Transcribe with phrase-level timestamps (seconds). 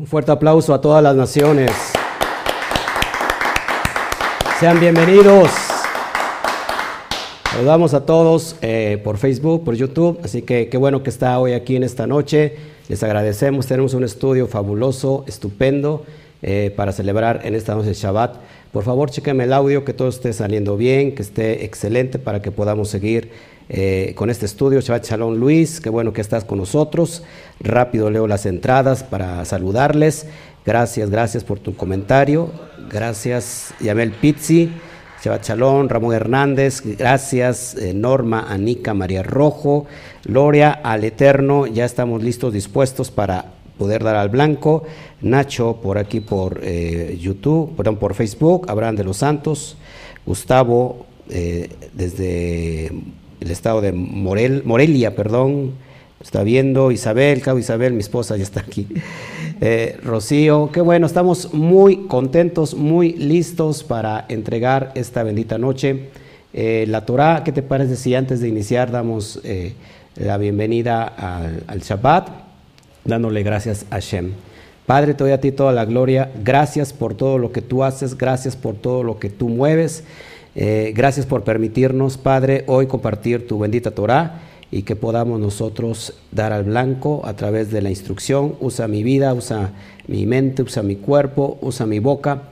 [0.00, 1.70] Un fuerte aplauso a todas las naciones.
[4.58, 5.50] Sean bienvenidos.
[7.52, 11.52] Saludamos a todos eh, por Facebook, por YouTube, así que qué bueno que está hoy
[11.52, 12.56] aquí en esta noche.
[12.88, 16.06] Les agradecemos, tenemos un estudio fabuloso, estupendo,
[16.40, 18.36] eh, para celebrar en esta noche de Shabbat.
[18.72, 22.50] Por favor, chequenme el audio, que todo esté saliendo bien, que esté excelente para que
[22.50, 23.32] podamos seguir
[23.72, 24.80] eh, con este estudio.
[24.80, 27.22] Shabbat Shalom Luis, qué bueno que estás con nosotros.
[27.60, 30.26] Rápido leo las entradas para saludarles.
[30.66, 32.50] Gracias, gracias por tu comentario.
[32.90, 34.72] Gracias, Yamel Pizzi.
[35.22, 39.86] Shabbat Shalom, Ramón Hernández, gracias, eh, Norma, Anica, María Rojo,
[40.24, 44.82] Gloria al Eterno, ya estamos listos, dispuestos para poder dar al blanco.
[45.20, 49.76] Nacho por aquí por eh, YouTube, perdón, por Facebook, Abraham de los Santos,
[50.26, 51.06] Gustavo
[51.94, 52.90] desde
[53.40, 55.72] el estado de Morel, Morelia, perdón,
[56.22, 58.86] está viendo Isabel, Cabo Isabel, mi esposa ya está aquí.
[59.62, 66.08] Eh, Rocío, qué bueno, estamos muy contentos, muy listos para entregar esta bendita noche.
[66.52, 69.38] la Torah, ¿qué te parece si antes de iniciar damos
[70.16, 71.04] la bienvenida
[71.66, 72.28] al, Shabbat,
[73.04, 74.32] dándole gracias a Shem?
[74.90, 76.32] Padre, te doy a ti toda la gloria.
[76.42, 80.02] Gracias por todo lo que tú haces, gracias por todo lo que tú mueves.
[80.54, 86.52] Eh, gracias por permitirnos, Padre, hoy compartir tu bendita Torah y que podamos nosotros dar
[86.52, 88.56] al blanco a través de la instrucción.
[88.60, 89.72] Usa mi vida, usa
[90.06, 92.42] mi mente, usa mi cuerpo, usa mi boca,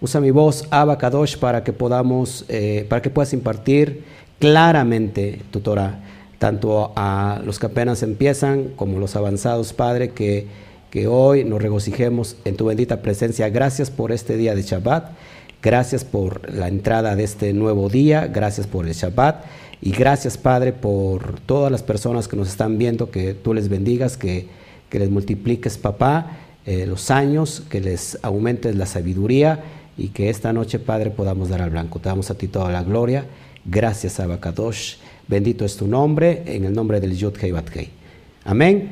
[0.00, 4.04] usa mi voz, Abacadosh, para que podamos, eh, para que puedas impartir
[4.40, 6.00] claramente tu Torah,
[6.38, 10.46] tanto a los que apenas empiezan como los avanzados, Padre, que
[10.94, 13.48] que hoy nos regocijemos en tu bendita presencia.
[13.48, 15.10] Gracias por este día de Shabbat.
[15.64, 18.26] Gracias por la entrada de este nuevo día.
[18.26, 19.46] Gracias por el Shabbat.
[19.80, 24.18] Y gracias, Padre, por todas las personas que nos están viendo, que tú les bendigas,
[24.18, 24.46] que,
[24.90, 29.64] les multipliques, papá, eh, los años, que les aumentes la sabiduría
[29.96, 31.98] y que esta noche, Padre, podamos dar al blanco.
[31.98, 33.24] Te damos a ti toda la gloria.
[33.64, 34.96] Gracias, Abacadosh.
[35.26, 37.54] Bendito es tu nombre, en el nombre del Yud Hei
[38.44, 38.90] Amén,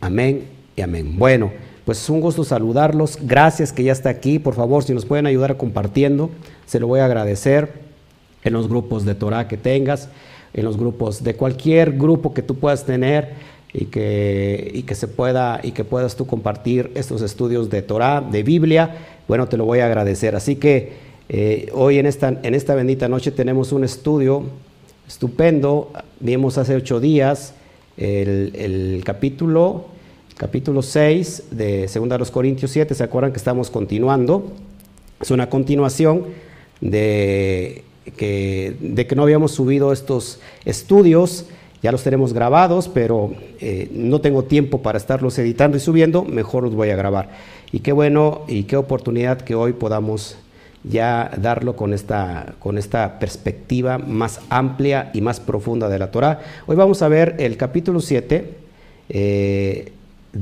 [0.00, 1.18] amén amén.
[1.18, 1.52] Bueno,
[1.88, 3.18] pues es un gusto saludarlos.
[3.22, 4.38] Gracias que ya está aquí.
[4.38, 6.28] Por favor, si nos pueden ayudar compartiendo,
[6.66, 7.72] se lo voy a agradecer
[8.44, 10.10] en los grupos de Torah que tengas,
[10.52, 13.30] en los grupos de cualquier grupo que tú puedas tener
[13.72, 18.20] y que, y que se pueda y que puedas tú compartir estos estudios de Torah,
[18.20, 18.94] de Biblia.
[19.26, 20.36] Bueno, te lo voy a agradecer.
[20.36, 20.92] Así que
[21.30, 24.42] eh, hoy en esta, en esta bendita noche tenemos un estudio
[25.06, 25.90] estupendo.
[26.20, 27.54] Vimos hace ocho días
[27.96, 29.96] el, el capítulo
[30.38, 34.52] capítulo 6 de 2 Corintios 7, ¿se acuerdan que estamos continuando?
[35.20, 36.26] Es una continuación
[36.80, 37.82] de
[38.16, 41.46] que, de que no habíamos subido estos estudios,
[41.82, 46.62] ya los tenemos grabados, pero eh, no tengo tiempo para estarlos editando y subiendo, mejor
[46.62, 47.30] los voy a grabar.
[47.72, 50.38] Y qué bueno y qué oportunidad que hoy podamos
[50.84, 56.40] ya darlo con esta, con esta perspectiva más amplia y más profunda de la Torah.
[56.66, 58.54] Hoy vamos a ver el capítulo 7,
[59.08, 59.92] eh,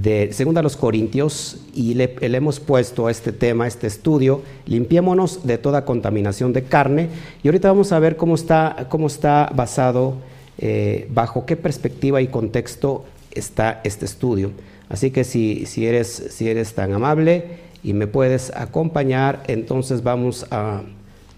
[0.03, 5.59] de segunda a los Corintios y le, hemos puesto este tema, este estudio, limpiémonos de
[5.59, 7.09] toda contaminación de carne.
[7.43, 10.17] Y ahorita vamos a ver cómo está, cómo está basado,
[10.59, 14.51] eh, bajo qué perspectiva y contexto está este estudio.
[14.89, 20.47] Así que si, si, eres, si eres tan amable y me puedes acompañar, entonces vamos
[20.51, 20.83] a,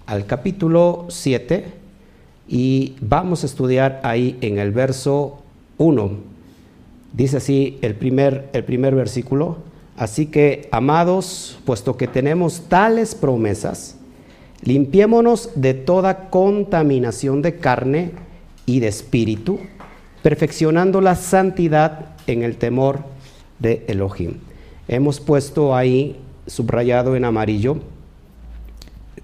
[0.07, 1.65] al capítulo 7
[2.49, 5.43] y vamos a estudiar ahí en el verso
[5.77, 6.38] 1
[7.13, 9.59] Dice así el primer, el primer versículo.
[9.97, 13.97] Así que, amados, puesto que tenemos tales promesas,
[14.63, 18.13] limpiémonos de toda contaminación de carne
[18.65, 19.59] y de espíritu,
[20.23, 23.01] perfeccionando la santidad en el temor
[23.59, 24.35] de Elohim.
[24.87, 26.17] Hemos puesto ahí,
[26.47, 27.79] subrayado en amarillo,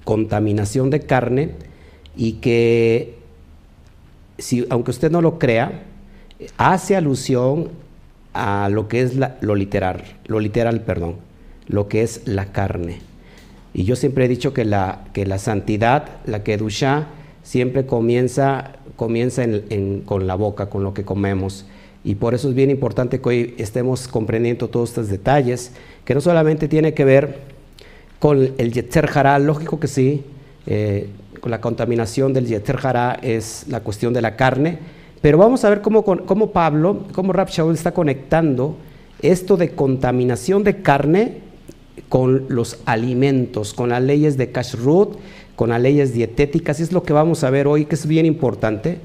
[0.02, 1.52] contaminación de carne
[2.16, 3.18] y que,
[4.38, 5.84] si, aunque usted no lo crea,
[6.56, 7.70] hace alusión
[8.32, 11.16] a lo que es lo literal, lo literal, perdón,
[11.66, 13.00] lo que es la carne.
[13.72, 17.06] Y yo siempre he dicho que la, que la santidad, la kedusha,
[17.42, 19.44] siempre comienza, comienza
[20.04, 21.66] con la boca, con lo que comemos.
[22.04, 25.72] Y por eso es bien importante que hoy estemos comprendiendo todos estos detalles,
[26.04, 27.38] que no solamente tiene que ver
[28.18, 30.24] con el yetzer hará, lógico que sí,
[30.66, 31.08] eh,
[31.40, 34.78] con la contaminación del yetzer hará es la cuestión de la carne,
[35.24, 38.76] pero vamos a ver cómo, Pablo, cómo Rab está conectando
[39.22, 41.38] esto de contaminación de carne
[42.10, 45.16] con los alimentos, con las leyes de kashrut,
[45.56, 46.78] con las leyes dietéticas.
[46.78, 48.98] Es lo que vamos a ver hoy, que es bien importante.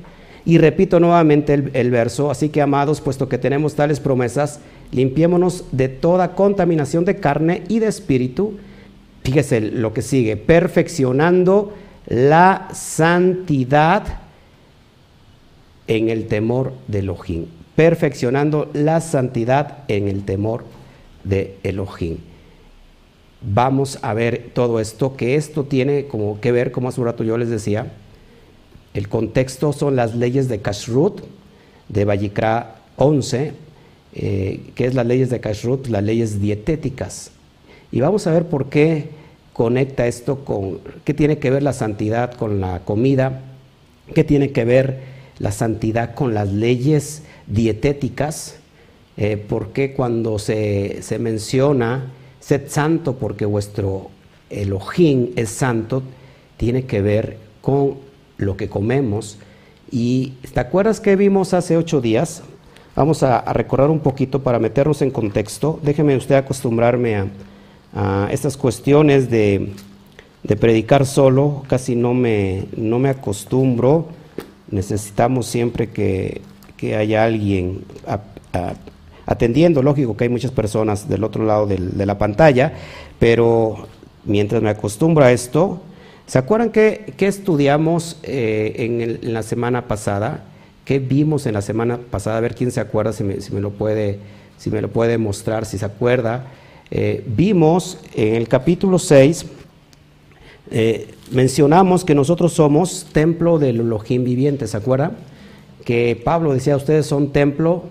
[0.44, 4.60] Y repito nuevamente el, el, verso, así que amados, puesto que tenemos tales promesas,
[4.92, 8.58] limpiémonos de toda contaminación de carne y de espíritu.
[9.24, 11.72] Fíjese lo que sigue, perfeccionando
[12.08, 14.28] la santidad
[15.90, 17.48] en el temor de Elohim.
[17.76, 20.64] Perfeccionando la santidad en el temor
[21.24, 22.18] de Elohim.
[23.42, 27.24] Vamos a ver todo esto, que esto tiene como que ver, como hace un rato
[27.24, 27.92] yo les decía,
[28.94, 31.22] el contexto son las leyes de Kashrut,
[31.88, 33.54] de Vallicra 11,
[34.14, 37.32] eh, que es las leyes de Kashrut, las leyes dietéticas.
[37.92, 39.10] Y vamos a ver por qué
[39.54, 43.42] conecta esto con, qué tiene que ver la santidad con la comida,
[44.14, 48.58] qué tiene que ver la santidad con las leyes dietéticas,
[49.18, 54.10] eh, por qué cuando se, se menciona, sed santo porque vuestro
[54.50, 56.04] Elohim es santo,
[56.58, 57.96] tiene que ver con
[58.38, 59.38] lo que comemos.
[59.92, 62.44] Y ¿te acuerdas que vimos hace ocho días?
[62.96, 65.80] Vamos a, recordar un poquito para meternos en contexto.
[65.84, 67.24] Déjeme usted acostumbrarme
[67.94, 69.72] a, estas cuestiones de,
[70.60, 71.64] predicar solo.
[71.68, 74.08] Casi no me, no me acostumbro.
[74.72, 76.42] Necesitamos siempre que,
[76.96, 77.84] haya alguien
[79.26, 79.84] atendiendo.
[79.84, 82.74] Lógico que hay muchas personas del otro lado de la pantalla,
[83.20, 83.88] pero
[84.26, 85.82] mientras me acostumbro a esto,
[86.26, 90.46] ¿se acuerdan que, estudiamos eh, en la semana pasada?
[90.86, 92.38] ¿Qué vimos en la semana pasada?
[92.38, 94.20] A ver quién se acuerda, si me, lo, puede,
[94.58, 96.46] si me lo puede mostrar, si se acuerda.
[96.92, 99.46] Eh, vimos en el capítulo 6,
[100.72, 105.12] eh, mencionamos que nosotros somos templo del Elohim viviente, ¿se acuerda?
[105.86, 107.86] Que Pablo decía, ustedes son templo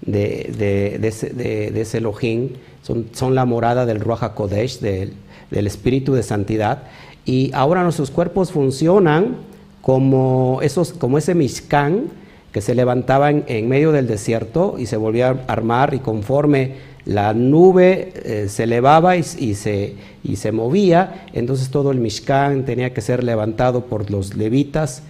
[0.00, 2.50] de, ese, Elohim,
[2.82, 5.12] son, la morada del Ruach Kodesh, del,
[5.50, 6.84] Espíritu de Santidad,
[7.24, 9.36] y ahora nuestros cuerpos funcionan
[9.82, 12.10] como, ese Mishkan,
[12.52, 17.34] que se levantaba en, medio del desierto y se volvía a armar y conforme la
[17.34, 23.00] nube eh, se elevaba y, se, y se movía, entonces todo el Mishkan tenía que
[23.00, 25.02] ser levantado por los levitas,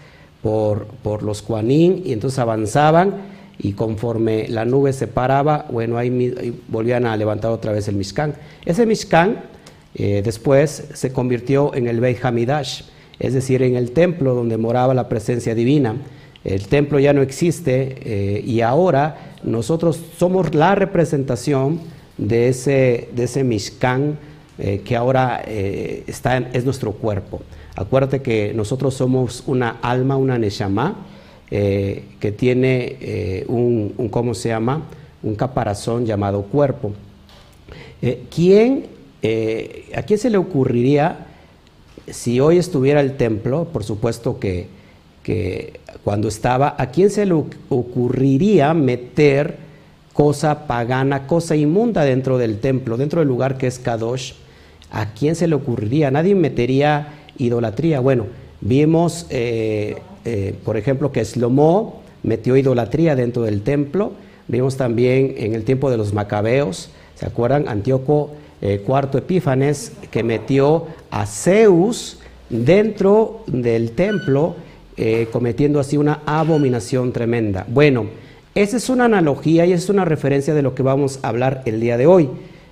[0.42, 6.58] por, por los Juanín, y entonces avanzaban y conforme la nube se paraba, bueno, ahí,
[6.68, 8.34] volvían a levantar otra vez el Mishkan.
[8.64, 9.40] Ese Mishkan
[9.94, 12.82] eh, después se convirtió en el Beit Hamidash,
[13.20, 15.94] es decir, en el templo donde moraba la presencia divina.
[16.44, 21.80] El templo ya no existe eh, y ahora nosotros somos la representación
[22.18, 24.18] de ese, de ese Mishkan
[24.58, 27.42] eh, que ahora eh, está es nuestro cuerpo.
[27.74, 31.06] Acuérdate que nosotros somos una alma, una Neshama,
[31.48, 34.84] que tiene un, un, ¿cómo se llama?
[35.22, 36.92] Un caparazón llamado cuerpo.
[38.34, 38.86] ¿quién,
[39.94, 41.26] ¿A quién se le ocurriría,
[42.08, 44.66] si hoy estuviera el templo, por supuesto que
[45.22, 47.34] que cuando estaba, ¿a quién se le
[47.68, 49.56] ocurriría meter
[50.12, 54.32] cosa pagana, cosa inmunda dentro del templo, dentro del lugar que es Kadosh?
[54.90, 56.10] ¿A quién se le ocurriría?
[56.10, 58.00] Nadie metería idolatría.
[58.00, 58.26] Bueno,
[58.60, 64.12] vimos, eh, eh, por ejemplo, que Slomo metió idolatría dentro del templo.
[64.48, 67.68] Vimos también en el tiempo de los macabeos, ¿se acuerdan?
[67.68, 68.30] Antíoco
[68.60, 74.54] eh, cuarto Epífanes que metió a Zeus dentro del templo
[74.96, 77.66] eh, cometiendo así una abominación tremenda.
[77.68, 78.06] Bueno,
[78.54, 81.80] esa es una analogía y es una referencia de lo que vamos a hablar el
[81.80, 82.28] día de hoy.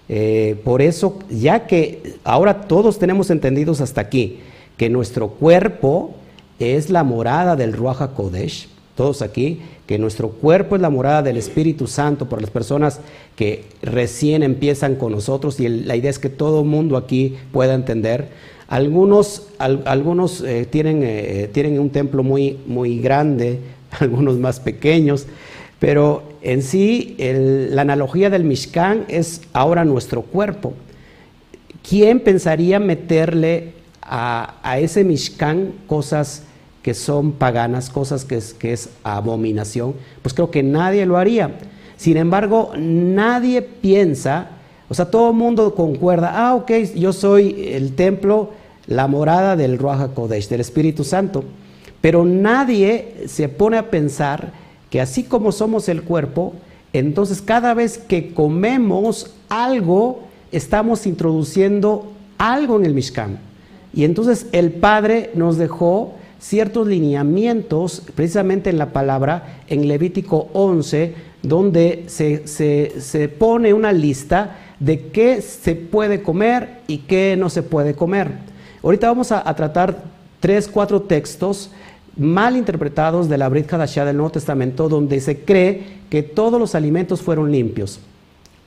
[0.08, 4.40] Eh, por eso, ya que ahora todos tenemos entendidos hasta aquí
[4.76, 6.14] que nuestro cuerpo
[6.58, 11.36] es la morada del Ruach Kodesh, todos aquí, que nuestro cuerpo es la morada del
[11.36, 13.00] Espíritu Santo por las personas
[13.36, 18.28] que recién empiezan con nosotros y la idea es que todo mundo aquí pueda entender.
[18.70, 23.58] Algunos, algunos eh, tienen, eh, tienen un templo muy, muy grande,
[23.98, 25.26] algunos más pequeños,
[25.80, 30.74] pero en sí la analogía del Mishkan es ahora nuestro cuerpo.
[31.86, 33.72] ¿Quién pensaría meterle
[34.02, 36.44] a, ese Mishkan cosas
[36.82, 39.94] que son paganas, cosas que es, que es abominación?
[40.22, 41.56] Pues creo que nadie lo haría.
[41.96, 44.50] Sin embargo, nadie piensa,
[44.88, 48.59] o sea, todo el mundo concuerda, ah, ok, yo soy el templo
[48.90, 51.44] la morada del Ruach Kodesh, del Espíritu Santo.
[52.02, 54.52] Pero nadie se pone a pensar
[54.90, 56.52] que así como somos el cuerpo,
[56.92, 63.38] entonces cada vez que comemos algo, estamos introduciendo algo en el Mishkan.
[63.94, 71.14] Y entonces el Padre nos dejó ciertos lineamientos, precisamente en la palabra, en Levítico 11,
[71.42, 77.62] donde se, se pone una lista de qué se puede comer y qué no se
[77.62, 78.49] puede comer.
[78.82, 79.96] Ahorita vamos a, tratar
[80.40, 81.70] tres, cuatro textos
[82.16, 86.74] mal interpretados de la Brit Hadashah del Nuevo Testamento, donde se cree que todos los
[86.74, 88.00] alimentos fueron limpios.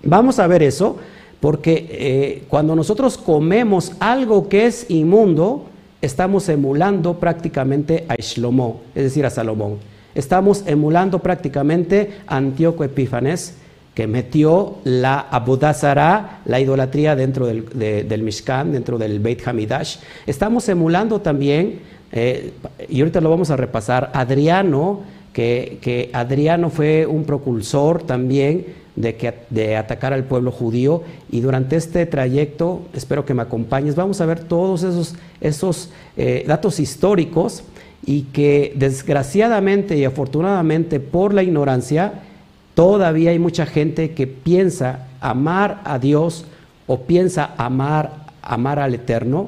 [0.03, 0.98] Vamos a ver eso,
[1.39, 5.65] porque eh, cuando nosotros comemos algo que es inmundo,
[6.01, 9.77] estamos emulando prácticamente a Shlomo, es decir, a Salomón.
[10.15, 13.55] Estamos emulando prácticamente a Antíoco Epífanes,
[13.94, 19.98] que metió la Abudazara, la idolatría dentro del, Mishkan, dentro del Beit Hamidash.
[20.26, 21.82] Estamos emulando también,
[22.12, 22.54] eh,
[22.90, 29.16] y ahorita lo vamos a repasar, Adriano, que, que Adriano fue un propulsor también de,
[29.16, 34.22] que, de atacar al pueblo judío, y durante este trayecto, espero que me acompañes, vamos
[34.22, 37.64] a ver todos esos, esos eh, datos históricos
[38.06, 42.22] y que desgraciadamente y afortunadamente por la ignorancia,
[42.75, 46.46] Todavía hay mucha gente que piensa amar a Dios
[46.88, 49.48] o piensa amar, amar al Eterno,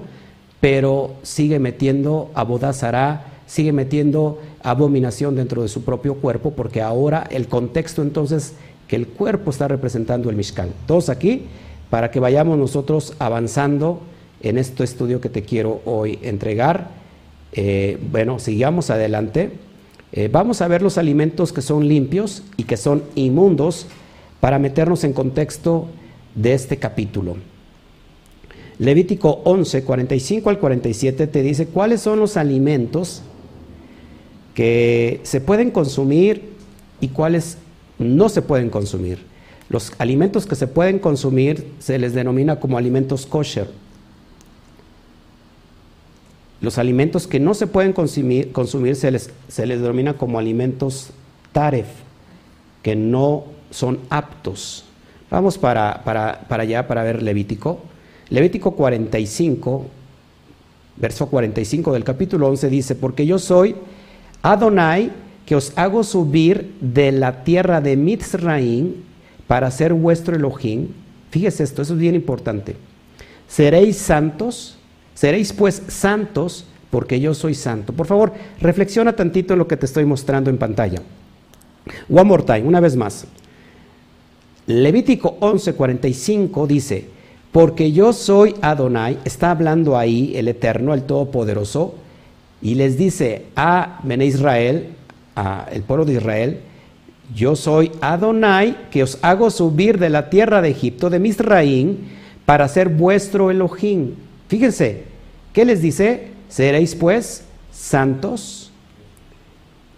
[0.61, 7.47] pero sigue metiendo abodazará, sigue metiendo abominación dentro de su propio cuerpo, porque ahora el
[7.47, 8.53] contexto entonces
[8.87, 10.69] que el cuerpo está representando el Mishkan.
[10.85, 11.45] Todos aquí,
[11.89, 14.01] para que vayamos nosotros avanzando
[14.41, 16.89] en este estudio que te quiero hoy entregar.
[17.53, 19.51] Eh, bueno, sigamos adelante.
[20.17, 23.85] Eh, vamos a ver los alimentos que son limpios y que son inmundos
[24.39, 25.87] para meternos en contexto
[26.35, 27.35] de este capítulo.
[28.79, 33.23] Levítico 11, 45 al 47 te dice cuáles son los alimentos
[34.53, 36.53] que se pueden consumir
[37.01, 37.57] y cuáles
[37.99, 39.19] no se pueden consumir.
[39.67, 43.67] Los alimentos que se pueden consumir se les denomina como alimentos kosher
[46.65, 51.11] los alimentos que no se pueden consumir, se, les, se les denomina como alimentos
[51.51, 51.85] taref,
[52.81, 54.83] que no son aptos.
[55.29, 57.79] Vamos para, para, para allá para ver Levítico.
[58.29, 59.85] Levítico 45,
[60.97, 63.75] verso 45 del capítulo 11 dice, porque yo soy
[64.41, 65.11] Adonai,
[65.45, 68.95] que os hago subir de la tierra de Mitzraim
[69.45, 70.87] para ser vuestro Elohim.
[71.29, 72.75] Fíjese esto, eso es bien importante.
[73.47, 74.79] Seréis santos
[75.15, 77.93] Seréis pues santos porque yo soy santo.
[77.93, 81.01] Por favor, reflexiona tantito en lo que te estoy mostrando en pantalla.
[82.09, 83.25] One more time, una vez más.
[84.67, 87.05] Levítico 11:45 dice,
[87.51, 91.95] porque yo soy Adonai, está hablando ahí el Eterno, el Todopoderoso,
[92.61, 94.89] y les dice a Bene Israel,
[95.35, 96.59] a el pueblo de Israel,
[97.33, 102.09] yo soy Adonai, que os hago subir de la tierra de Egipto, de Misraín,
[102.45, 104.15] para ser vuestro Elohim.
[104.47, 105.03] Fíjense,
[105.53, 106.27] ¿qué les dice?
[106.49, 108.71] Seréis pues santos.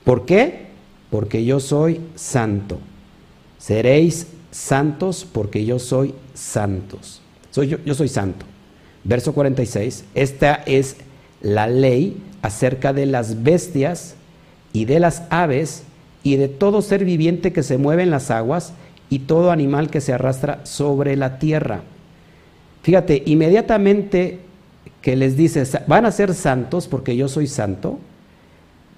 [0.04, 0.68] ¿Por qué?
[1.10, 2.80] Porque yo soy santo.
[3.58, 7.22] Seréis santos porque yo soy santos.
[7.51, 8.46] Soy yo, yo soy santo.
[9.04, 10.06] Verso 46.
[10.16, 10.98] Esta es
[11.42, 14.16] la ley acerca de las bestias
[14.72, 15.84] y de las aves
[16.24, 18.74] y de todo ser viviente que se mueve en las aguas
[19.10, 21.84] y todo animal que se arrastra sobre la tierra
[22.88, 24.39] Fíjate, inmediatamente
[25.01, 28.00] que les dice, van a ser santos porque yo soy santo,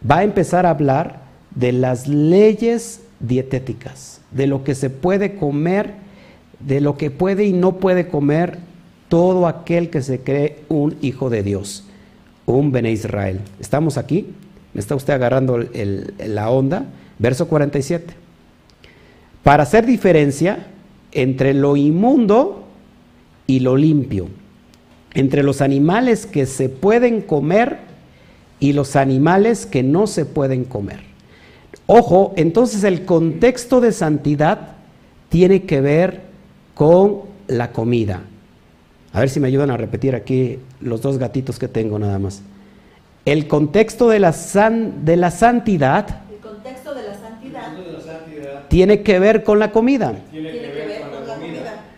[0.08, 1.22] va a empezar a hablar
[1.55, 5.96] de las leyes dietéticas, de lo que se puede comer,
[6.60, 8.60] de lo que puede y no puede comer
[9.08, 11.84] todo aquel que se cree un hijo de Dios,
[12.46, 13.39] un Bene Israel.
[13.60, 14.27] ¿Estamos aquí?
[14.75, 15.65] ¿Me está usted agarrando
[16.27, 16.86] la onda?
[17.17, 18.13] Verso 47.
[19.41, 20.67] Para hacer diferencia
[21.12, 22.68] entre lo inmundo
[23.50, 24.27] y lo limpio,
[25.15, 27.79] entre los animales que se pueden comer
[28.60, 31.00] y los animales que no se pueden comer.
[31.88, 34.74] Ojo, entonces el contexto de santidad
[35.29, 36.22] tiene que ver
[36.75, 38.22] con la comida.
[39.13, 42.44] A ver si me ayudan a repetir aquí los dos gatitos que tengo nada más.
[43.25, 46.22] El contexto de la, de la santidad,
[48.68, 50.13] tiene que ver con la comida.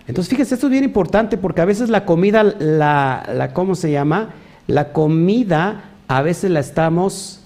[0.08, 4.34] Entonces, fíjense, esto es bien importante porque a veces la comida, la, ¿cómo se llama?
[4.68, 7.42] La comida a veces la estamos,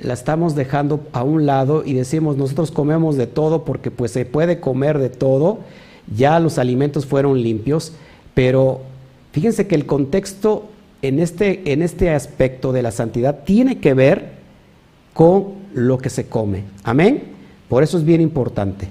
[0.00, 4.24] la estamos dejando a un lado y decimos, nosotros comemos de todo porque pues se
[4.24, 5.58] puede comer de todo,
[6.14, 7.92] ya los alimentos fueron limpios,
[8.34, 8.80] pero
[9.32, 10.68] fíjense que el contexto
[11.02, 14.36] en este, en este aspecto de la santidad tiene que ver
[15.12, 16.64] con lo que se come.
[16.84, 17.22] Amén.
[17.68, 18.88] Por eso es bien importante.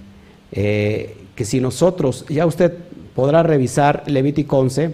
[0.52, 2.74] Eh, que si nosotros, ya usted
[3.16, 4.92] podrá revisar Levítico 11,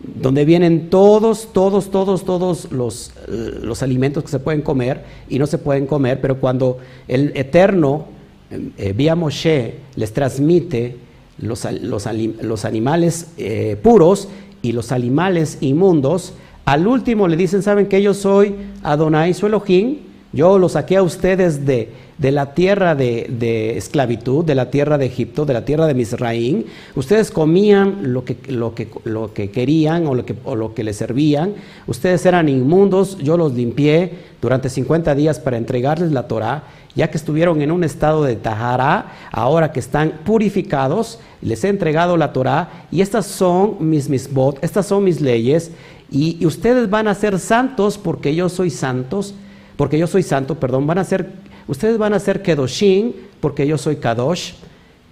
[0.00, 5.38] donde vienen todos, todos, todos, todos los, eh, los, alimentos que se pueden comer y
[5.38, 8.06] no se pueden comer, pero cuando el Eterno,
[8.50, 10.96] eh, vía Moshe, les transmite
[11.38, 14.28] los, los, animales eh, puros
[14.60, 20.07] y los animales inmundos, al último le dicen, ¿saben que yo soy Adonai, su Elohim?
[20.32, 25.06] Yo los saqué a ustedes de, de la tierra de, esclavitud, de la tierra de
[25.06, 26.66] Egipto, de la tierra de Misraín.
[26.94, 30.84] Ustedes comían lo que, lo que, lo que querían o lo que, o lo que
[30.84, 31.54] les servían.
[31.86, 36.64] Ustedes eran inmundos, yo los limpié durante 50 días para entregarles la Torah.
[36.94, 42.16] Ya que estuvieron en un estado de Tahara, ahora que están purificados, les he entregado
[42.16, 45.70] la Torah y estas son mis misbot, estas son mis leyes
[46.10, 49.34] y ustedes van a ser santos porque yo soy santos
[49.78, 51.30] porque yo soy santo, perdón, van a ser,
[51.68, 54.54] ustedes van a ser Kedoshin, porque yo soy Kadosh,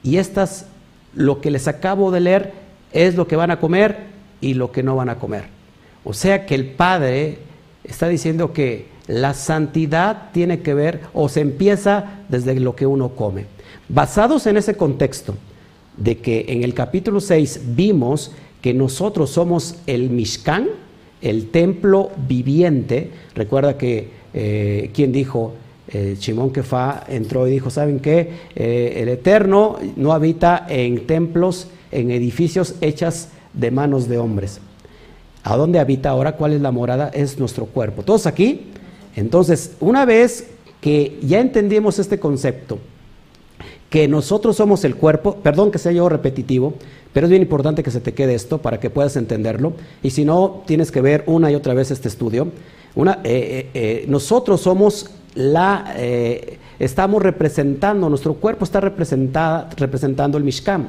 [0.03, 0.67] y estas,
[1.15, 2.53] lo que les acabo de leer,
[2.93, 3.97] es lo que van a comer
[4.41, 5.45] y lo que no van a comer.
[6.03, 7.39] O sea que el Padre
[7.85, 13.11] está diciendo que la santidad tiene que ver o se empieza desde lo que uno
[13.11, 13.47] come.
[13.89, 15.37] Basados en ese contexto
[15.97, 20.67] de que en el capítulo 6 vimos que nosotros somos el Mishkan,
[21.23, 25.55] el templo viviente, recuerda que eh, quien dijo,
[25.89, 28.31] eh, Shimon Kefa entró y dijo, ¿saben qué?
[28.55, 34.61] Eh, el Eterno no habita en templos, en edificios hechas de manos de hombres.
[35.43, 36.33] ¿A dónde habita ahora?
[36.33, 37.09] ¿Cuál es la morada?
[37.15, 38.03] Es nuestro cuerpo.
[38.03, 38.73] ¿Todos aquí?
[39.15, 40.49] Entonces, una vez
[40.83, 42.79] que ya entendimos este concepto,
[43.89, 46.75] que nosotros somos el cuerpo, perdón que sea yo repetitivo,
[47.15, 50.27] pero es bien importante que se te quede esto para que puedas entenderlo, y si
[50.27, 52.49] no, tienes que ver una y otra vez este estudio.
[52.97, 55.95] Eh, eh, eh, nosotros somos la,
[56.79, 60.89] estamos representando, nuestro cuerpo está representando el Mishkan.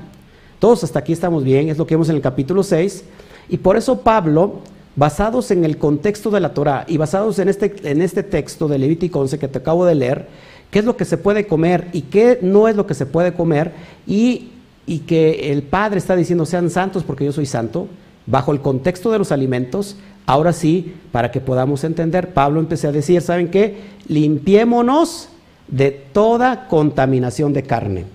[0.59, 3.03] Todos hasta aquí estamos bien, es lo que vemos en el capítulo 6,
[3.49, 4.61] y por eso Pablo,
[4.95, 8.79] basados en el contexto de la Torah y basados en este, en este texto de
[8.79, 10.27] Levítico 11 que te acabo de leer,
[10.71, 13.33] qué es lo que se puede comer y qué no es lo que se puede
[13.33, 13.73] comer,
[14.07, 14.51] y,
[14.85, 17.89] y que el Padre está diciendo sean santos porque yo soy santo,
[18.25, 22.91] bajo el contexto de los alimentos, Ahora sí, para que podamos entender, Pablo empecé a
[22.91, 23.77] decir, ¿saben qué?
[24.09, 25.29] Limpiémonos
[25.69, 28.05] de toda contaminación de carne.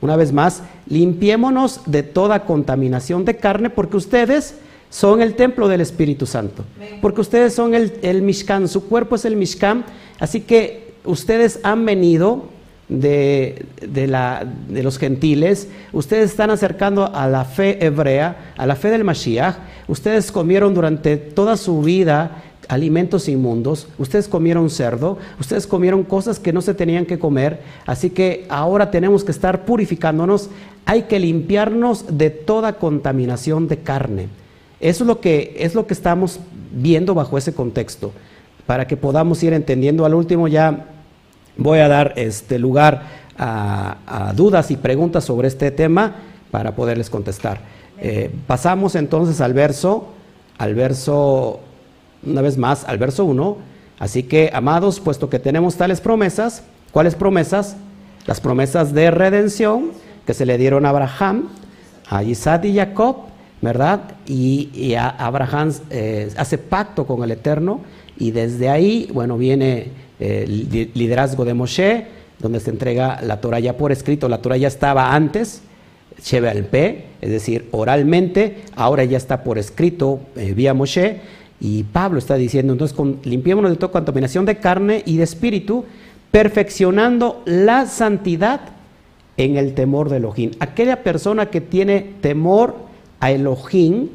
[0.00, 4.54] Una vez más, limpiémonos de toda contaminación de carne porque ustedes
[4.88, 6.64] son el templo del Espíritu Santo.
[7.02, 9.84] Porque ustedes son el, el Mishkan, su cuerpo es el Mishkan.
[10.20, 12.44] Así que ustedes han venido
[12.88, 13.66] de,
[14.08, 19.04] la, de, los gentiles, ustedes están acercando a la fe hebrea, a la fe del
[19.04, 19.56] Mashiach,
[19.88, 26.52] ustedes comieron durante toda su vida alimentos inmundos, ustedes comieron cerdo, ustedes comieron cosas que
[26.52, 30.50] no se tenían que comer, así que ahora tenemos que estar purificándonos,
[30.84, 34.28] hay que limpiarnos de toda contaminación de carne.
[34.80, 36.40] Eso es lo que, es lo que estamos
[36.72, 38.12] viendo bajo ese contexto,
[38.66, 40.04] para que podamos ir entendiendo.
[40.04, 40.86] Al último ya
[41.58, 43.02] voy a dar este lugar
[43.36, 46.16] a, dudas y preguntas sobre este tema
[46.50, 47.60] para poderles contestar.
[48.00, 50.08] Eh, pasamos entonces al verso,
[50.56, 51.60] al verso,
[52.24, 53.56] una vez más, al verso 1.
[53.98, 57.76] Así que, amados, puesto que tenemos tales promesas, ¿cuáles promesas?
[58.26, 59.90] Las promesas de redención
[60.26, 61.48] que se le dieron a Abraham,
[62.08, 63.16] a Isaac y Jacob,
[63.60, 64.00] ¿verdad?
[64.26, 67.80] Y, Abraham eh, hace pacto con el Eterno
[68.18, 72.06] y desde ahí, bueno, viene el liderazgo de Moshe,
[72.38, 74.28] donde se entrega la Torah ya por escrito.
[74.28, 75.62] La Torah ya estaba antes,
[76.32, 81.20] al P, es decir, oralmente, ahora ya está por escrito eh, vía Moshe.
[81.60, 85.84] Y Pablo está diciendo, entonces con, limpiémonos de toda contaminación de carne y de espíritu,
[86.30, 88.60] perfeccionando la santidad
[89.36, 90.50] en el temor de Elohim.
[90.60, 92.76] Aquella persona que tiene temor
[93.20, 94.08] a Elohim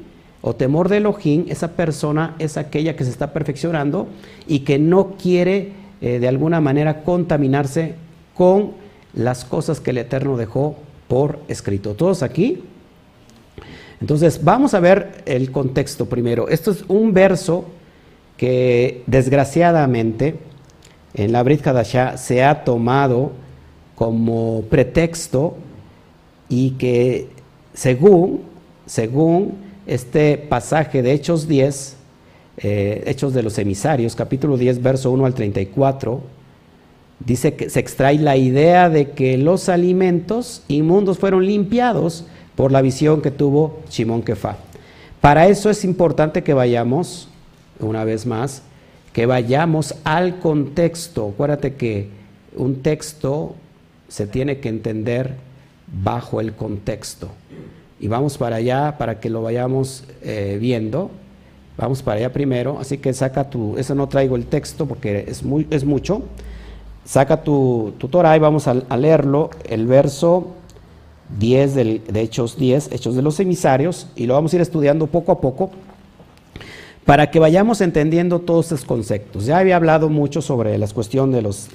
[0.45, 4.09] o temor de Elohim, esa persona es aquella que se está perfeccionando
[4.45, 7.95] y que no quiere eh, de alguna manera contaminarse
[8.35, 8.73] con
[9.13, 10.75] las cosas que el Eterno dejó
[11.07, 11.93] por escrito.
[11.93, 12.61] ¿Todos aquí?
[14.01, 16.49] Entonces, vamos a ver el contexto primero.
[16.49, 17.63] Esto es un verso
[18.35, 20.35] que desgraciadamente
[21.13, 23.31] en la Brit Hadashah se ha tomado
[23.95, 25.55] como pretexto
[26.49, 27.29] y que
[27.73, 28.41] según,
[28.85, 31.95] según este pasaje de Hechos 10,
[32.57, 36.21] eh, Hechos de los Emisarios, capítulo 10, verso 1 al 34,
[37.19, 42.81] dice que se extrae la idea de que los alimentos inmundos fueron limpiados por la
[42.81, 44.57] visión que tuvo Shimon Kefa.
[45.21, 47.29] Para eso es importante que vayamos,
[47.79, 48.61] una vez más,
[49.13, 51.29] que vayamos al contexto.
[51.29, 52.09] Acuérdate que
[52.55, 53.55] un texto
[54.07, 55.35] se tiene que entender
[56.03, 57.29] bajo el contexto.
[58.03, 61.09] Y vamos para allá para que lo vayamos eh, viendo.
[61.77, 65.41] Vamos para allá primero, así que saca tu, eso no traigo el texto porque es,
[65.41, 66.21] muy, es mucho.
[67.05, 70.47] Saca tu, tu Torah y vamos a, leerlo, el verso
[71.39, 75.07] 10 del, de Hechos 10, Hechos de los emisarios, y lo vamos a ir estudiando
[75.07, 75.71] poco a poco
[77.05, 79.45] para que vayamos entendiendo todos estos conceptos.
[79.45, 81.69] Ya había hablado mucho sobre la cuestión de, los,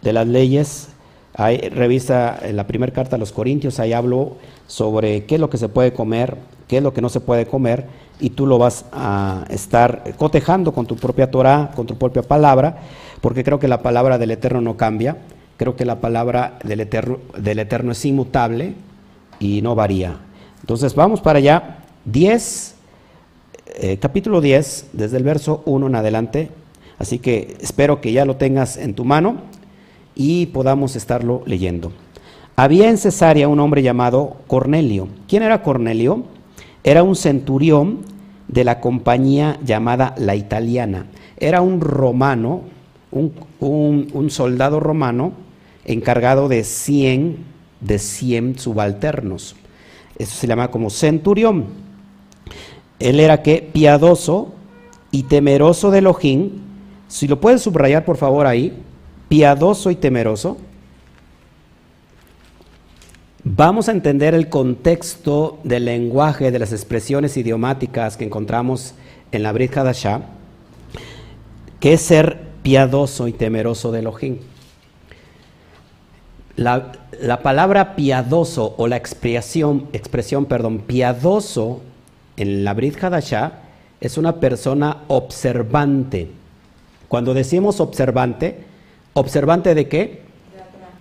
[0.00, 0.88] de las leyes.
[1.36, 4.36] Hay, revisa en la primera carta a los Corintios, ahí hablo
[4.68, 6.36] sobre qué es lo que se puede comer,
[6.68, 7.86] qué es lo que no se puede comer,
[8.20, 12.78] y tú lo vas a estar cotejando con tu propia Torah, con tu propia palabra,
[13.20, 15.16] porque creo que la palabra del Eterno no cambia,
[15.56, 18.74] creo que la palabra del Eterno, del eterno es inmutable
[19.40, 20.18] y no varía.
[20.60, 22.74] Entonces vamos para allá, 10,
[23.74, 26.50] eh, capítulo 10, desde el verso 1 en adelante,
[27.00, 29.38] así que espero que ya lo tengas en tu mano
[30.14, 31.92] y podamos estarlo leyendo.
[32.56, 35.08] Había en Cesarea un hombre llamado Cornelio.
[35.26, 36.24] ¿Quién era Cornelio?
[36.84, 38.00] Era un centurión
[38.46, 41.06] de la compañía llamada La Italiana.
[41.38, 42.62] Era un romano,
[43.10, 45.32] un, soldado romano
[45.84, 47.38] encargado de 100,
[47.80, 49.56] de 100 subalternos.
[50.16, 51.66] Eso se llama como centurión.
[53.00, 54.52] Él era que piadoso
[55.10, 56.50] y temeroso de Elohim.
[57.08, 58.72] Si lo puedes subrayar por favor ahí,
[59.34, 60.58] piadoso y temeroso
[63.42, 68.94] Vamos a entender el contexto del lenguaje, de las expresiones idiomáticas que encontramos
[69.32, 70.22] en la Brit Hadashah,
[71.80, 74.38] que es ser piadoso y temeroso de Elohim.
[76.54, 76.92] La,
[77.42, 81.82] palabra piadoso o la expresión, expresión perdón, piadoso
[82.36, 83.62] en la Brit Hadashah
[84.00, 86.30] es una persona observante.
[87.08, 88.72] Cuando decimos observante,
[89.14, 90.24] ¿observante de qué?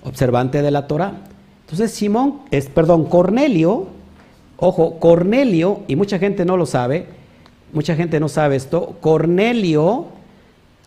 [0.04, 1.14] observante de la Torah.
[1.62, 3.88] Entonces Simón, es, perdón, Cornelio,
[4.58, 7.08] ojo, Cornelio, y mucha gente no lo sabe,
[7.72, 10.08] mucha gente no sabe esto, Cornelio,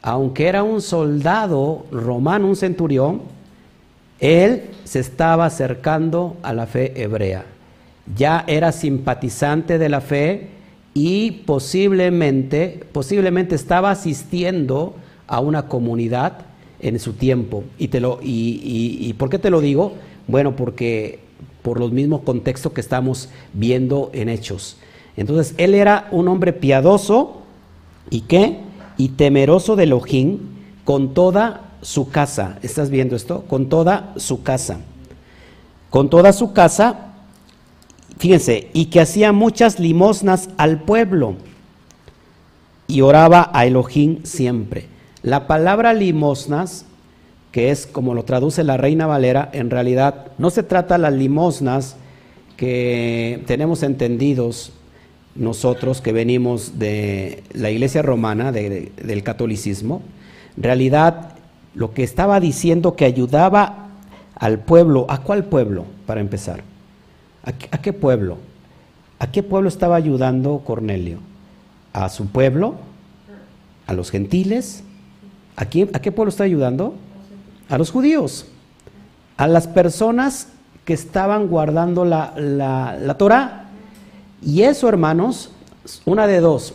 [0.02, 3.22] aunque era un soldado romano, un centurión,
[4.20, 7.44] él se estaba acercando a la fe hebrea.
[8.16, 10.48] Ya era simpatizante de la fe
[10.94, 14.94] y posiblemente, posiblemente estaba asistiendo
[15.26, 16.46] a una comunidad
[16.80, 17.64] en su tiempo.
[17.78, 19.94] Y, te lo, y, y ¿por qué te lo digo?
[20.26, 21.20] Bueno, porque
[21.62, 24.76] por los mismos contextos que estamos viendo en Hechos.
[25.16, 27.42] Entonces, él era un hombre piadoso
[28.10, 28.60] y qué?
[28.96, 30.38] Y temeroso de Elohim
[30.84, 32.58] con toda su casa.
[32.62, 33.42] ¿Estás viendo esto?
[33.48, 34.78] Con toda su casa.
[35.90, 37.14] Con toda su casa,
[38.18, 41.34] fíjense, y que hacía muchas limosnas al pueblo
[42.86, 44.86] y oraba a Elohim siempre.
[45.26, 46.84] La palabra limosnas
[47.50, 51.14] que es como lo traduce la Reina Valera, en realidad no se trata de las
[51.14, 51.96] limosnas
[52.56, 54.72] que tenemos entendidos
[55.34, 60.00] nosotros que venimos de la iglesia romana, del catolicismo.
[60.56, 61.32] En realidad,
[61.74, 63.88] lo que estaba diciendo que ayudaba
[64.36, 66.62] al pueblo, ¿a cuál pueblo, para empezar?
[67.42, 68.38] ¿A, qué pueblo?
[69.18, 71.18] ¿A qué pueblo estaba ayudando Cornelio?
[71.92, 72.76] ¿A su pueblo?
[73.88, 74.84] ¿A los gentiles?
[75.56, 76.94] ¿A, ¿A qué pueblo está ayudando?
[77.68, 78.46] a los judíos,
[79.36, 80.48] a las personas
[80.84, 83.64] que estaban guardando la, la, Torah.
[84.42, 85.50] Y eso, hermanos,
[86.04, 86.74] una de dos.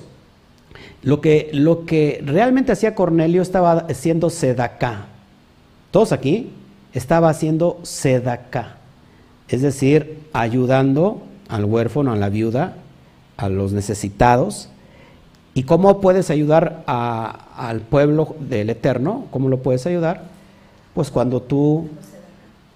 [1.02, 5.06] Lo que, lo que realmente hacía Cornelio estaba haciendo sedacá.
[5.92, 6.52] Todos aquí
[6.94, 8.78] estaba haciendo sedacá.
[9.48, 12.76] Es decir, ayudando al huérfano, a la viuda,
[13.38, 14.70] a los necesitados.
[15.54, 19.26] ¿Y cómo puedes ayudar al pueblo del Eterno?
[19.32, 20.24] ¿Cómo lo puedes ayudar?
[20.94, 21.90] Pues cuando tú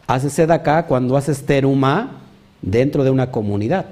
[0.07, 2.21] haces acá, cuando haces teruma
[2.61, 3.85] dentro de una comunidad.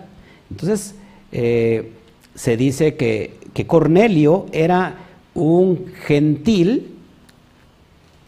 [0.49, 0.95] Entonces,
[1.31, 1.93] eh,
[2.35, 4.97] se dice que, que Cornelio era
[5.33, 6.95] un gentil,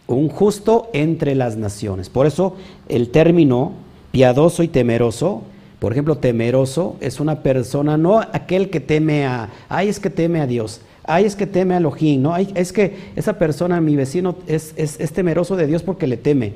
[0.07, 2.09] un justo entre las naciones.
[2.09, 2.55] Por eso
[2.87, 3.73] el término
[4.11, 5.43] piadoso y temeroso,
[5.79, 10.39] por ejemplo, temeroso es una persona, no aquel que teme a, ay, es que teme
[10.41, 12.35] a Dios, Ay, es que teme a Elohim, ¿no?
[12.35, 14.73] es que esa persona, mi vecino, es,
[15.13, 16.53] temeroso de Dios porque le teme.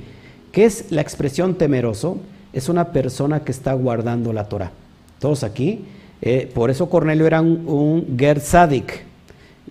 [0.51, 2.17] ¿Qué es la expresión temeroso?
[2.51, 4.71] Es una persona que está guardando la Torah.
[5.19, 5.85] Todos aquí.
[6.21, 8.17] Eh, por eso Cornelio era un, un.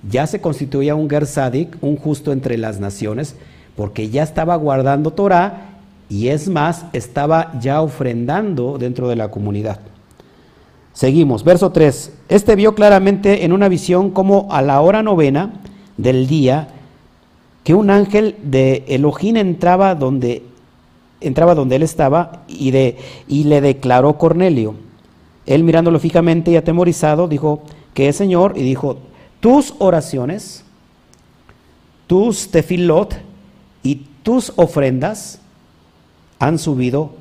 [0.09, 3.35] Ya se constituía un Gersadik, un justo entre las naciones,
[3.75, 5.68] porque ya estaba guardando Torah
[6.09, 9.81] y es más, estaba ya ofrendando dentro de la comunidad.
[10.93, 12.13] Seguimos, verso 3.
[12.29, 15.53] Este vio claramente en una visión como a la hora novena
[15.97, 16.69] del día
[17.63, 20.43] que un ángel de Elohim entraba donde
[21.21, 24.75] entraba donde él estaba y, de, y le declaró Cornelio.
[25.47, 27.63] Él mirándolo fijamente y atemorizado dijo,
[27.95, 28.55] ¿qué es Señor?
[28.57, 28.99] Y dijo,
[29.41, 30.65] tus oraciones,
[32.07, 33.15] tus tefilot
[33.83, 35.41] y tus ofrendas
[36.39, 37.13] han subido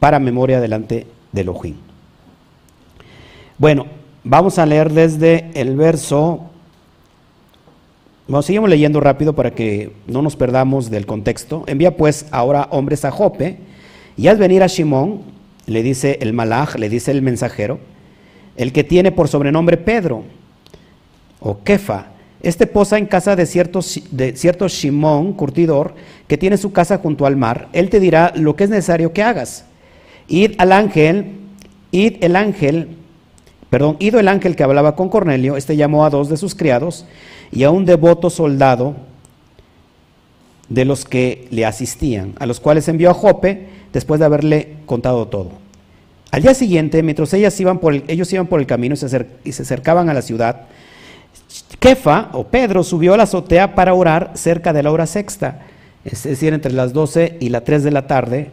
[0.00, 1.76] para memoria delante de Elohim.
[3.58, 3.86] Bueno,
[4.24, 6.50] vamos a leer desde el verso
[8.28, 11.64] Vamos, seguimos leyendo rápido para que no nos perdamos del contexto.
[11.66, 13.58] Envía pues ahora hombres a Jope
[14.16, 15.22] y al venir a Shimón,
[15.66, 17.80] le dice el malaj, le dice el mensajero,
[18.56, 20.22] el que tiene por sobrenombre Pedro
[21.40, 22.11] o Kefa.
[22.42, 25.94] Este posa en casa de cierto, de cierto Shimón, curtidor,
[26.26, 27.68] que tiene su casa junto al mar.
[27.72, 29.64] Él te dirá lo que es necesario que hagas.
[30.26, 31.38] Id al ángel,
[31.92, 32.96] id el ángel,
[33.70, 37.06] perdón, ido el ángel que hablaba con Cornelio, este llamó a dos de sus criados
[37.52, 38.96] y a un devoto soldado
[40.68, 45.28] de los que le asistían, a los cuales envió a Jope después de haberle contado
[45.28, 45.52] todo.
[46.30, 49.26] Al día siguiente, mientras ellas iban por el, ellos iban por el camino y se,
[49.44, 50.62] y se acercaban a la ciudad,
[51.78, 55.62] Kefa o Pedro subió a la azotea para orar cerca de la hora sexta,
[56.04, 58.50] es decir, entre las 12 y las 3 de la tarde,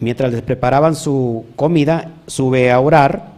[0.00, 3.32] mientras les preparaban su comida, sube a orar.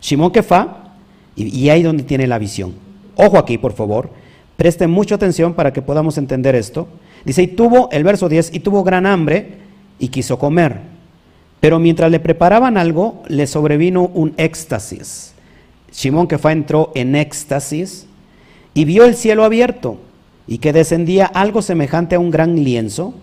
[0.00, 0.92] Simón Kefa,
[1.36, 2.74] y, y ahí donde tiene la visión.
[3.16, 4.10] Ojo aquí, por favor.
[4.56, 6.88] Presten mucha atención para que podamos entender esto.
[7.24, 9.58] Dice, y tuvo, el verso 10, y tuvo gran hambre
[9.98, 10.80] y quiso comer.
[11.60, 15.33] Pero mientras le preparaban algo, le sobrevino un éxtasis.
[15.94, 18.08] Simón Kefa entró en éxtasis
[18.74, 19.98] y vio el cielo abierto
[20.48, 23.14] y que descendía algo semejante a un gran lienzo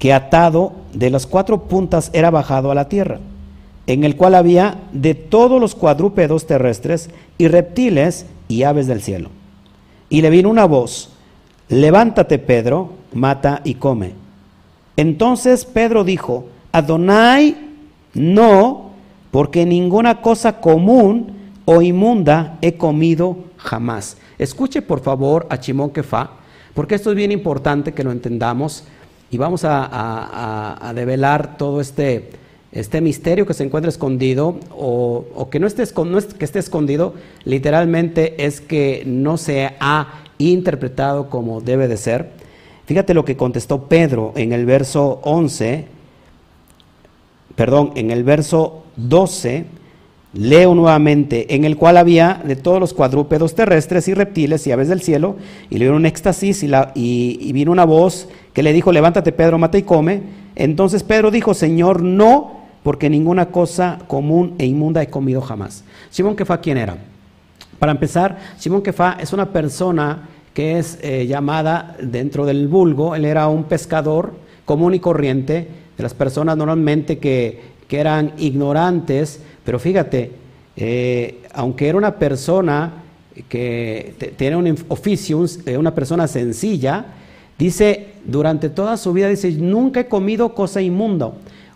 [0.00, 3.20] que atado de las cuatro puntas era bajado a la tierra,
[3.86, 9.30] en el cual había de todos los cuadrúpedos terrestres y reptiles y aves del cielo.
[10.08, 11.10] Y le vino una voz,
[11.68, 14.14] levántate Pedro, mata y come.
[14.96, 17.56] Entonces Pedro dijo, Adonai,
[18.14, 18.93] no,
[19.34, 21.32] porque ninguna cosa común
[21.64, 24.16] o inmunda he comido jamás.
[24.38, 26.30] Escuche por favor a Chimón Kefa,
[26.72, 28.84] porque esto es bien importante que lo entendamos
[29.32, 32.30] y vamos a, develar todo este,
[32.70, 37.14] este misterio que se encuentra escondido o, que no esté, no es que esté escondido,
[37.44, 42.30] literalmente es que no se ha interpretado como debe de ser.
[42.86, 45.86] Fíjate lo que contestó Pedro en el verso 11,
[47.56, 49.66] perdón, en el verso 12
[50.34, 54.88] Leo nuevamente, en el cual había de todos los cuadrúpedos terrestres y reptiles y aves
[54.88, 55.36] del cielo,
[55.70, 59.78] y le dio un éxtasis y, vino una voz que le dijo, levántate Pedro, mata
[59.78, 60.22] y come.
[60.56, 65.84] Entonces Pedro dijo, Señor, no, porque ninguna cosa común e inmunda he comido jamás.
[66.10, 66.98] Simón Kefa, ¿quién era?
[67.78, 73.24] Para empezar, Simón Kefa es una persona que es eh, llamada dentro del vulgo, él
[73.24, 79.78] era un pescador común y corriente, de las personas normalmente que, que eran ignorantes, pero
[79.78, 80.32] fíjate,
[80.76, 83.04] eh, aunque era una persona
[83.48, 87.04] que tiene un oficio, eh, una persona sencilla,
[87.58, 91.32] dice, durante toda su vida, dice, nunca he comido cosa inmunda,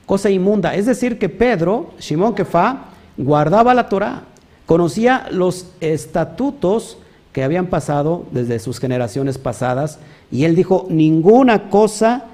[0.07, 0.74] cosa inmunda.
[0.74, 4.22] Es decir, que Pedro, Simón Kefa, guardaba la Torah,
[4.66, 6.98] conocía los estatutos
[7.33, 9.98] que habían pasado desde sus generaciones pasadas,
[10.31, 12.24] y él dijo, ninguna cosa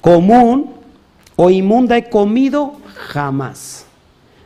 [0.00, 0.81] común
[1.36, 3.86] o inmunda he comido jamás.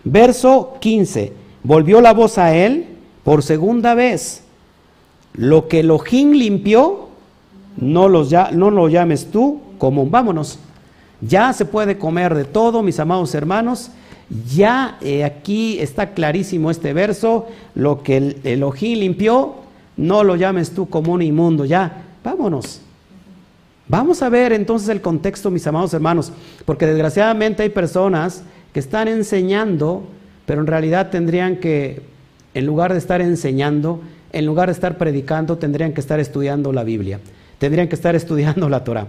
[0.04, 1.32] Verso 15.
[1.62, 2.86] Volvió la voz a él
[3.24, 4.44] por segunda vez.
[5.34, 7.08] Lo que Elohim limpió,
[7.76, 10.58] no, no lo llames tú como vámonos.
[11.20, 13.90] Ya se puede comer de todo, mis amados hermanos.
[14.54, 17.46] Ya eh, aquí está clarísimo este verso.
[17.74, 19.54] Lo que el Elohim limpió,
[19.96, 21.64] no lo llames tú como un inmundo.
[21.64, 22.80] Ya, vámonos.
[23.88, 26.32] Vamos a ver entonces el contexto, mis amados hermanos,
[26.64, 30.04] porque desgraciadamente hay personas que están enseñando,
[30.44, 32.02] pero en realidad tendrían que,
[32.54, 34.00] en lugar de estar enseñando,
[34.32, 37.20] en lugar de estar predicando, tendrían que estar estudiando la Biblia,
[37.58, 39.08] tendrían que estar estudiando la Torah.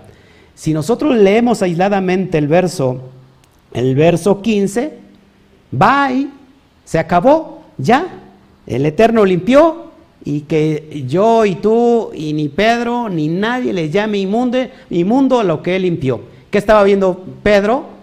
[0.53, 3.01] Si nosotros leemos aisladamente el verso,
[3.73, 4.93] el verso 15,
[5.71, 6.27] bye,
[6.85, 8.05] se acabó, ya,
[8.67, 9.87] el Eterno limpió
[10.27, 14.57] y que yo y tú y ni Pedro ni nadie le llame inmundo,
[14.89, 16.19] inmundo lo que él limpió.
[16.51, 17.97] ¿Qué estaba viendo Pedro?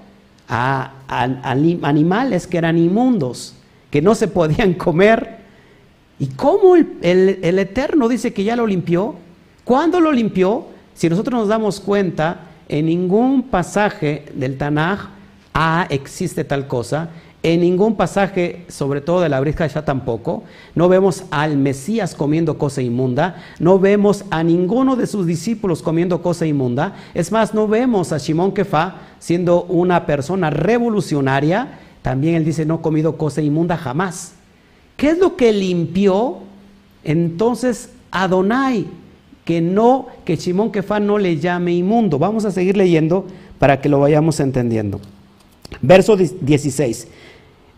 [0.49, 3.55] a, animales que eran inmundos,
[3.91, 5.45] que no se podían comer.
[6.19, 9.17] ¿Y cómo el, el, Eterno dice que ya lo limpió?
[9.65, 10.67] ¿Cuándo lo limpió?
[10.95, 15.11] Si nosotros nos damos cuenta, en ningún pasaje del Tanaj
[15.53, 17.11] ah, existe tal cosa.
[17.45, 22.57] En ningún pasaje, sobre todo de la Brisca ya tampoco, no vemos al Mesías comiendo
[22.57, 26.95] cosa inmunda, no vemos a ninguno de sus discípulos comiendo cosa inmunda.
[27.13, 31.81] Es más, no vemos a Shimon Kefa siendo una persona revolucionaria.
[32.01, 34.33] También él dice, no he comido cosa inmunda jamás.
[34.97, 36.39] ¿Qué es lo que limpió
[37.05, 38.87] entonces Adonai?
[39.45, 42.19] Que no, que Shimon Kefa no le llame inmundo.
[42.19, 43.27] Vamos a seguir leyendo
[43.59, 44.99] para que lo vayamos entendiendo.
[45.83, 47.09] Verso 16.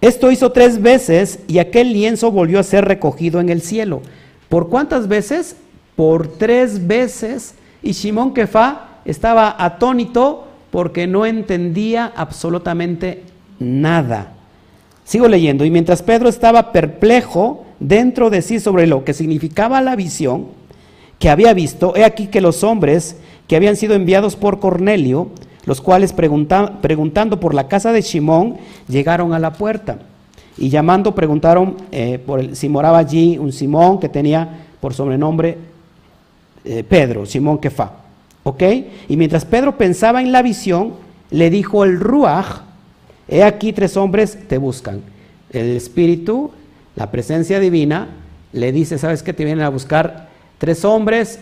[0.01, 4.03] Esto hizo tres veces y aquel lienzo volvió a ser recogido en el cielo.
[4.49, 5.57] ¿Por cuántas veces?
[5.97, 13.23] por tres veces y Simón Kefa estaba atónito porque no entendía absolutamente
[13.59, 14.35] nada.
[15.05, 19.97] Sigo leyendo, y mientras Pedro estaba perplejo dentro de sí sobre lo que significaba la
[19.97, 20.49] visión
[21.19, 23.17] que había visto, he aquí que los hombres
[23.49, 25.31] que habían sido enviados por Cornelio,
[25.67, 28.57] los cuales preguntando por la casa de Simón,
[28.89, 29.99] llegaron a la puerta.
[30.57, 35.59] Y llamando preguntaron eh, por si moraba allí un Simón que tenía por sobrenombre
[36.65, 37.91] eh, Pedro, Simón Kefa.
[38.45, 38.63] ¿Ok?
[39.09, 40.95] Y mientras Pedro pensaba en la visión,
[41.31, 42.61] le dijo el Ruach,
[43.29, 45.03] he aquí tres hombres te buscan.
[45.51, 46.53] El Espíritu,
[46.95, 48.09] la presencia divina,
[48.53, 49.33] le dice, ¿sabes qué?
[49.33, 51.41] Te vienen a buscar tres hombres,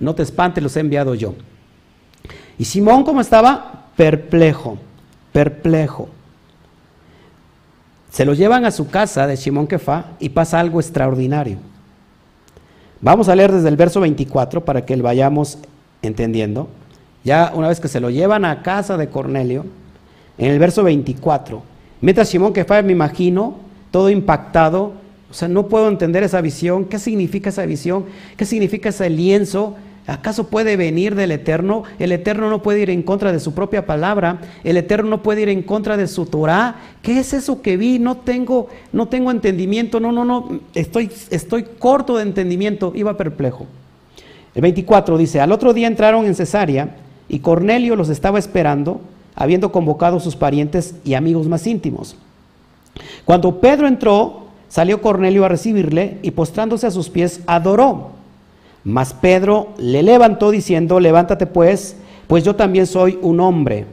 [0.00, 1.34] no te espantes, los he enviado yo.
[2.60, 3.86] Y Simón, ¿cómo estaba?
[3.96, 4.76] Perplejo,
[5.32, 6.10] perplejo.
[8.10, 11.56] Se lo llevan a su casa de Simón Kefa y pasa algo extraordinario.
[13.00, 15.56] Vamos a leer desde el verso 24 para que lo vayamos
[16.02, 16.68] entendiendo.
[17.24, 19.64] Ya una vez que se lo llevan a casa de Cornelio,
[20.36, 21.62] en el verso 24,
[22.02, 23.56] mientras Simón Kefa, me imagino,
[23.90, 24.92] todo impactado,
[25.30, 28.04] o sea, no puedo entender esa visión, ¿qué significa esa visión?
[28.36, 29.76] ¿Qué significa ese lienzo?
[30.06, 31.84] ¿Acaso puede venir del Eterno?
[31.98, 34.40] El Eterno no puede ir en contra de su propia palabra.
[34.64, 36.76] El Eterno no puede ir en contra de su Torah.
[37.02, 37.98] ¿Qué es eso que vi?
[37.98, 40.00] No tengo, no tengo entendimiento.
[40.00, 40.60] No, no, no.
[40.74, 42.92] Estoy, estoy corto de entendimiento.
[42.94, 43.66] Iba perplejo.
[44.54, 46.96] El 24 dice, al otro día entraron en Cesarea
[47.28, 49.00] y Cornelio los estaba esperando,
[49.36, 52.16] habiendo convocado a sus parientes y amigos más íntimos.
[53.24, 58.19] Cuando Pedro entró, salió Cornelio a recibirle y postrándose a sus pies adoró.
[58.84, 63.86] Mas Pedro le levantó diciendo, levántate pues, pues yo también soy un hombre.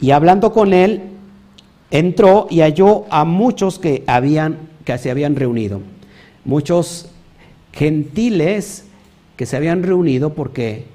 [0.00, 1.02] Y hablando con él,
[1.90, 5.80] entró y halló a muchos que, habían, que se habían reunido.
[6.44, 7.08] Muchos
[7.72, 8.84] gentiles
[9.36, 10.86] que se habían reunido porque,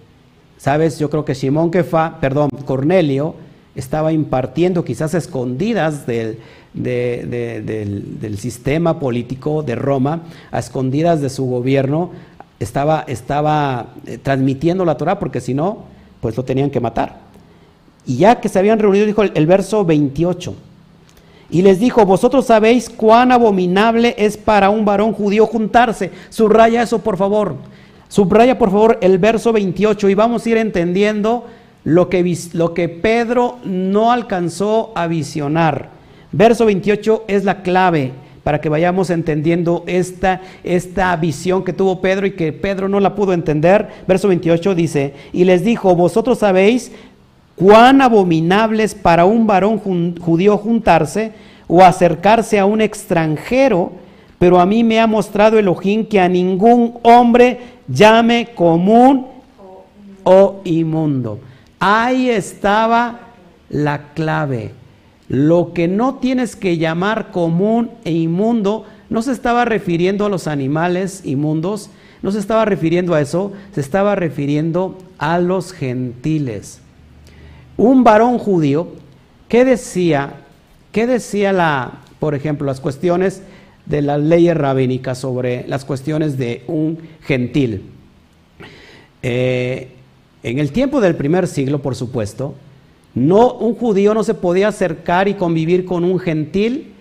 [0.58, 3.36] sabes, yo creo que Simón Kefa, perdón, Cornelio,
[3.76, 6.40] estaba impartiendo quizás escondidas del,
[6.74, 12.12] del, sistema político de Roma, a escondidas de su gobierno,
[12.60, 15.86] estaba, estaba eh, transmitiendo la Torah, porque si no,
[16.22, 17.18] pues lo tenían que matar.
[18.06, 20.56] Y ya que se habían reunido, dijo el, el verso 28,
[21.50, 26.12] y les dijo, vosotros sabéis cuán abominable es para un varón judío juntarse.
[26.30, 27.56] Subraya eso, por favor.
[28.10, 31.46] Subraya, por favor, el verso 28 y vamos a ir entendiendo
[31.84, 35.90] lo que, lo que Pedro no alcanzó a visionar.
[36.34, 38.12] Verso 28 es la clave
[38.48, 43.14] para que vayamos entendiendo esta, esta visión que tuvo Pedro y que Pedro no la
[43.14, 43.90] pudo entender.
[44.08, 46.94] Verso 28 dice, y les dijo, vosotros sabéis
[47.58, 49.80] cuán abominable es para un varón
[50.18, 51.34] judío juntarse
[51.68, 53.92] o acercarse a un extranjero,
[54.40, 59.28] pero a mí me ha mostrado Elohim que a ningún hombre llame común
[60.24, 61.42] o inmundo.
[61.82, 63.20] Ahí estaba
[63.68, 64.87] la clave.
[65.30, 70.48] Lo que no tienes que llamar común e inmundo no se estaba refiriendo a los
[70.48, 71.90] animales inmundos,
[72.22, 76.82] no se estaba refiriendo a eso, se estaba refiriendo a los gentiles.
[77.76, 78.90] Un varón judío,
[79.48, 80.42] ¿qué decía?
[80.92, 83.44] ¿Qué decía la, por ejemplo, las cuestiones
[83.86, 87.84] de las leyes rabínicas sobre las cuestiones de un gentil?
[89.22, 89.90] Eh,
[90.44, 92.56] en el tiempo del primer siglo, por supuesto,
[93.18, 96.94] no, un judío no se podía acercar y convivir con un gentil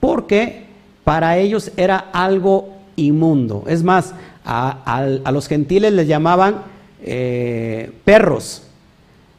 [0.00, 0.64] porque
[1.02, 3.64] para ellos era algo inmundo.
[3.66, 4.12] Es más,
[4.44, 6.62] a, los gentiles les llamaban
[7.02, 8.64] eh, perros.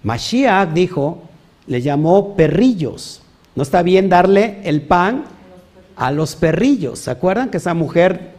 [0.02, 1.22] Mashiach dijo,
[1.68, 3.22] le llamó perrillos.
[3.56, 5.26] No está bien darle el pan
[5.96, 7.00] a los perrillos.
[7.00, 8.34] ¿Se acuerdan que esa mujer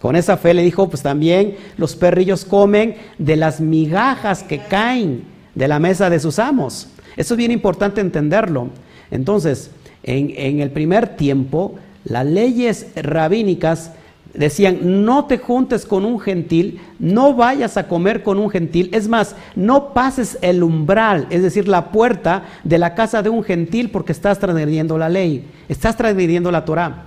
[0.00, 5.24] con esa fe le dijo, pues también los perrillos comen de las migajas que caen
[5.54, 6.88] de la mesa de sus amos?
[7.18, 8.68] Eso es bien importante entenderlo.
[9.10, 9.72] Entonces,
[10.04, 13.90] en, el primer tiempo, las leyes rabínicas
[14.34, 19.08] decían, no te juntes con un gentil, no vayas a comer con un gentil, es
[19.08, 23.90] más, no pases el umbral, es decir, la puerta de la casa de un gentil
[23.90, 27.06] porque estás transgrediendo la ley, estás transgrediendo la Torah.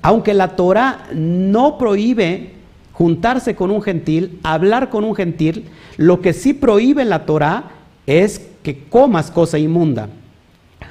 [0.00, 2.52] Aunque la Torah no prohíbe
[2.94, 5.66] juntarse con un gentil, hablar con un gentil,
[5.98, 7.64] lo que sí prohíbe la Torah
[8.06, 10.08] es que comas cosa inmunda.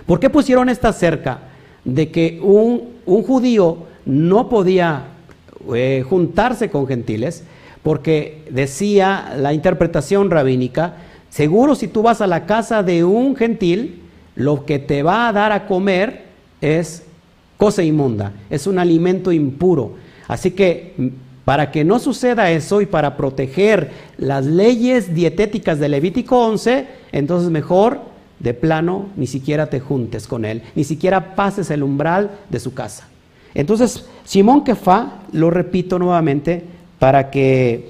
[0.05, 1.39] ¿Por qué pusieron esta cerca?
[1.83, 5.03] De que un, judío no podía
[5.73, 7.43] eh, juntarse con gentiles,
[7.83, 10.95] porque decía la interpretación rabínica,
[11.29, 14.03] seguro si tú vas a la casa de un gentil,
[14.35, 16.25] lo que te va a dar a comer
[16.61, 17.03] es
[17.57, 19.95] cosa inmunda, es un alimento impuro.
[20.27, 20.93] Así que
[21.49, 23.89] Para que no suceda eso y para proteger
[24.19, 28.01] las leyes dietéticas de Levítico 11, entonces mejor
[28.37, 32.75] de plano ni siquiera te juntes con él, ni siquiera pases el umbral de su
[32.75, 33.07] casa.
[33.55, 36.65] Entonces, Simón Kefa, lo repito nuevamente,
[36.99, 37.89] para que,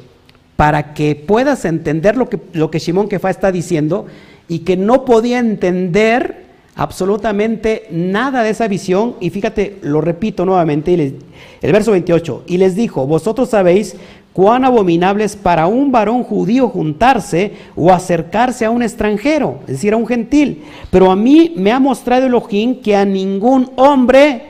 [0.56, 4.06] para que puedas entender lo que, lo que Simón Kefa está diciendo
[4.48, 6.46] y que no podía entender
[6.80, 9.16] absolutamente nada de esa visión.
[9.20, 13.98] Y fíjate, lo repito nuevamente, el verso 28, y les dijo, vosotros sabéis
[14.32, 19.92] cuán abominable es para un varón judío juntarse o acercarse a un extranjero, es decir,
[19.92, 20.64] a un gentil.
[20.90, 24.44] Pero a mí me ha mostrado Elohim que a ningún hombre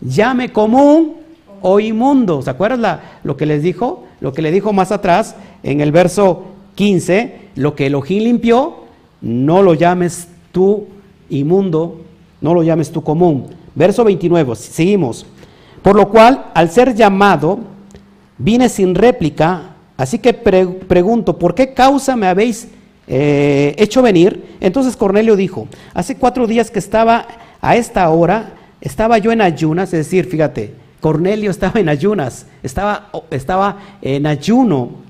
[0.00, 1.14] llame común
[1.60, 2.40] o inmundo.
[2.40, 4.04] ¿Se acuerdan lo que les dijo?
[4.20, 6.44] Lo que le dijo más atrás en el verso
[6.76, 8.84] 15, lo que Elohim limpió,
[9.20, 10.93] no lo llames tú
[11.30, 12.00] inmundo,
[12.40, 13.46] no lo llames tú común.
[13.74, 15.26] Verso 29, seguimos.
[15.82, 17.58] Por lo cual, al ser llamado,
[18.38, 22.68] vine sin réplica, así que pregunto, ¿por qué causa me habéis
[23.06, 24.56] eh, hecho venir?
[24.60, 27.26] Entonces Cornelio dijo, hace cuatro días que estaba
[27.60, 33.10] a esta hora, estaba yo en ayunas, es decir, fíjate, Cornelio estaba en ayunas, estaba,
[33.30, 35.04] estaba en ayuno,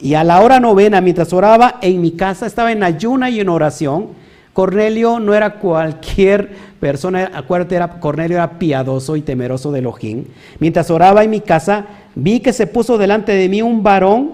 [0.00, 3.48] y a la hora novena, mientras oraba en mi casa, estaba en ayuna y en
[3.48, 4.08] oración.
[4.54, 6.48] Cornelio no era cualquier
[6.78, 10.24] persona, acuérdate, era, Cornelio era piadoso y temeroso de Elohim.
[10.60, 14.30] Mientras oraba en mi casa, vi que se puso delante de mí un varón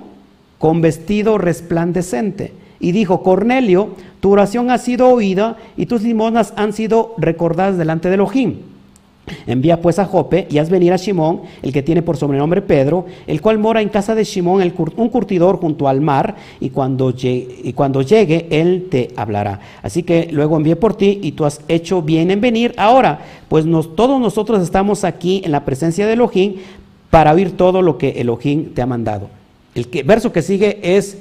[0.59, 2.53] con vestido resplandecente.
[2.81, 8.09] Y dijo, Cornelio, tu oración ha sido oída y tus limosnas han sido recordadas delante
[8.09, 8.57] de Elohim.
[9.47, 13.07] Envía pues a Jope y haz venir a Simón, el que tiene por sobrenombre Pedro,
[13.27, 14.63] el cual mora en casa de Simón,
[14.97, 19.61] un curtidor junto al mar, y cuando, llegue, y cuando llegue, él te hablará.
[19.83, 22.75] Así que luego envié por ti y tú has hecho bien en venir.
[22.77, 23.65] Ahora, pues
[23.95, 26.57] todos nosotros estamos aquí en la presencia de Elohim
[27.11, 29.29] para oír todo lo que Elohim te ha mandado.
[29.75, 31.19] El que, verso que sigue es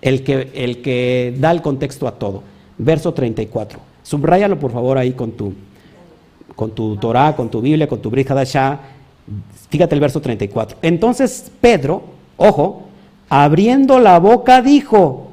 [0.00, 2.42] el que, el que da el contexto a todo.
[2.78, 3.78] Verso 34.
[4.02, 5.54] Subráyalo por favor ahí con tu
[6.54, 8.28] con tu Torah, con tu Biblia, con tu Brit
[9.70, 10.78] Fíjate el verso 34.
[10.82, 12.02] Entonces Pedro,
[12.36, 12.84] ojo,
[13.28, 15.28] abriendo la boca dijo,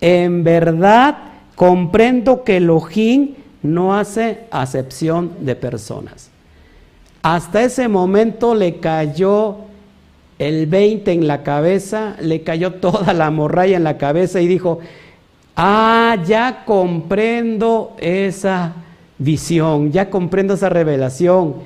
[0.00, 1.16] en verdad
[1.54, 6.30] comprendo que Elohim no hace acepción de personas.
[7.22, 9.56] Hasta ese momento le cayó
[10.38, 14.80] el 20 en la cabeza, le cayó toda la morralla en la cabeza y dijo,
[15.56, 18.74] ah, ya comprendo esa
[19.18, 21.56] visión, ya comprendo esa revelación.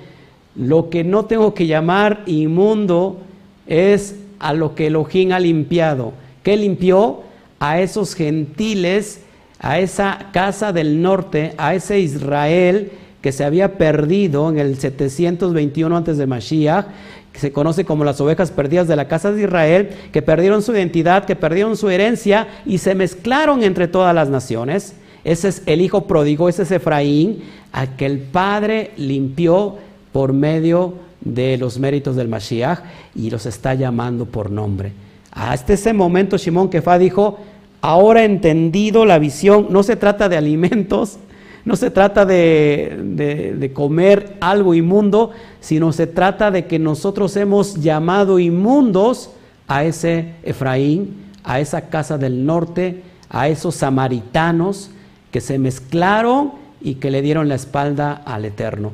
[0.55, 3.19] Lo que no tengo que llamar inmundo
[3.67, 6.13] es a lo que Elohim ha limpiado.
[6.43, 7.23] ¿Qué limpió?
[7.61, 9.21] A esos gentiles,
[9.59, 15.97] a esa casa del norte, a ese Israel que se había perdido en el 721
[15.97, 16.87] antes de Mashiach,
[17.33, 20.73] que se conoce como las ovejas perdidas de la casa de Israel, que perdieron su
[20.73, 24.95] identidad, que perdieron su herencia y se mezclaron entre todas las naciones.
[25.25, 27.43] Ese es el hijo pródigo, ese es Efraín,
[27.73, 29.77] a que el padre limpió
[30.13, 32.81] por medio de los méritos del Mashiach
[33.15, 34.93] y los está llamando por nombre.
[35.33, 37.39] Hasta ese momento Shimón Kefa dijo,
[37.81, 41.19] ahora entendido la visión, no se trata de alimentos,
[41.65, 47.75] no se trata de, de, comer algo inmundo, sino se trata de que nosotros hemos
[47.75, 49.31] llamado inmundos
[49.67, 54.91] a ese Efraín, a esa casa del norte, a esos samaritanos,
[55.31, 58.93] que se mezclaron y que le dieron la espalda al Eterno.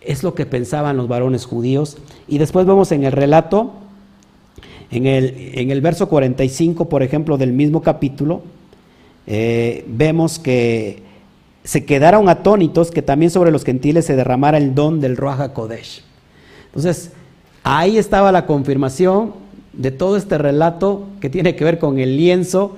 [0.00, 1.98] Es lo que pensaban los varones judíos.
[2.26, 3.72] Y después vemos en el relato,
[4.90, 8.42] en el, en el verso 45, por ejemplo, del mismo capítulo,
[9.26, 11.02] eh, vemos que
[11.64, 16.02] se quedaron atónitos que también sobre los gentiles se derramara el don del Roja Kodesh.
[16.66, 17.12] Entonces,
[17.62, 19.34] ahí estaba la confirmación
[19.74, 22.76] de todo este relato que tiene que ver con el lienzo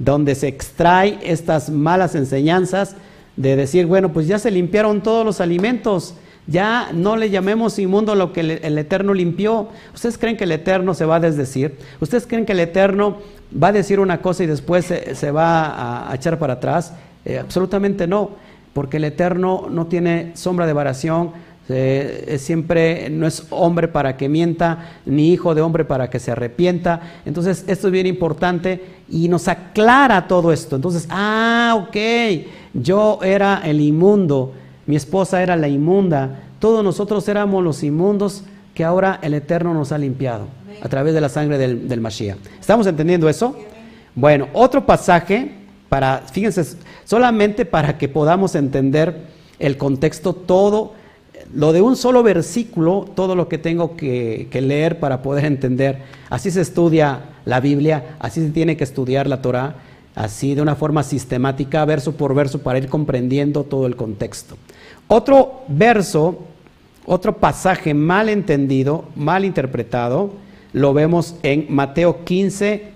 [0.00, 2.96] donde se extrae estas malas enseñanzas
[3.36, 6.14] de decir, bueno, pues ya se limpiaron todos los alimentos,
[6.46, 9.68] ya no le llamemos inmundo lo que el Eterno limpió.
[9.94, 11.76] ¿Ustedes creen que el Eterno se va a desdecir?
[12.00, 13.18] ¿Ustedes creen que el Eterno
[13.62, 16.94] va a decir una cosa y después se, va a, echar para atrás?
[17.26, 18.30] Eh, absolutamente no,
[18.72, 21.32] porque el Eterno no tiene sombra de variación,
[21.70, 26.30] es siempre no es hombre para que mienta, ni hijo de hombre para que se
[26.32, 27.00] arrepienta.
[27.24, 30.76] Entonces, esto es bien importante y nos aclara todo esto.
[30.76, 31.96] Entonces, ah, ok,
[32.74, 34.52] yo era el inmundo,
[34.86, 38.44] mi esposa era la inmunda, todos nosotros éramos los inmundos
[38.74, 40.46] que ahora el Eterno nos ha limpiado
[40.82, 42.04] a través de la sangre del, del.
[42.60, 43.56] ¿Estamos entendiendo eso?
[44.14, 45.52] Bueno, otro pasaje
[45.88, 49.26] para, fíjense, solamente para que podamos entender
[49.58, 50.94] el contexto todo
[51.54, 55.98] lo de un solo versículo, todo lo que tengo que, leer para poder entender.
[56.28, 59.76] Así se estudia la Biblia, así se tiene que estudiar la Torah,
[60.14, 64.56] así de una forma sistemática, verso por verso, para ir comprendiendo todo el contexto.
[65.08, 66.38] Otro verso,
[67.06, 70.32] otro pasaje mal entendido, mal interpretado,
[70.72, 72.90] lo vemos en Mateo 15,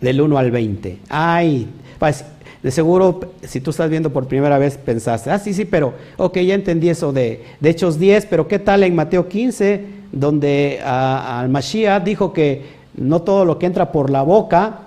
[0.00, 0.98] del 1 al 20.
[1.08, 1.68] Ay,
[1.98, 2.24] pues,
[2.62, 6.38] de seguro, si tú estás viendo por primera vez, pensaste, ah, sí, sí, pero, ok,
[6.38, 11.48] ya entendí eso de, de Hechos 10, pero ¿qué tal en Mateo 15, donde al
[11.48, 12.64] Mashiach dijo que
[12.96, 14.80] no todo lo que entra por la boca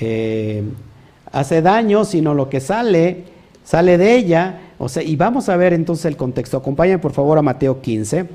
[0.00, 0.62] eh,
[1.30, 3.24] hace daño, sino lo que sale,
[3.64, 4.60] sale de ella?
[4.78, 6.56] O sea, y vamos a ver entonces el contexto.
[6.56, 8.26] Acompáñame por favor a Mateo 15.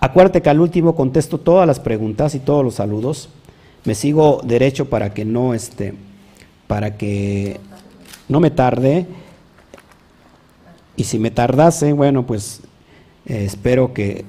[0.00, 3.30] Acuérdate que al último contesto todas las preguntas y todos los saludos.
[3.84, 5.94] Me sigo derecho para que no este,
[6.68, 7.58] para que
[8.28, 9.06] no me tarde.
[10.94, 12.60] Y si me tardase, bueno, pues
[13.26, 14.24] eh, espero que,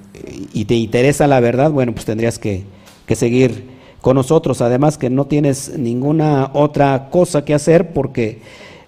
[0.54, 2.64] y te interesa la verdad, bueno, pues tendrías que,
[3.06, 3.66] que seguir
[4.02, 4.62] con nosotros.
[4.62, 8.42] Además que no tienes ninguna otra cosa que hacer porque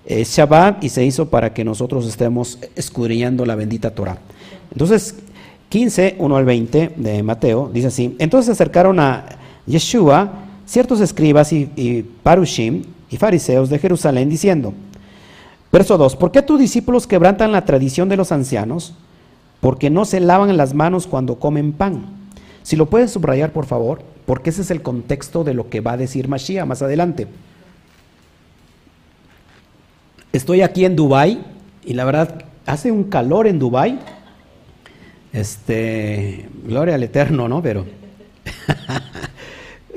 [0.05, 4.17] es Shabbat y se hizo para que nosotros estemos escudriñando la bendita Torah.
[4.71, 5.15] Entonces,
[5.69, 9.25] 15, 1 al 20 de Mateo, dice así, entonces se acercaron a
[9.65, 10.31] Yeshua
[10.65, 14.73] ciertos escribas y, y parushim y fariseos de Jerusalén diciendo,
[15.71, 18.95] verso 2, ¿por qué tus discípulos quebrantan la tradición de los ancianos?
[19.59, 22.05] Porque no se lavan las manos cuando comen pan.
[22.63, 25.93] Si lo puedes subrayar, por favor, porque ese es el contexto de lo que va
[25.93, 27.27] a decir Mashiach más adelante.
[30.31, 31.43] Estoy aquí en Dubai
[31.83, 33.99] y la verdad hace un calor en Dubai.
[35.33, 37.61] Este, gloria al Eterno, ¿no?
[37.61, 37.85] Pero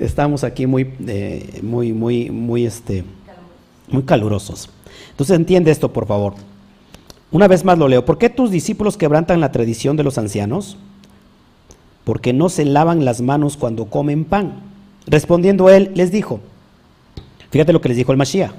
[0.06, 3.04] estamos aquí muy, eh, muy, muy, muy, este,
[3.88, 4.70] muy calurosos.
[5.10, 6.34] Entonces entiende esto, por favor.
[7.30, 8.04] Una vez más lo leo.
[8.04, 10.76] ¿Por qué tus discípulos quebrantan la tradición de los ancianos?
[12.04, 14.62] Porque no se lavan las manos cuando comen pan.
[15.06, 16.40] Respondiendo él, les dijo,
[17.50, 18.52] fíjate lo que les dijo el Mashiach.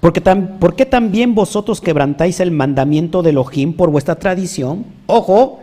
[0.00, 4.84] Porque ¿Por qué también vosotros quebrantáis el mandamiento de Elohim por vuestra tradición?
[5.06, 5.60] Ojo,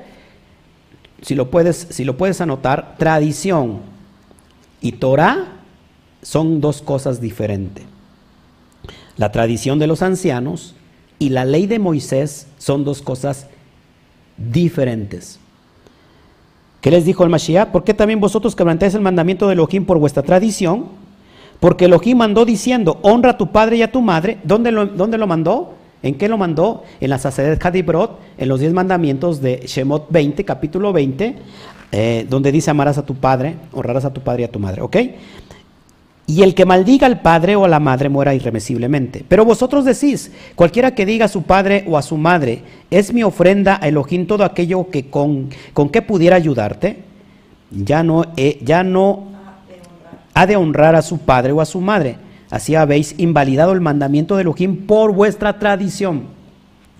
[1.21, 3.92] si lo puedes, si lo puedes anotar, tradición
[4.83, 5.47] y Torah
[6.21, 7.85] son dos cosas diferentes.
[9.17, 10.75] La tradición de los ancianos
[11.17, 13.47] y la ley de Moisés son dos cosas
[14.37, 15.39] diferentes.
[16.81, 17.69] ¿Qué les dijo el Mashiach?
[17.69, 20.87] ¿Por qué también vosotros quebrantáis el mandamiento de Elohim por vuestra tradición?
[21.61, 24.39] Porque Elohim mandó diciendo, honra a tu padre y a tu madre.
[24.43, 25.75] ¿Dónde lo, lo mandó?
[26.01, 26.83] ¿En qué lo mandó?
[26.99, 31.37] En la Saceret Hadibrot, en los diez mandamientos de Shemot 20, capítulo 20,
[31.95, 34.81] eh, donde dice amarás a tu padre, honrarás a tu padre y a tu madre,
[34.81, 34.97] ¿ok?
[36.25, 39.23] Y el que maldiga al padre o a la madre muera irremisiblemente.
[39.27, 43.21] Pero vosotros decís, cualquiera que diga a su padre o a su madre, es mi
[43.21, 47.03] ofrenda a Elohim todo aquello que con, con que pudiera ayudarte,
[47.69, 48.25] ya no,
[48.61, 49.27] ya no
[50.33, 52.17] ha de honrar a su padre o a su madre.
[52.49, 56.23] Así habéis invalidado el mandamiento de Elohim por vuestra tradición.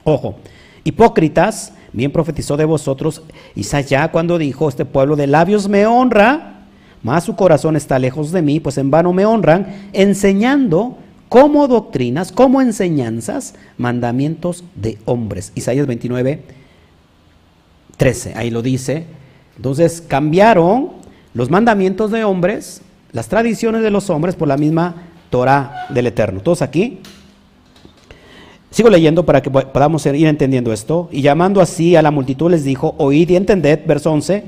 [0.04, 0.36] Ojo,
[0.84, 3.22] hipócritas, bien profetizó de vosotros
[3.56, 6.66] Isaías cuando dijo, este pueblo de labios me honra,
[7.02, 10.98] mas su corazón está lejos de mí, pues en vano me honran, enseñando
[11.30, 15.52] como doctrinas, como enseñanzas, mandamientos de hombres.
[15.56, 16.42] Isaías 29,
[17.98, 19.06] 13, ahí lo dice.
[19.56, 20.90] Entonces cambiaron
[21.34, 22.82] los mandamientos de hombres
[23.14, 24.96] las tradiciones de los hombres por la misma
[25.30, 26.42] Torah del Eterno.
[26.42, 27.00] ¿Todos aquí?
[28.74, 31.08] Sigo leyendo para que podamos ir entendiendo esto.
[31.12, 34.46] Y llamando así a la multitud les dijo, oíd y entended, verso 11,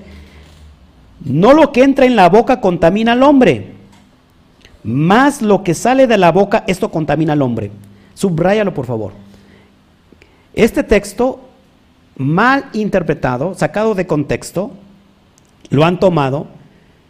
[1.26, 3.73] no lo que entra en la boca contamina al hombre,
[4.84, 7.69] más lo que sale de la boca, esto contamina al hombre.
[8.15, 9.11] Subráyalo, por favor.
[10.55, 11.41] Este texto,
[12.17, 14.71] mal interpretado, sacado de contexto,
[15.69, 16.47] lo han tomado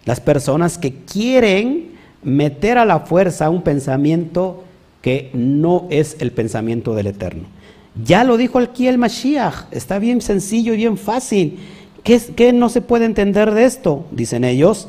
[0.03, 1.93] las personas que quieren
[2.23, 4.64] meter a la fuerza un pensamiento
[5.05, 7.43] que no es el pensamiento del Eterno.
[8.03, 11.59] Ya lo dijo aquí el Mashiach, está bien sencillo y bien fácil.
[12.01, 14.07] ¿Qué, ¿Qué, no se puede entender de esto?
[14.09, 14.87] Dicen ellos.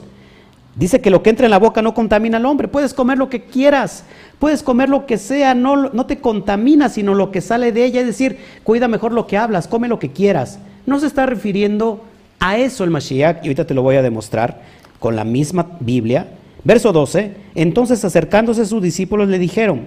[0.75, 2.67] Dice que lo que entra en la boca no contamina al hombre.
[2.67, 4.05] Puedes comer lo que quieras,
[4.39, 8.01] puedes comer lo que sea, no, no te contamina, sino lo que sale de ella.
[8.01, 10.59] Es decir, cuida mejor lo que hablas, come lo que quieras.
[10.87, 12.03] No se está refiriendo
[12.41, 14.62] a eso el Mashiach, y ahorita te lo voy a demostrar
[14.99, 16.29] con la misma Biblia.
[16.64, 19.83] Verso 12, entonces acercándose sus discípulos le dijeron,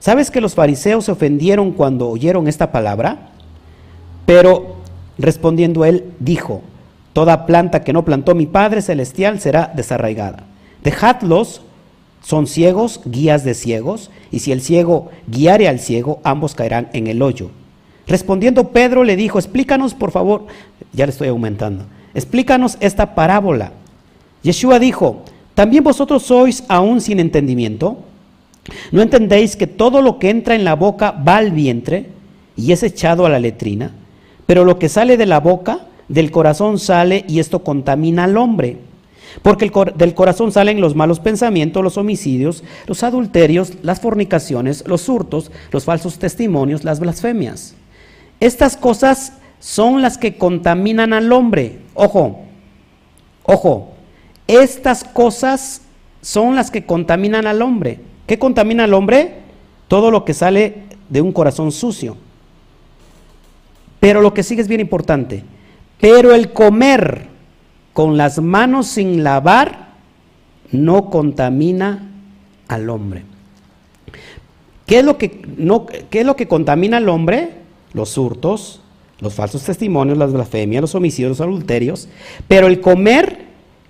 [0.00, 3.30] ¿sabes que los fariseos se ofendieron cuando oyeron esta palabra?
[4.26, 4.76] Pero
[5.18, 6.62] respondiendo él, dijo,
[7.12, 10.44] toda planta que no plantó mi Padre Celestial será desarraigada.
[10.82, 11.62] Dejadlos,
[12.22, 17.06] son ciegos, guías de ciegos, y si el ciego guiare al ciego, ambos caerán en
[17.06, 17.50] el hoyo.
[18.06, 20.46] Respondiendo Pedro le dijo, explícanos por favor,
[20.92, 21.84] ya le estoy aumentando,
[22.14, 23.72] explícanos esta parábola.
[24.42, 25.24] Yeshua dijo,
[25.54, 27.98] ¿también vosotros sois aún sin entendimiento?
[28.92, 32.06] ¿No entendéis que todo lo que entra en la boca va al vientre
[32.56, 33.92] y es echado a la letrina?
[34.46, 38.78] Pero lo que sale de la boca, del corazón sale y esto contamina al hombre.
[39.42, 45.50] Porque del corazón salen los malos pensamientos, los homicidios, los adulterios, las fornicaciones, los hurtos,
[45.70, 47.74] los falsos testimonios, las blasfemias.
[48.40, 51.78] Estas cosas son las que contaminan al hombre.
[51.94, 52.40] Ojo,
[53.42, 53.90] ojo,
[54.46, 55.82] estas cosas
[56.22, 58.00] son las que contaminan al hombre.
[58.28, 59.36] ¿Qué contamina al hombre?
[59.88, 62.14] Todo lo que sale de un corazón sucio.
[64.00, 65.44] Pero lo que sigue es bien importante.
[65.98, 67.26] Pero el comer
[67.94, 69.94] con las manos sin lavar
[70.70, 72.06] no contamina
[72.68, 73.24] al hombre.
[74.84, 77.54] ¿Qué es lo que, no, qué es lo que contamina al hombre?
[77.94, 78.82] Los hurtos,
[79.20, 82.10] los falsos testimonios, las blasfemias, los homicidios, los adulterios.
[82.46, 83.46] Pero el comer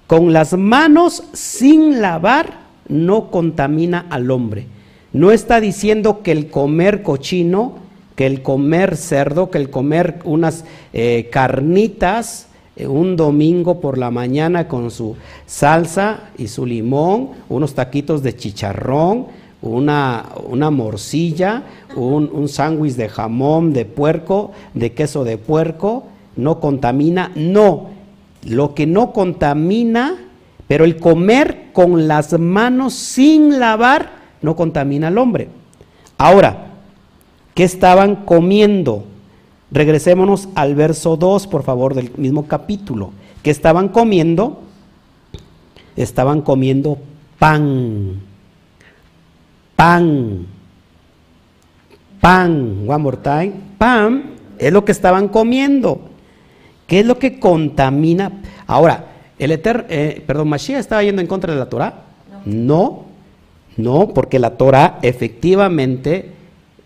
[0.06, 4.66] con las manos sin lavar no contamina al hombre.
[5.12, 7.74] No está diciendo que el comer cochino,
[8.14, 14.10] que el comer cerdo, que el comer unas eh, carnitas, eh, un domingo por la
[14.10, 15.16] mañana con su
[15.46, 19.26] salsa y su limón, unos taquitos de chicharrón,
[19.62, 21.64] una, una morcilla,
[21.96, 26.04] un, un sándwich de jamón, de puerco, de queso de puerco,
[26.36, 27.86] no contamina, no.
[28.44, 30.27] Lo que no contamina,
[30.68, 34.10] pero el comer con las manos sin lavar,
[34.42, 35.48] no contamina al hombre.
[36.18, 36.74] Ahora,
[37.54, 39.04] ¿qué estaban comiendo?
[39.70, 43.12] Regresémonos al verso 2, por favor, del mismo capítulo.
[43.42, 44.62] que estaban comiendo?
[45.96, 46.98] Estaban comiendo
[47.38, 48.20] pan.
[49.74, 50.46] Pan.
[52.20, 52.84] Pan.
[52.86, 53.52] One more time.
[53.78, 56.00] Pan es lo que estaban comiendo.
[56.86, 58.32] ¿Qué es lo que contamina?
[58.66, 59.06] Ahora,
[59.38, 62.04] el Eter, eh, perdón, Mashiach estaba yendo en contra de la Torah.
[62.44, 63.04] No,
[63.76, 66.32] no, porque la Torah efectivamente,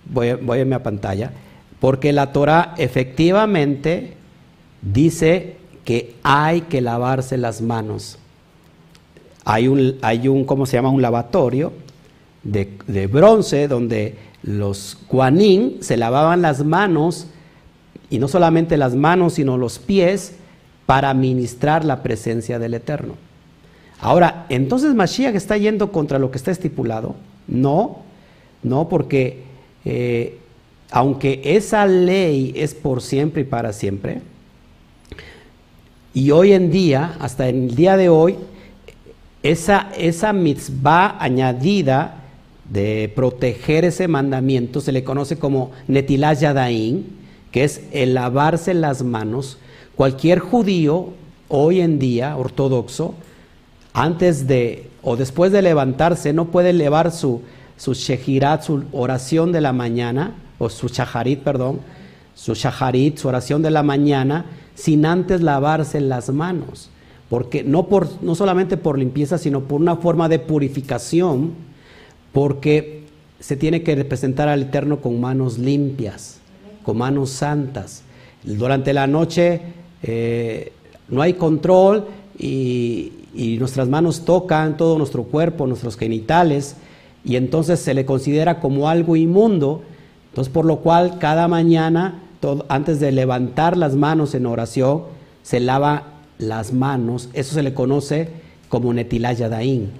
[0.04, 1.32] voy, voy a mi pantalla,
[1.80, 4.14] porque la Torah efectivamente
[4.82, 8.18] dice que hay que lavarse las manos.
[9.44, 10.90] Hay un, hay un ¿cómo se llama?
[10.90, 11.72] Un lavatorio
[12.42, 17.26] de, bronce donde los guanín se lavaban las manos,
[18.10, 20.36] y no solamente las manos, sino los pies,
[20.86, 23.14] para ministrar la presencia del Eterno.
[24.00, 27.14] Ahora, entonces Mashiach está yendo contra lo que está estipulado.
[27.46, 27.98] No,
[28.62, 29.44] no, porque
[29.84, 30.38] eh,
[30.90, 34.20] aunque esa ley es por siempre y para siempre,
[36.14, 38.36] y hoy en día, hasta el día de hoy,
[39.42, 42.22] esa, esa mitzvah añadida
[42.70, 47.06] de proteger ese mandamiento se le conoce como Netilah Yadain,
[47.50, 49.58] que es el lavarse las manos.
[49.96, 51.10] Cualquier judío
[51.48, 53.14] hoy en día, ortodoxo,
[53.92, 57.42] antes de o después de levantarse, no puede elevar su,
[57.76, 61.80] su shehirat, su oración de la mañana, o su shaharit, perdón,
[62.34, 66.88] su shaharit, su oración de la mañana, sin antes lavarse las manos.
[67.28, 71.52] Porque no, por, no solamente por limpieza, sino por una forma de purificación,
[72.32, 73.04] porque
[73.40, 76.38] se tiene que representar al Eterno con manos limpias,
[76.84, 78.02] con manos santas.
[78.44, 79.60] Durante la noche
[80.02, 80.72] eh,
[81.08, 82.06] no hay control
[82.38, 83.12] y,
[83.58, 86.76] nuestras manos tocan todo nuestro cuerpo, nuestros genitales,
[87.24, 89.82] y entonces se le considera como algo inmundo
[90.32, 92.22] entonces, por lo cual, cada mañana,
[92.68, 95.02] antes de levantar las manos en oración,
[95.42, 96.04] se lava
[96.38, 97.28] las manos.
[97.34, 98.30] Eso se le conoce
[98.70, 99.90] como Netilaya Daín.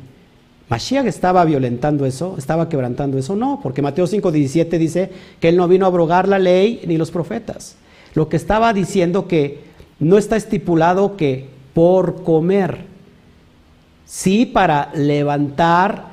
[0.70, 2.36] ¿Mashiach estaba violentando eso?
[2.38, 3.36] ¿Estaba quebrantando eso?
[3.36, 7.10] No, porque Mateo 5:17 dice que él no vino a abrogar la ley ni los
[7.10, 7.76] profetas.
[8.14, 9.60] Lo que estaba diciendo que
[10.02, 12.86] no está estipulado que por comer,
[14.04, 16.12] sí para levantar,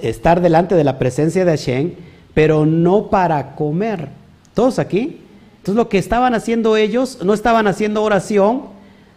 [0.00, 1.92] estar delante de la presencia de Hashem,
[2.34, 4.10] pero no para comer.
[4.52, 5.20] ¿Todos aquí?
[5.58, 8.64] Entonces lo que estaban haciendo ellos, no estaban haciendo oración.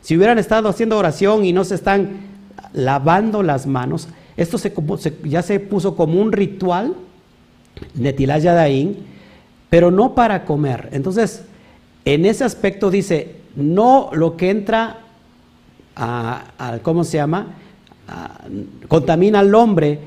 [0.01, 2.21] Si hubieran estado haciendo oración y no se están
[2.71, 4.07] lavando las manos,
[4.37, 4.73] esto se,
[5.25, 6.95] ya se puso como un ritual,
[7.93, 8.97] de Yadaín,
[9.69, 10.89] pero no para comer.
[10.93, 11.43] Entonces,
[12.05, 14.99] en ese aspecto dice, no lo que entra
[15.95, 17.47] a, ¿cómo se llama?
[18.87, 19.99] contamina al hombre,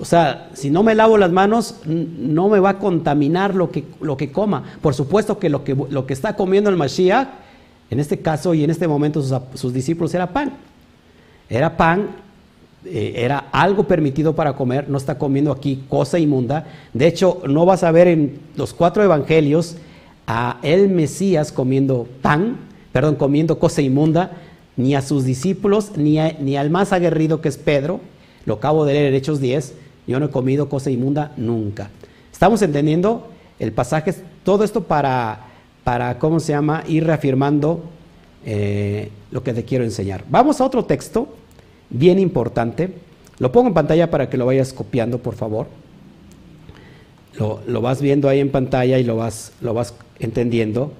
[0.00, 3.84] o sea, si no me lavo las manos, no me va a contaminar lo que,
[4.00, 4.64] lo que coma.
[4.80, 7.28] Por supuesto que lo, que lo que está comiendo el Mashiach,
[7.90, 9.22] en este caso y en este momento
[9.54, 10.54] sus, discípulos, era pan.
[11.48, 12.08] Era pan,
[12.84, 16.66] eh, era algo permitido para comer, no está comiendo aquí cosa inmunda.
[16.92, 19.76] De hecho, no vas a ver en los cuatro evangelios
[20.26, 22.56] a el Mesías comiendo pan,
[22.94, 24.30] perdón, comiendo cosa inmunda,
[24.76, 27.98] ni a sus discípulos, ni, ni al más aguerrido que es Pedro.
[28.46, 29.74] Lo acabo de leer en Hechos 10.
[30.06, 31.90] Yo no he comido cosa inmunda nunca.
[32.32, 33.26] Estamos entendiendo
[33.58, 34.14] el pasaje,
[34.44, 35.40] todo esto para,
[35.82, 36.84] para ¿cómo se llama?
[36.86, 37.82] Ir reafirmando
[38.46, 40.22] eh, lo que te quiero enseñar.
[40.30, 41.34] Vamos a otro texto
[41.90, 42.94] bien importante.
[43.40, 45.66] Lo pongo en pantalla para que lo vayas copiando, por favor.
[47.32, 50.92] Lo, lo vas viendo ahí en pantalla y lo vas, lo vas entendiendo.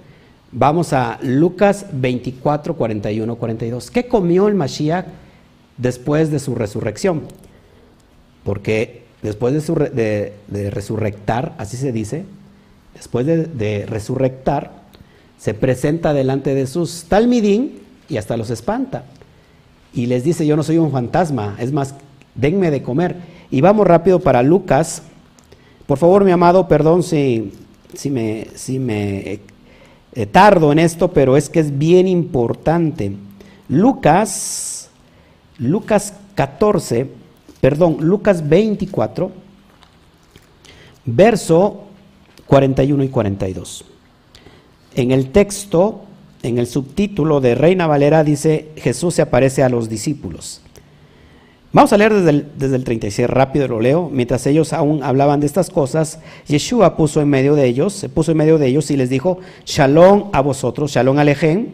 [0.57, 3.91] Vamos a Lucas 24, 41, 42.
[3.91, 5.05] ¿Qué comió el Mashiach
[5.79, 7.23] después de su resurrección?
[8.45, 12.25] Porque después de, su, resurrectar, así se dice,
[12.95, 14.71] después de, de, resurrectar,
[15.39, 19.07] se presenta delante de sus talmidín y hasta los espanta.
[19.93, 21.97] Y les dice, yo no soy un fantasma, es más,
[22.37, 23.17] denme de comer.
[23.51, 25.03] Y vamos rápido para Lucas.
[25.89, 27.53] Por favor, mi amado, perdón si,
[27.93, 29.41] si me, si me
[30.15, 33.13] eh, tardo en esto, pero es que es bien importante.
[33.69, 34.91] Lucas,
[35.59, 37.11] Lucas 14,
[37.61, 39.33] perdón, Lucas 24,
[41.05, 41.85] verso
[42.47, 43.85] 41 y 42.
[44.95, 46.03] En el texto,
[46.43, 50.61] en el subtítulo de Reina Valera dice, Jesús se aparece a los discípulos.
[51.75, 54.09] Vamos a leer desde el, desde el 36, rápido lo leo.
[54.09, 58.31] Mientras ellos aún hablaban de estas cosas, Yeshua puso en medio de ellos, se puso
[58.31, 61.73] en medio de ellos y les dijo, Shalom a vosotros, Shalom alejen.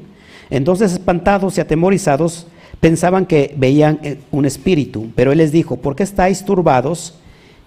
[0.48, 2.46] Entonces espantados y atemorizados
[2.80, 7.16] pensaban que veían eh, un espíritu, pero él les dijo, ¿por qué estáis turbados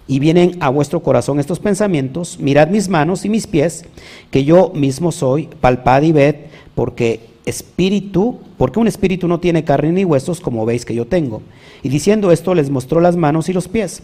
[0.08, 2.40] y vienen a vuestro corazón estos pensamientos?
[2.40, 3.84] Mirad mis manos y mis pies,
[4.32, 6.34] que yo mismo soy, palpad y ved,
[6.74, 11.42] porque espíritu, porque un espíritu no tiene carne ni huesos, como veis que yo tengo.
[11.82, 14.02] Y diciendo esto les mostró las manos y los pies.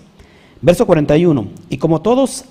[0.60, 1.48] Verso 41.
[1.70, 2.44] Y como todos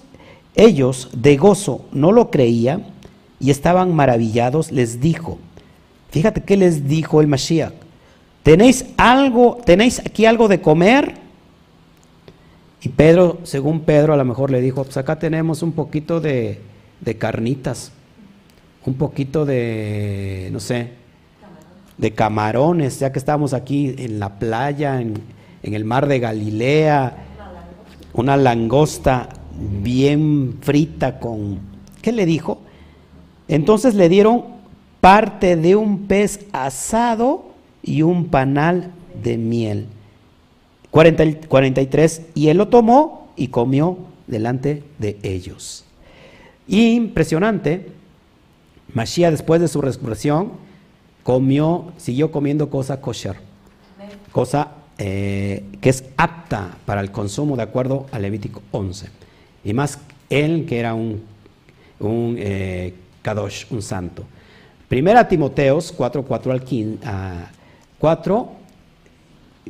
[0.55, 2.87] ellos de gozo no lo creían
[3.39, 5.37] y estaban maravillados, les dijo,
[6.09, 7.73] fíjate qué les dijo el Mashiach,
[8.43, 11.15] ¿tenéis algo, tenéis aquí algo de comer?
[12.81, 16.59] Y Pedro, según Pedro, a lo mejor le dijo, pues acá tenemos un poquito de,
[17.01, 17.91] de carnitas
[18.86, 20.91] un poquito de, no sé,
[21.97, 25.15] de camarones, ya que estamos aquí en la playa, en,
[25.61, 27.17] el mar de Galilea,
[28.13, 29.30] una langosta
[29.82, 31.59] bien frita con...
[32.01, 32.61] ¿Qué le dijo?
[33.49, 34.45] Entonces le dieron
[35.01, 37.51] parte de un pez asado
[37.84, 39.88] y un panal de miel.
[40.91, 45.86] 43, y él lo tomó y comió delante de ellos.
[46.67, 47.99] Impresionante
[48.93, 50.51] Mashiach después de su resurrección
[51.23, 53.35] comió, siguió comiendo cosa kosher,
[54.31, 59.09] cosa eh, que es apta para el consumo de acuerdo al Levítico 11.
[59.63, 61.23] Y más él que era un,
[61.99, 64.23] un eh, kadosh, un santo.
[64.87, 66.99] Primera Timoteos 4, 4 al 15,
[67.99, 68.49] 4,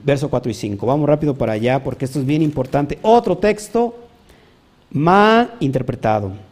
[0.04, 0.86] verso 4 y 5.
[0.86, 2.98] Vamos rápido para allá porque esto es bien importante.
[3.02, 3.96] Otro texto
[4.92, 6.49] mal interpretado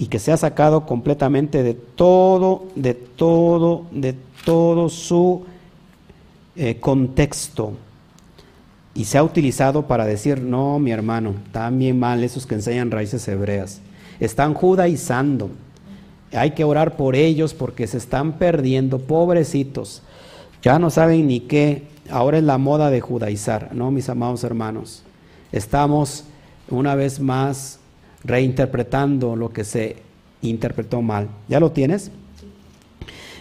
[0.00, 4.14] y que se ha sacado completamente de todo, de todo, de
[4.46, 5.44] todo su
[6.56, 7.74] eh, contexto
[8.94, 13.28] y se ha utilizado para decir, no, mi hermano, también mal esos que enseñan raíces
[13.28, 13.82] hebreas.
[14.20, 15.50] Están judaizando.
[16.32, 20.00] Hay que orar por ellos porque se están perdiendo, pobrecitos.
[20.62, 21.82] Ya no saben ni qué.
[22.08, 25.02] Ahora es la moda de judaizar, ¿no, mis amados hermanos?
[25.52, 26.24] Estamos
[26.70, 27.79] una vez más
[28.24, 29.96] reinterpretando lo que se
[30.42, 31.28] interpretó mal.
[31.48, 32.10] ¿Ya lo tienes?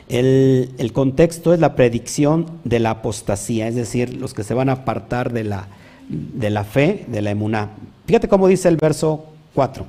[0.07, 4.73] El, contexto es la predicción de la apostasía, es decir, los que se van a
[4.73, 5.67] apartar de la,
[6.09, 7.69] de la fe, de la emuná.
[8.07, 9.85] Fíjate cómo dice el verso 4.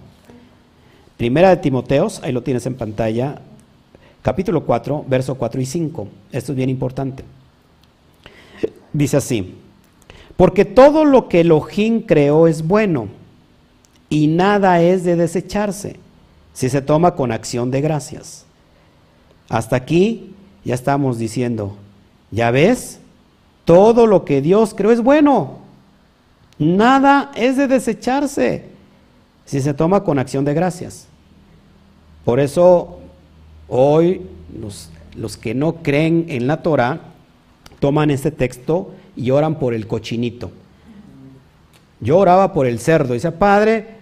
[1.16, 3.40] Primera de Timoteos, ahí lo tienes en pantalla,
[4.20, 6.08] capítulo 4, verso 4 y 5.
[6.32, 7.24] Esto es bien importante.
[8.92, 9.54] Dice así,
[10.36, 13.08] porque todo lo que Elohim creó es bueno
[14.10, 15.96] y nada es de desecharse
[16.52, 18.44] si se toma con acción de gracias.
[19.48, 20.34] Hasta aquí
[20.64, 21.76] ya estamos diciendo,
[22.30, 22.98] ya ves,
[23.64, 25.58] todo lo que Dios creó es bueno.
[26.58, 28.64] Nada es de desecharse
[29.46, 31.06] si se toma con acción de gracias.
[32.24, 32.98] Por eso
[33.68, 34.22] hoy
[34.60, 37.00] los, los que no creen en la Torah
[37.78, 40.50] toman este texto y oran por el cochinito.
[42.00, 43.14] Yo oraba por el cerdo.
[43.14, 43.99] Dice, Padre,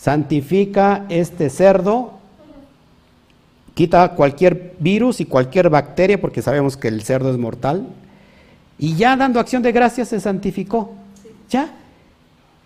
[0.00, 2.12] santifica este cerdo,
[3.74, 7.86] quita cualquier virus y cualquier bacteria, porque sabemos que el cerdo es mortal,
[8.78, 10.94] y ya dando acción de gracias se santificó.
[11.50, 11.70] Ya.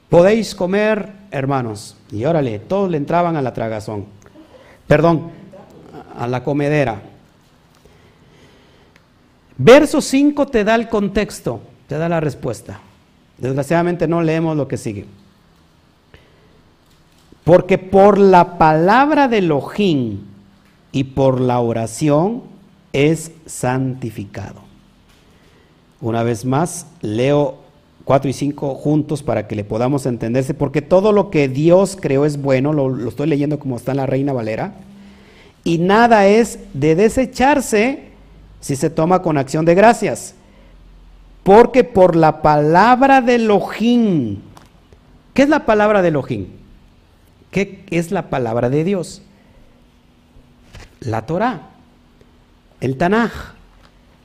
[0.09, 1.97] Podéis comer, hermanos.
[2.13, 4.07] Y órale, todos le entraban a la tragazón.
[4.87, 5.33] perdón,
[6.17, 7.03] a la comedera.
[9.59, 12.79] Verso 5 te da el contexto, te da la respuesta.
[13.39, 15.07] Desgraciadamente no leemos lo que sigue.
[17.45, 20.21] Porque por la palabra de Elohim
[20.93, 22.43] y por la oración
[22.93, 24.63] es santificado.
[26.01, 27.59] Una vez más, leo
[28.05, 32.25] 4 y 5 juntos para que le podamos entenderse, porque todo lo que Dios creó
[32.25, 34.75] es bueno, lo, estoy leyendo como está en la Reina Valera,
[35.65, 38.11] y nada es de desecharse
[38.61, 40.35] si se toma con acción de gracias.
[41.43, 44.39] Porque por la palabra de Elohim,
[45.35, 46.47] ¿qué es la palabra de Elohim?
[47.55, 49.23] ¿Qué es la palabra de Dios?
[50.99, 51.69] La Torah,
[52.81, 53.31] el Tanaj,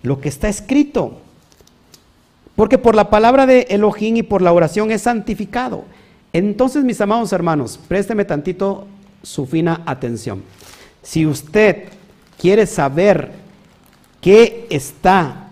[0.02, 1.22] lo que está escrito.
[2.56, 5.84] Porque por la palabra de Elohim y por la oración es santificado.
[6.34, 8.88] Entonces, mis amados hermanos, présteme tantito
[9.22, 10.42] su fina atención.
[11.04, 11.84] Si usted
[12.36, 13.32] quiere saber
[14.22, 15.52] qué está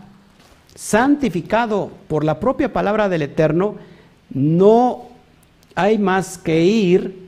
[0.74, 3.76] santificado por la propia palabra del Eterno,
[4.32, 5.10] no
[5.76, 7.27] hay más que ir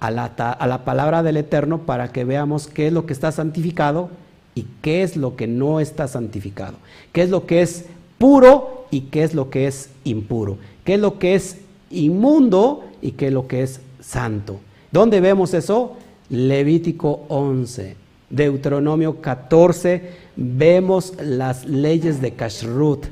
[0.00, 3.30] a la, a la, palabra del Eterno para que veamos qué es lo que está
[3.32, 4.08] santificado
[4.54, 6.76] y qué es lo que no está santificado,
[7.12, 7.84] qué es lo que es
[8.18, 11.58] puro y qué es lo que es impuro, qué es lo que es
[11.90, 14.60] inmundo y qué es lo que es santo.
[14.90, 15.96] ¿Dónde vemos eso?
[16.30, 17.96] Levítico 11,
[18.30, 23.06] Deuteronomio 14, vemos las leyes de Kashrut.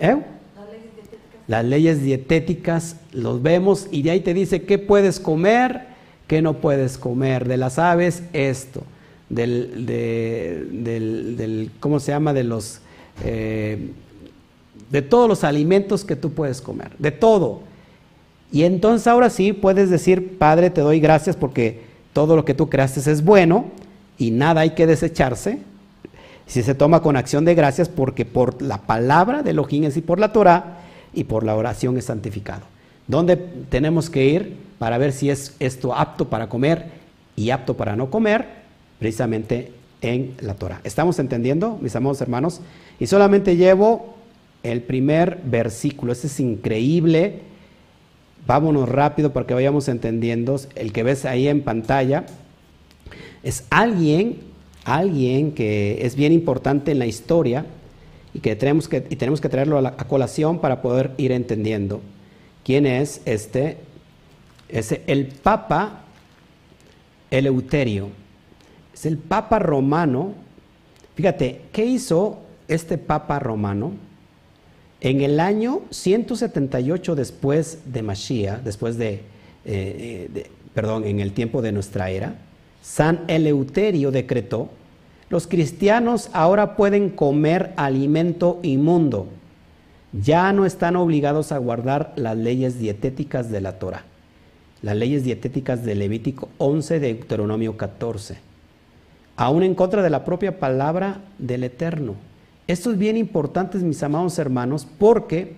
[0.00, 0.16] ¿Eh?
[1.48, 5.86] Las leyes dietéticas los vemos y de ahí te dice qué puedes comer,
[6.26, 7.48] qué no puedes comer.
[7.48, 8.82] De las aves, esto.
[9.30, 12.34] Del, del, ¿cómo se llama?
[12.34, 12.80] De los,
[13.24, 13.90] eh,
[14.90, 17.60] de todos los alimentos que tú puedes comer, de todo.
[18.52, 21.80] Y entonces ahora sí puedes decir, Padre, te doy gracias porque
[22.12, 23.66] todo lo que tú creaste es bueno
[24.18, 25.60] y nada hay que desecharse,
[26.46, 30.18] si se toma con acción de gracias porque por la palabra de Elohim y por
[30.18, 30.77] la Torah
[31.12, 32.62] y por la oración es santificado.
[33.06, 36.86] ¿Dónde tenemos que ir para ver si es esto apto para comer
[37.36, 38.46] y apto para no comer?
[38.98, 40.80] Precisamente en la Torah.
[40.84, 42.60] ¿Estamos entendiendo, mis amados hermanos?
[43.00, 44.14] Y solamente llevo
[44.62, 46.12] el primer versículo.
[46.12, 47.40] Este es increíble.
[48.46, 50.60] Vámonos rápido para que vayamos entendiendo.
[50.74, 52.26] El que ves ahí en pantalla
[53.42, 54.48] es alguien
[54.88, 57.66] alguien que es bien importante en la historia
[58.34, 62.00] y que tenemos que, y tenemos que traerlo a, la, colación para poder ir entendiendo
[62.64, 63.78] quién es este,
[64.68, 66.04] es el Papa
[67.30, 68.08] Eleuterio.
[68.92, 70.34] Es el Papa romano.
[71.14, 73.92] Fíjate, ¿qué hizo este Papa romano?
[75.00, 79.20] En el año 178 después de Mashiach, después de, eh,
[79.64, 82.36] eh, de, perdón, en el tiempo de nuestra era,
[82.82, 84.70] San Eleuterio decretó
[85.30, 89.26] los cristianos ahora pueden comer alimento inmundo.
[90.12, 94.04] Ya no están obligados a guardar las leyes dietéticas de la Torah,
[94.80, 98.38] las leyes dietéticas de Levítico 11 de Deuteronomio 14,
[99.36, 102.14] aún en contra de la propia palabra del Eterno.
[102.66, 105.56] Esto es bien importante, mis amados hermanos, porque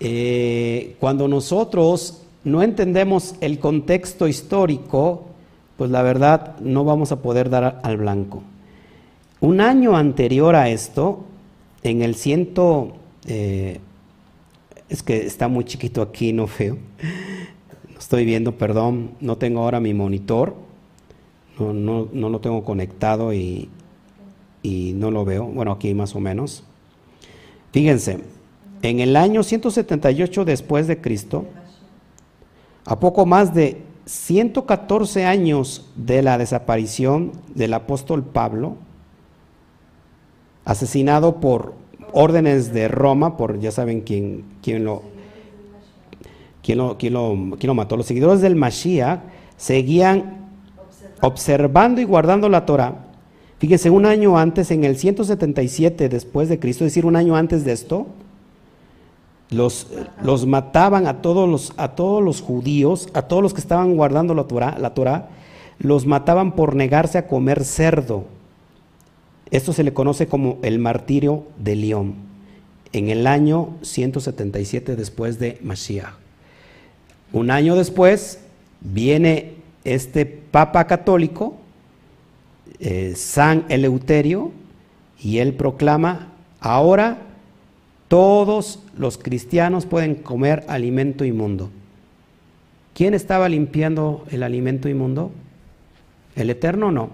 [0.00, 5.31] eh, cuando nosotros no entendemos el contexto histórico,
[5.76, 8.42] pues la verdad no vamos a poder dar al blanco.
[9.40, 11.24] Un año anterior a esto,
[11.82, 12.92] en el ciento,
[13.26, 13.80] eh,
[14.88, 16.78] es que está muy chiquito aquí, no feo,
[17.92, 20.54] no estoy viendo, perdón, no tengo ahora mi monitor,
[21.58, 23.68] no, lo tengo conectado y,
[24.62, 26.64] y no lo veo, bueno, aquí más o menos.
[27.72, 28.20] Fíjense,
[28.82, 31.46] en el año 178 después de Cristo,
[32.84, 38.76] a poco más de 114 años de la desaparición del apóstol Pablo,
[40.64, 41.74] asesinado por
[42.12, 45.02] órdenes de Roma, por ya saben quién, quién, lo,
[46.62, 47.96] quién, lo, quién, lo, quién lo mató.
[47.96, 49.20] Los seguidores del Mashiach
[49.56, 50.48] seguían
[51.20, 53.06] observando y guardando la Torah.
[53.58, 57.64] Fíjense, un año antes, en el 177 después de Cristo, es decir, un año antes
[57.64, 58.08] de esto,
[59.52, 59.88] los,
[60.22, 64.34] los mataban a todos los, a todos los judíos, a todos los que estaban guardando
[64.34, 65.28] la Torah, la
[65.78, 68.24] los mataban por negarse a comer cerdo.
[69.50, 72.14] Esto se le conoce como el martirio de León,
[72.92, 76.14] en el año 177 después de Mashiach.
[77.32, 78.40] Un año después
[78.80, 81.56] viene este papa católico,
[82.78, 84.52] eh, San Eleuterio,
[85.20, 87.18] y él proclama, ahora
[88.12, 91.70] todos los cristianos pueden comer alimento inmundo.
[92.92, 95.30] ¿Quién estaba limpiando el alimento inmundo?
[96.36, 97.08] El Eterno no.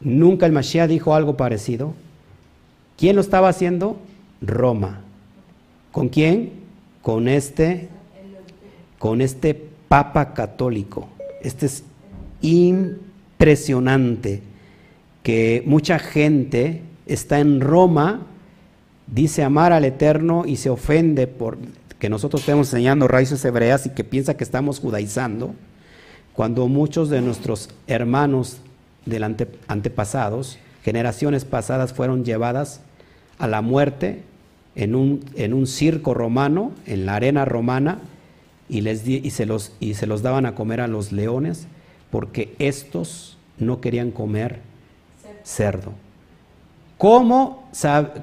[0.00, 1.94] Nunca el Mashiach dijo algo parecido.
[2.96, 3.96] ¿Quién lo estaba haciendo?
[4.40, 5.00] Roma.
[5.90, 6.52] ¿Con quién?
[7.02, 7.88] Con este,
[9.00, 11.08] con este Papa católico.
[11.42, 11.82] Este es
[12.40, 14.42] impresionante
[15.24, 18.28] que mucha gente está en Roma,
[19.12, 21.58] dice amar al Eterno y se ofende por
[21.98, 25.54] que nosotros estemos enseñando raíces hebreas y que piensa que estamos judaizando,
[26.32, 28.56] cuando muchos de nuestros hermanos
[29.06, 29.22] del
[29.68, 32.80] antepasados, generaciones pasadas, fueron llevadas
[33.38, 34.22] a la muerte
[34.74, 38.00] en un, en un circo romano, en la arena romana,
[38.68, 41.66] y, les y, se los, y se los daban a comer a los leones,
[42.10, 44.60] porque estos no querían comer
[45.44, 45.92] cerdo.
[47.02, 47.64] ¿Cómo,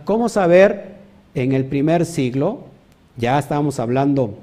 [0.06, 0.96] ¿Cómo saber
[1.36, 2.62] en el primer siglo
[3.18, 4.36] ya estábamos hablando,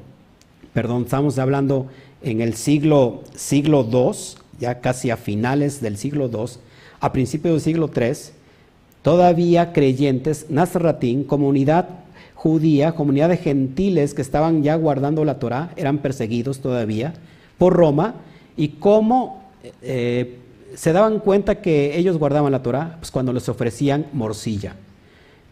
[0.75, 1.87] perdón, estamos hablando
[2.23, 4.11] en el siglo, siglo II,
[4.61, 6.61] ya casi a finales del siglo II,
[7.01, 8.13] a principios del siglo III,
[9.01, 11.89] todavía creyentes, Nazratín, comunidad
[12.35, 17.15] judía, comunidad de gentiles que estaban ya guardando la Torah, eran perseguidos todavía
[17.57, 18.17] por Roma,
[18.55, 19.45] y cómo
[19.81, 20.41] eh,
[20.77, 24.77] se daban cuenta que ellos guardaban la Torah, pues cuando les ofrecían morcilla,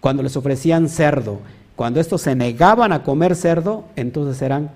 [0.00, 1.40] cuando les ofrecían cerdo,
[1.76, 4.70] cuando estos se negaban a comer cerdo, entonces eran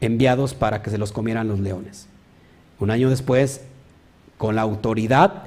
[0.00, 2.08] enviados para que se los comieran los leones.
[2.80, 3.60] Un año después,
[4.38, 5.44] con la autoridad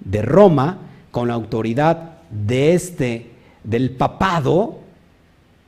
[0.00, 0.78] de Roma,
[1.10, 3.30] con la autoridad de este,
[3.62, 4.78] del papado,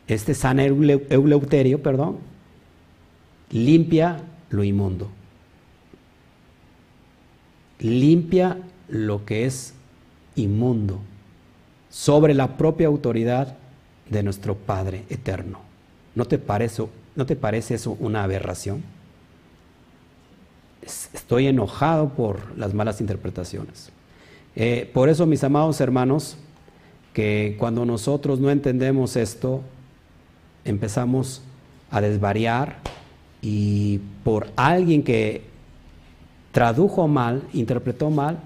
[0.06, 2.16] este San Euleuterio, perdón,
[3.50, 5.08] limpia lo inmundo.
[7.82, 8.58] Limpia
[8.88, 9.74] lo que es
[10.36, 11.00] inmundo
[11.90, 13.56] sobre la propia autoridad
[14.08, 15.60] de nuestro Padre eterno.
[16.14, 18.82] ¿No te parece, ¿no te parece eso una aberración?
[20.82, 23.90] Estoy enojado por las malas interpretaciones.
[24.56, 26.36] Eh, por eso, mis amados hermanos,
[27.12, 29.62] que cuando nosotros no entendemos esto,
[30.64, 31.42] empezamos
[31.90, 32.76] a desvariar
[33.42, 35.51] y por alguien que
[36.52, 38.38] tradujo mal, interpretó mal,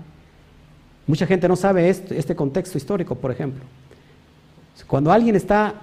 [1.07, 3.63] mucha gente no sabe este, este contexto histórico, por ejemplo.
[4.87, 5.75] Cuando alguien está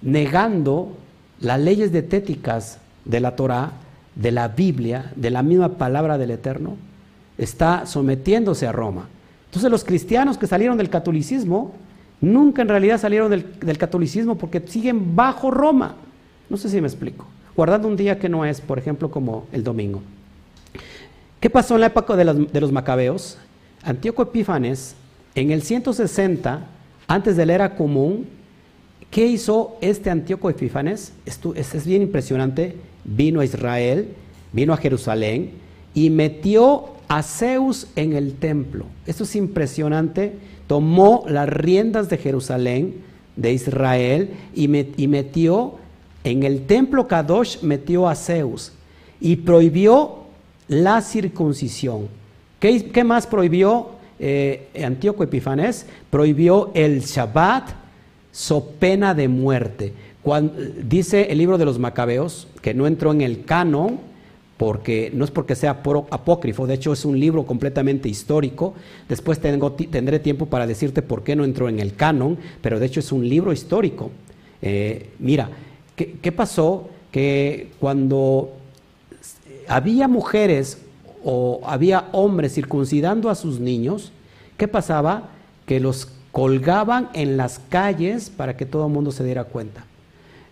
[0.00, 0.96] negando
[1.40, 3.72] las leyes dietéticas de la Torah,
[4.14, 6.76] de la Biblia, de la misma palabra del Eterno,
[7.38, 9.08] está sometiéndose a Roma.
[9.46, 11.74] Entonces los cristianos que salieron del catolicismo,
[12.20, 15.96] nunca en realidad salieron del, catolicismo porque siguen bajo Roma.
[16.48, 17.26] No sé si me explico.
[17.56, 20.02] Guardando un día que no es, por ejemplo, como el domingo.
[21.42, 23.36] ¿Qué pasó en la época de los, macabeos?
[23.82, 24.94] Antíoco Epífanes,
[25.34, 26.68] en el 160,
[27.08, 28.28] antes de la era común,
[29.10, 31.12] ¿Qué hizo este Antíoco Epífanes?
[31.26, 32.76] Esto, es bien impresionante.
[33.04, 34.14] Vino a Israel,
[34.52, 35.50] vino a Jerusalén
[35.94, 38.86] y metió a Zeus en el templo.
[39.04, 40.34] Esto es impresionante.
[40.68, 43.02] Tomó las riendas de Jerusalén,
[43.34, 45.74] de Israel, y, metió
[46.22, 48.72] en el templo Kadosh, metió a Zeus
[49.20, 50.21] y prohibió
[50.72, 52.08] la circuncisión.
[52.58, 55.86] ¿Qué, más prohibió eh, Antíoco Epifanes?
[56.10, 57.70] Prohibió el Shabbat
[58.30, 59.92] so pena de muerte.
[60.84, 64.00] dice el libro de los Macabeos que no entró en el canon,
[64.56, 68.74] porque no es porque sea apócrifo, de hecho es un libro completamente histórico.
[69.08, 73.00] Después tendré tiempo para decirte por qué no entró en el canon, pero de hecho
[73.00, 74.10] es un libro histórico.
[74.62, 75.50] Eh, mira,
[75.96, 76.88] ¿qué, ¿qué pasó?
[77.10, 78.61] Que cuando
[79.72, 80.76] había mujeres
[81.24, 84.12] o había hombres circuncidando a sus niños,
[84.58, 85.30] ¿qué pasaba?
[85.64, 89.84] Que los colgaban en las calles para que todo el mundo se diera cuenta.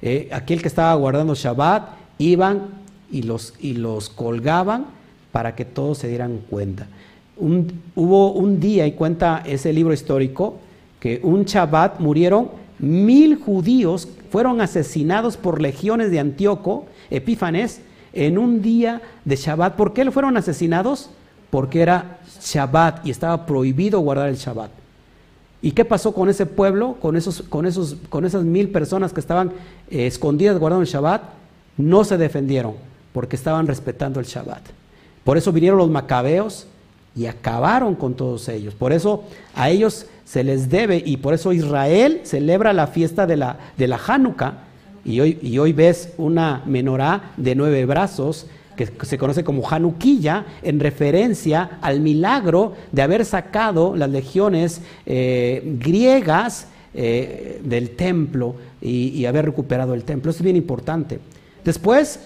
[0.00, 2.68] Eh, aquel que estaba guardando Shabbat, iban
[3.10, 4.86] y los, y los colgaban
[5.32, 6.86] para que todos se dieran cuenta.
[7.36, 10.56] hubo un día, y cuenta ese libro histórico,
[10.98, 12.48] que un Shabbat murieron
[12.78, 17.82] mil judíos, fueron asesinados por legiones de Antíoco, Epífanes,
[18.12, 19.76] en un día de Shabbat.
[19.76, 21.10] ¿Por qué fueron asesinados?
[21.50, 24.70] Porque era Shabbat y estaba prohibido guardar el Shabbat.
[25.62, 29.20] ¿Y qué pasó con ese pueblo, con, esos, con, esos, con esas mil personas que
[29.20, 29.52] estaban
[29.90, 31.22] eh, escondidas guardando el Shabbat?
[31.76, 32.74] No se defendieron
[33.12, 34.62] porque estaban respetando el Shabbat.
[35.24, 36.66] Por eso vinieron los macabeos
[37.14, 38.74] y acabaron con todos ellos.
[38.74, 43.36] Por eso a ellos se les debe y por eso Israel celebra la fiesta de
[43.36, 44.69] la, de la Hanukkah.
[45.04, 48.46] Y hoy, y hoy ves una menorá de nueve brazos
[48.76, 55.62] que se conoce como Hanuquilla, en referencia al milagro de haber sacado las legiones eh,
[55.78, 60.30] griegas eh, del templo y, haber recuperado el templo.
[60.30, 61.18] Eso es bien importante.
[61.64, 62.20] Después,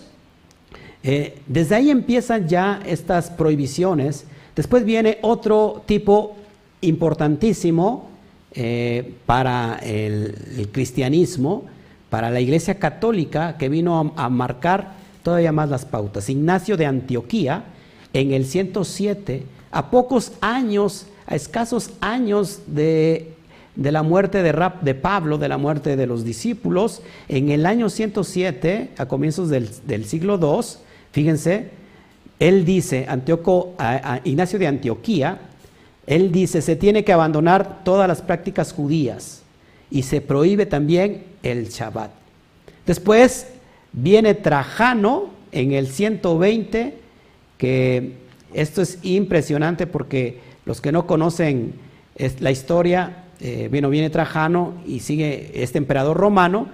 [1.07, 4.25] Eh, desde ahí empiezan ya estas prohibiciones.
[4.57, 6.35] Después viene otro tipo
[6.81, 8.09] importantísimo
[9.27, 11.64] para el, cristianismo,
[12.14, 14.92] para la Iglesia Católica, que vino a, marcar
[15.24, 16.30] todavía más las pautas.
[16.30, 17.64] Ignacio de Antioquía,
[18.12, 23.32] en el 107, a pocos años, a escasos años de,
[23.74, 28.90] la muerte de, de, Pablo, de la muerte de los discípulos, en el año 107,
[28.96, 30.64] a comienzos del, siglo II,
[31.10, 31.70] fíjense,
[32.38, 33.08] él dice,
[34.22, 35.40] Ignacio de Antioquía,
[36.06, 39.42] él dice, se tiene que abandonar todas las prácticas judías
[39.90, 42.11] y se prohíbe también el Shabbat.
[42.86, 43.47] Después
[43.92, 46.95] viene Trajano en el 120,
[47.57, 48.12] que
[48.53, 51.74] esto es impresionante porque los que no conocen
[52.40, 56.68] la historia, eh, bueno, viene Trajano y sigue este emperador romano,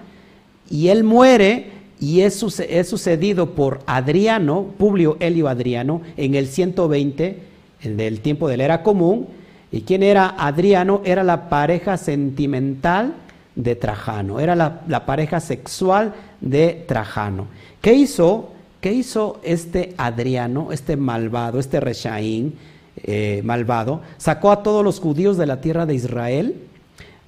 [0.71, 7.39] y él muere y es, sucedido por Adriano, Publio Helio Adriano, en el 120
[7.85, 9.29] del tiempo de la era común.
[9.71, 11.03] ¿Y quién era Adriano?
[11.05, 13.15] Era la pareja sentimental
[13.55, 17.47] de Trajano, era la, pareja sexual de Trajano.
[17.81, 18.51] ¿Qué hizo?
[18.81, 22.55] ¿Qué hizo este Adriano, este malvado, este Reshaín
[23.03, 24.01] eh, malvado?
[24.17, 26.55] Sacó a todos los judíos de la tierra de Israel,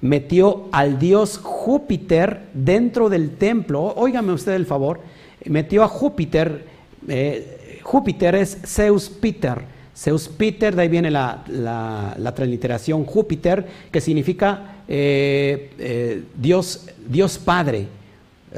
[0.01, 5.01] metió al dios Júpiter dentro del templo, óigame usted el favor,
[5.45, 6.65] metió a Júpiter,
[7.07, 9.61] eh, Júpiter es Zeus Peter,
[9.95, 17.37] Zeus Peter, de ahí viene la, la, transliteración Júpiter, que significa eh, eh, Dios, Dios
[17.37, 17.87] Padre,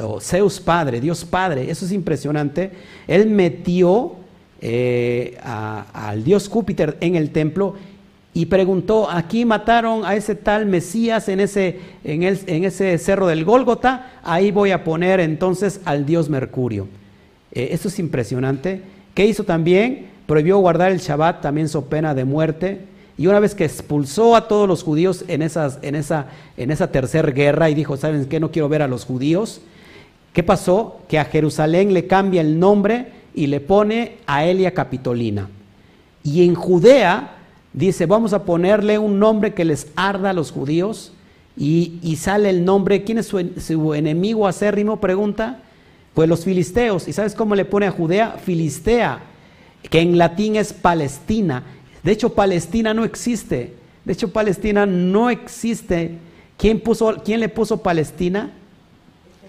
[0.01, 1.69] o Zeus Padre, Dios Padre.
[1.69, 2.71] Eso es impresionante.
[3.07, 4.15] Él metió
[4.61, 7.75] eh, al Dios Júpiter en el templo
[8.33, 12.23] y preguntó, aquí mataron a ese tal Mesías en ese, en,
[12.65, 16.87] ese cerro del Gólgota, ahí voy a poner entonces al Dios Mercurio.
[17.51, 18.81] eso es impresionante.
[19.13, 20.15] ¿Qué hizo también?
[20.25, 22.79] prohibió guardar el Shabbat también su pena de muerte.
[23.17, 27.31] Y una vez que expulsó a todos los judíos en, en esa, en esa tercera
[27.31, 28.39] guerra y dijo, ¿saben qué?
[28.39, 29.61] No quiero ver a los judíos.
[30.33, 30.99] ¿Qué pasó?
[31.07, 35.49] Que a Jerusalén le cambia el nombre y le pone a Elia Capitolina.
[36.23, 37.37] Y en Judea
[37.71, 41.13] dice, vamos a ponerle un nombre que les arda a los judíos.
[41.57, 44.99] Y, sale el nombre, ¿quién es su, su enemigo acérrimo?
[44.99, 45.59] Pregunta.
[46.13, 47.07] Pues los filisteos.
[47.07, 48.31] ¿Y sabes cómo le pone a Judea?
[48.43, 49.21] Filistea
[49.89, 51.63] que en latín es Palestina.
[52.05, 53.73] De hecho, Palestina no existe.
[54.05, 56.11] De hecho, Palestina no existe.
[56.55, 56.79] ¿Quién,
[57.39, 58.51] le puso Palestina?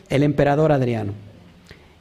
[0.08, 1.12] El emperador Adriano.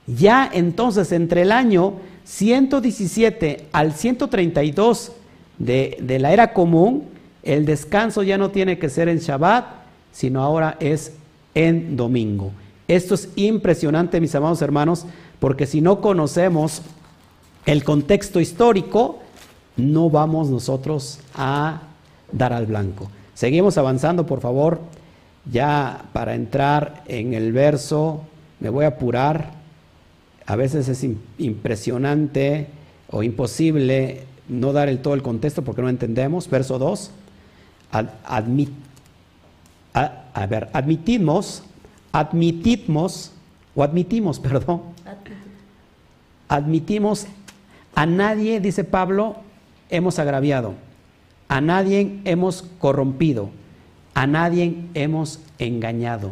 [0.07, 5.11] Ya entonces, entre el año 117 al 132
[5.57, 7.03] de, de la era común,
[7.43, 9.65] el descanso ya no tiene que ser en Shabbat,
[10.13, 11.11] sino ahora es
[11.53, 12.53] en domingo.
[12.87, 15.05] Esto es impresionante, mis amados hermanos,
[15.41, 16.81] porque si no conocemos
[17.65, 19.19] el contexto histórico,
[19.77, 21.81] no vamos nosotros a
[22.31, 23.09] dar al blanco.
[23.33, 24.79] Seguimos avanzando, por favor,
[25.51, 28.21] ya para entrar en el verso,
[28.59, 29.51] me voy a apurar,
[30.45, 31.03] a veces es
[31.37, 32.67] impresionante
[33.09, 36.49] o imposible no dar el todo el contexto porque no entendemos.
[36.49, 37.11] Verso 2,
[37.91, 38.03] a,
[40.47, 41.63] ver, admitimos,
[42.11, 43.31] admitimos,
[43.75, 44.81] o admitimos, perdón,
[46.47, 47.25] admitimos
[47.95, 49.37] a nadie, dice Pablo,
[49.89, 50.73] hemos agraviado,
[51.47, 53.49] a nadie hemos corrompido,
[54.13, 56.31] a nadie hemos engañado.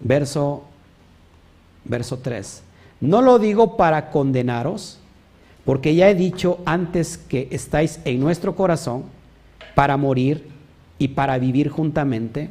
[0.00, 0.64] Verso,
[1.84, 2.62] verso 3.
[3.00, 4.98] No lo digo para condenaros,
[5.64, 9.04] porque ya he dicho antes que estáis en nuestro corazón
[9.74, 10.48] para morir
[10.98, 12.50] y para vivir juntamente.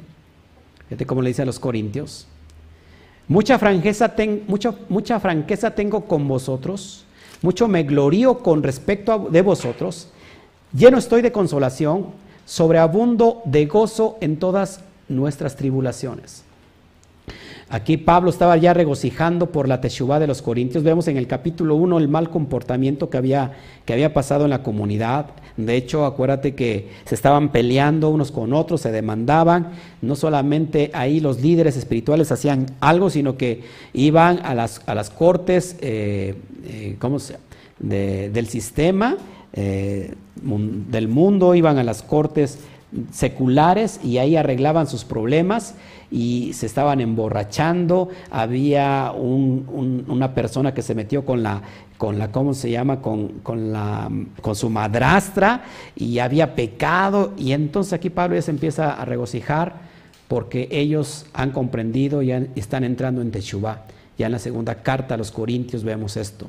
[0.88, 2.28] Fíjate cómo le dice a los corintios.
[3.28, 4.14] Mucha franqueza,
[4.48, 7.05] mucha, mucha franqueza tengo con vosotros
[7.46, 10.08] mucho me glorío con respecto de vosotros,
[10.74, 12.08] lleno estoy de consolación,
[12.44, 16.45] sobreabundo de gozo en todas nuestras tribulaciones.
[17.68, 20.84] Aquí Pablo estaba ya regocijando por la teshuva de los corintios.
[20.84, 23.54] Vemos en el capítulo 1 el mal comportamiento que había,
[23.86, 25.32] que había pasado en la comunidad.
[25.58, 29.72] De hecho, acuérdate que se estaban peleando unos con otros, se demandaban.
[30.04, 33.64] No solamente ahí los líderes espirituales hacían algo, sino que
[33.94, 36.36] iban a las, a las cortes eh,
[36.68, 37.18] eh, ¿cómo
[37.80, 39.18] del sistema,
[39.54, 42.60] eh, del mundo, iban a las cortes
[43.12, 45.76] seculares y ahí arreglaban sus problemas
[46.12, 51.62] y se estaban emborrachando, había una persona que se metió con la,
[51.98, 53.02] con la ¿cómo se llama?
[53.02, 54.10] Con, con, la,
[54.42, 55.64] con su madrastra
[55.96, 59.74] y había pecado y entonces aquí Pablo ya se empieza a regocijar
[60.28, 63.84] porque ellos han comprendido y están entrando en Teshuvah.
[64.18, 66.48] Ya en la segunda carta a los Corintios vemos esto.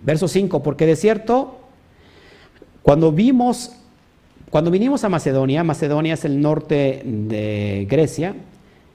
[0.00, 1.58] Verso 5, porque de cierto,
[2.82, 3.72] cuando vimos,
[4.52, 8.34] cuando vinimos a Macedonia, Macedonia es el norte de Grecia,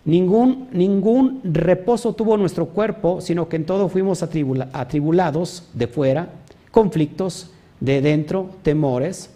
[0.05, 6.29] ningún, ningún reposo tuvo nuestro cuerpo, sino que en todo fuimos atribulados de fuera,
[6.69, 9.31] conflictos de dentro, temores.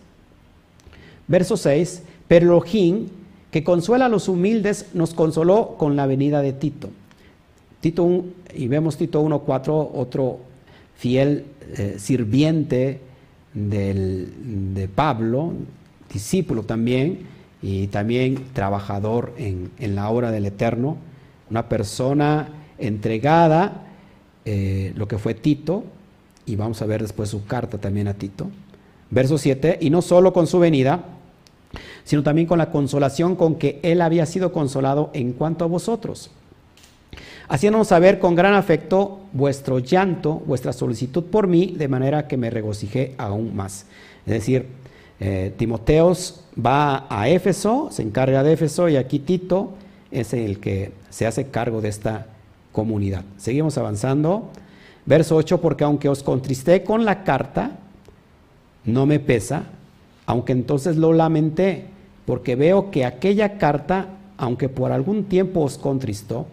[1.27, 3.07] Verso 6, pero Elohim,
[3.49, 6.91] que consuela a los humildes, nos consoló con la venida de Tito.
[7.80, 8.23] Tito 1,
[8.53, 10.38] y vemos Tito 1.4, otro
[10.98, 11.45] fiel
[11.76, 12.99] eh, sirviente
[13.56, 15.53] de Pablo,
[16.12, 17.28] discípulo también,
[17.62, 20.98] y también trabajador en, la obra del Eterno,
[21.50, 23.84] una persona entregada,
[24.46, 25.84] eh, lo que fue Tito,
[26.46, 28.50] y vamos a ver después su carta también a Tito.
[29.12, 31.04] Verso 7, y no solo con su venida,
[32.04, 36.32] sino también con la consolación con que él había sido consolado en cuanto a vosotros,
[37.48, 42.50] haciéndonos saber con gran afecto vuestro llanto, vuestra solicitud por mí, de manera que me
[42.50, 43.86] regocijé aún más.
[44.26, 44.68] Es decir,
[45.23, 49.69] eh, Timoteos va a Éfeso, se encarga de Éfeso, y aquí Tito
[50.10, 52.26] es el que se hace cargo de esta
[52.72, 53.23] comunidad.
[53.38, 54.49] Seguimos avanzando.
[55.06, 57.77] Verso 8, porque aunque os contristé con la carta,
[58.84, 59.65] no me pesa,
[60.26, 61.85] aunque entonces lo lamenté,
[62.26, 64.07] porque veo que aquella carta,
[64.38, 66.48] aunque por algún tiempo os contristó,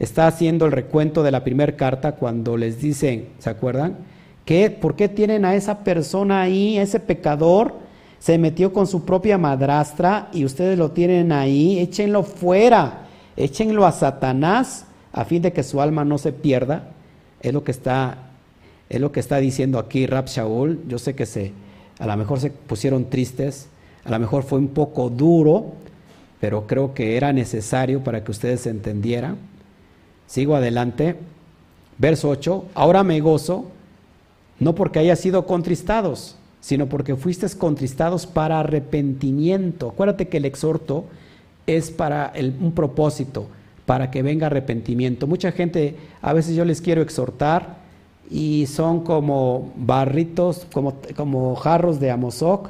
[0.00, 3.98] está haciendo el recuento de la primera carta cuando les dicen, ¿se acuerdan?
[4.44, 7.89] ¿Qué, ¿Por qué tienen a esa persona ahí, ese pecador?
[8.20, 13.06] Se metió con su propia madrastra y ustedes lo tienen ahí, échenlo fuera,
[13.36, 16.90] échenlo a Satanás a fin de que su alma no se pierda.
[17.40, 18.18] Es lo que está,
[18.88, 20.80] es lo que está diciendo aquí Rab Shaul.
[20.86, 21.52] Yo sé que se,
[21.98, 23.68] a lo mejor se pusieron tristes,
[24.04, 25.72] a lo mejor fue un poco duro,
[26.40, 29.36] pero creo que era necesario para que ustedes entendieran.
[30.26, 31.16] Sigo adelante.
[31.98, 32.66] Verso 8.
[32.74, 33.66] Ahora me gozo,
[34.58, 39.88] no porque haya sido contristados, sino porque fuisteis contristados para arrepentimiento.
[39.88, 41.04] Acuérdate que el exhorto
[41.66, 43.46] es para un propósito,
[43.86, 45.26] para que venga arrepentimiento.
[45.26, 47.78] Mucha gente, a veces yo les quiero exhortar
[48.30, 52.68] y son como barritos, como, como jarros de Amozoc,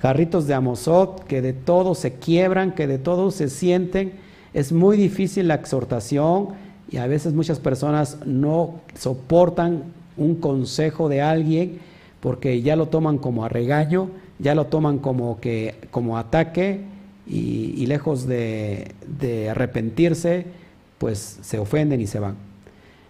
[0.00, 4.12] jarritos de Amozoc, que de todo se quiebran, que de todo se sienten.
[4.54, 6.48] Es muy difícil la exhortación
[6.90, 9.84] y a veces muchas personas no soportan
[10.16, 11.80] un consejo de alguien
[12.20, 16.80] porque ya lo toman como a regaño, ya lo toman como, que, como ataque
[17.26, 18.92] y, lejos de,
[19.50, 20.46] arrepentirse,
[20.98, 22.36] pues se ofenden y se van.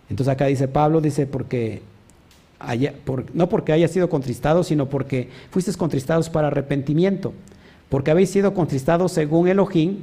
[0.08, 1.82] Entonces acá dice Pablo, dice, porque
[3.32, 7.32] no porque haya sido contristado, sino porque fuisteis contristados para arrepentimiento,
[7.88, 9.98] porque habéis sido contristados según Elohim,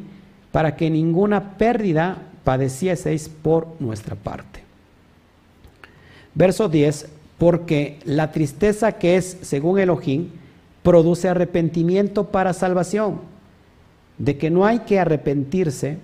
[0.52, 4.64] para que ninguna pérdida padecieseis por nuestra parte.
[6.34, 7.08] Verso 10,
[7.38, 10.30] porque la tristeza que es según Elohim
[10.84, 13.20] produce arrepentimiento para salvación
[14.18, 15.98] de que no hay que arrepentirse,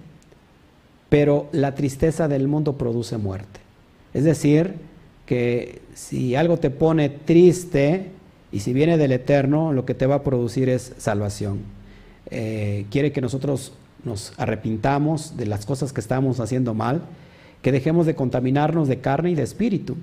[1.09, 3.59] pero la tristeza del mundo produce muerte.
[4.13, 4.75] Es decir,
[5.25, 8.11] que si algo te pone triste
[8.51, 11.59] y si viene del Eterno, lo que te va a producir es salvación.
[12.29, 13.73] Eh, quiere que nosotros
[14.03, 17.01] nos arrepintamos de las cosas que estamos haciendo mal,
[17.61, 19.95] que dejemos de contaminarnos de carne y de espíritu,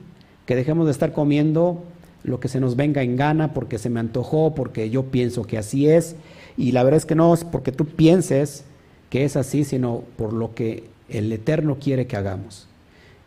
[0.51, 1.85] que dejemos de estar comiendo
[2.25, 5.57] lo que se nos venga en gana porque se me antojó, porque yo pienso que
[5.57, 6.17] así es,
[6.57, 8.65] y la verdad es que no es porque tú pienses
[9.11, 12.67] que es así, sino por lo que el Eterno quiere que hagamos.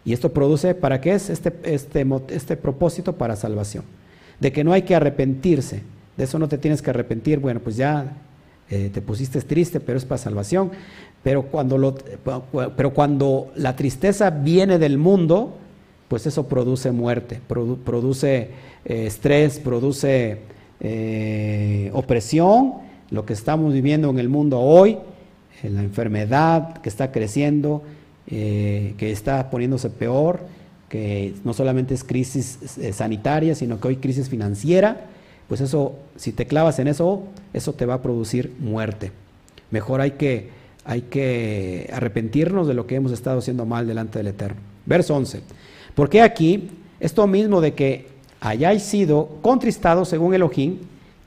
[0.03, 3.13] Y esto produce, ¿para qué es este, este, este propósito?
[3.13, 3.85] Para salvación.
[4.41, 5.81] De que no hay que arrepentirse,
[6.17, 8.17] de eso no te tienes que arrepentir, bueno, pues ya
[8.69, 10.71] eh, te pusiste triste, pero es para salvación.
[11.23, 11.95] Pero cuando, lo,
[12.75, 15.59] pero cuando la tristeza viene del mundo,
[16.13, 18.49] pues eso produce muerte, produce
[18.85, 20.41] eh, estrés, produce
[20.79, 22.73] eh, opresión
[23.09, 24.99] lo que estamos viviendo en el mundo hoy,
[25.63, 27.81] la enfermedad que está creciendo,
[28.27, 30.41] eh, que está poniéndose peor,
[30.87, 35.07] que no solamente es crisis eh, sanitaria, sino que hoy crisis financiera,
[35.47, 37.23] pues eso, si te clavas en eso,
[37.53, 39.11] eso te va a producir muerte.
[39.71, 40.51] Mejor hay que,
[40.85, 44.61] hay que arrepentirnos de lo que hemos estado haciendo mal delante del Eterno.
[44.85, 45.41] Verso 11.
[45.95, 48.07] Porque aquí, esto mismo de que
[48.41, 50.77] hayáis sido contristados según Elohim,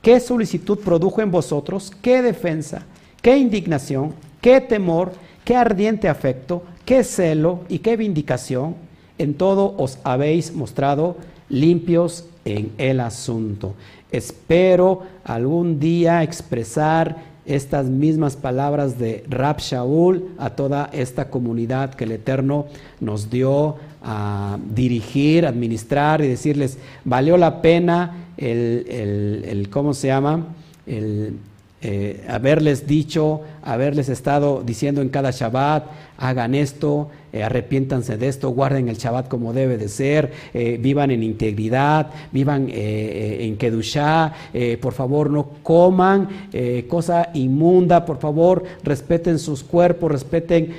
[0.07, 1.91] ¿Qué solicitud produjo en vosotros?
[2.01, 2.85] ¿Qué defensa?
[3.21, 4.13] ¿Qué indignación?
[4.39, 5.11] ¿Qué temor?
[5.43, 6.63] ¿Qué ardiente afecto?
[6.85, 7.65] ¿Qué celo?
[7.67, 8.75] ¿Y qué vindicación?
[9.17, 11.17] En todo os habéis mostrado
[11.49, 13.73] limpios en el asunto.
[14.11, 22.05] Espero algún día expresar estas mismas palabras de Rab Shaul a toda esta comunidad que
[22.05, 22.67] el Eterno
[23.01, 23.75] nos dio
[24.09, 30.47] a dirigir, administrar y decirles, valió la pena el, el, el ¿cómo se llama?
[30.85, 31.33] El,
[31.79, 35.85] eh, haberles dicho, haberles estado diciendo en cada Shabbat,
[36.17, 41.11] hagan esto, eh, arrepiéntanse de esto, guarden el Shabbat como debe de ser, eh, vivan
[41.11, 44.33] en integridad, vivan en Kedushá,
[44.81, 46.49] por favor no coman
[46.87, 50.73] cosa inmunda, por favor respeten sus cuerpos, respeten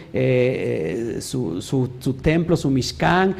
[1.20, 3.37] su, su, su, templo, su Mishkan,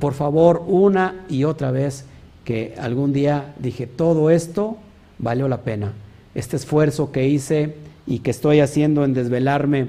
[0.00, 2.06] por favor una y otra vez
[2.44, 4.76] que algún día dije, todo esto
[5.18, 5.92] valió la pena
[6.34, 7.74] este esfuerzo que hice
[8.06, 9.88] y que estoy haciendo en desvelarme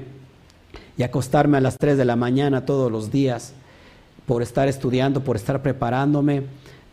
[0.98, 3.53] y acostarme a las 3 de la mañana todos los días
[4.26, 6.44] por estar estudiando, por estar preparándome,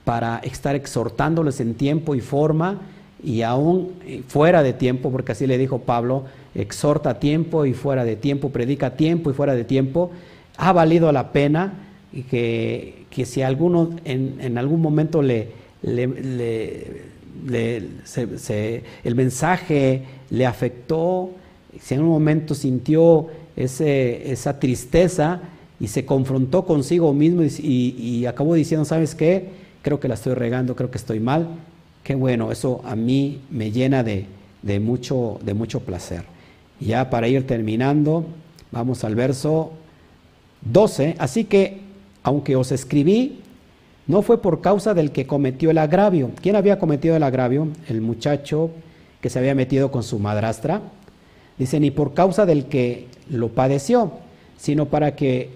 [0.04, 2.80] para estar exhortándoles en tiempo y forma
[3.22, 3.92] y aún
[4.28, 6.24] fuera de tiempo, porque así le dijo Pablo,
[6.54, 10.10] exhorta a tiempo y fuera de tiempo, predica a tiempo y fuera de tiempo,
[10.56, 11.74] ha valido la pena
[12.12, 15.52] y que, que si alguno en, en algún momento le
[17.48, 21.30] el mensaje le afectó,
[21.80, 25.40] si en un momento sintió ese, esa tristeza
[25.78, 29.48] y se confrontó consigo mismo y, acabó diciendo, ¿sabes qué?
[29.82, 31.48] Creo que la estoy regando, creo que estoy mal.
[32.04, 34.26] Qué bueno, eso a mí me llena de,
[34.62, 36.24] de mucho, de mucho placer.
[36.80, 38.26] Ya para ir terminando,
[38.70, 39.72] vamos al verso
[40.62, 41.16] 12.
[41.18, 41.80] Así que,
[42.22, 43.40] aunque os escribí
[44.10, 46.32] no fue por causa del que cometió el agravio.
[46.42, 47.68] ¿Quién había cometido el agravio?
[47.88, 48.70] El muchacho
[49.20, 50.80] que se había metido con su madrastra.
[51.58, 54.10] Dice, ni por causa del que lo padeció,
[54.58, 55.50] sino para que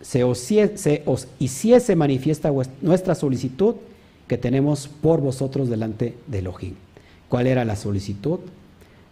[0.00, 0.48] se os,
[1.38, 2.50] hiciese manifiesta
[2.82, 3.76] nuestra solicitud
[4.26, 6.74] que tenemos por vosotros delante de Elohim.
[7.28, 8.40] ¿Cuál era la solicitud?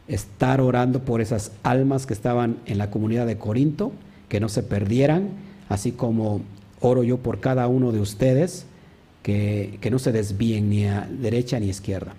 [0.09, 3.93] Estar orando por esas almas que estaban en la comunidad de Corinto,
[4.29, 5.29] que no se perdieran,
[5.69, 6.41] así como
[6.81, 8.67] oro yo por cada uno de ustedes,
[9.23, 12.15] que, no se desvíen ni a derecha ni a izquierda.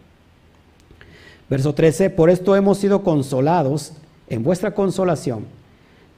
[1.50, 3.94] Verso 13, por esto hemos sido consolados
[4.28, 5.46] en vuestra consolación,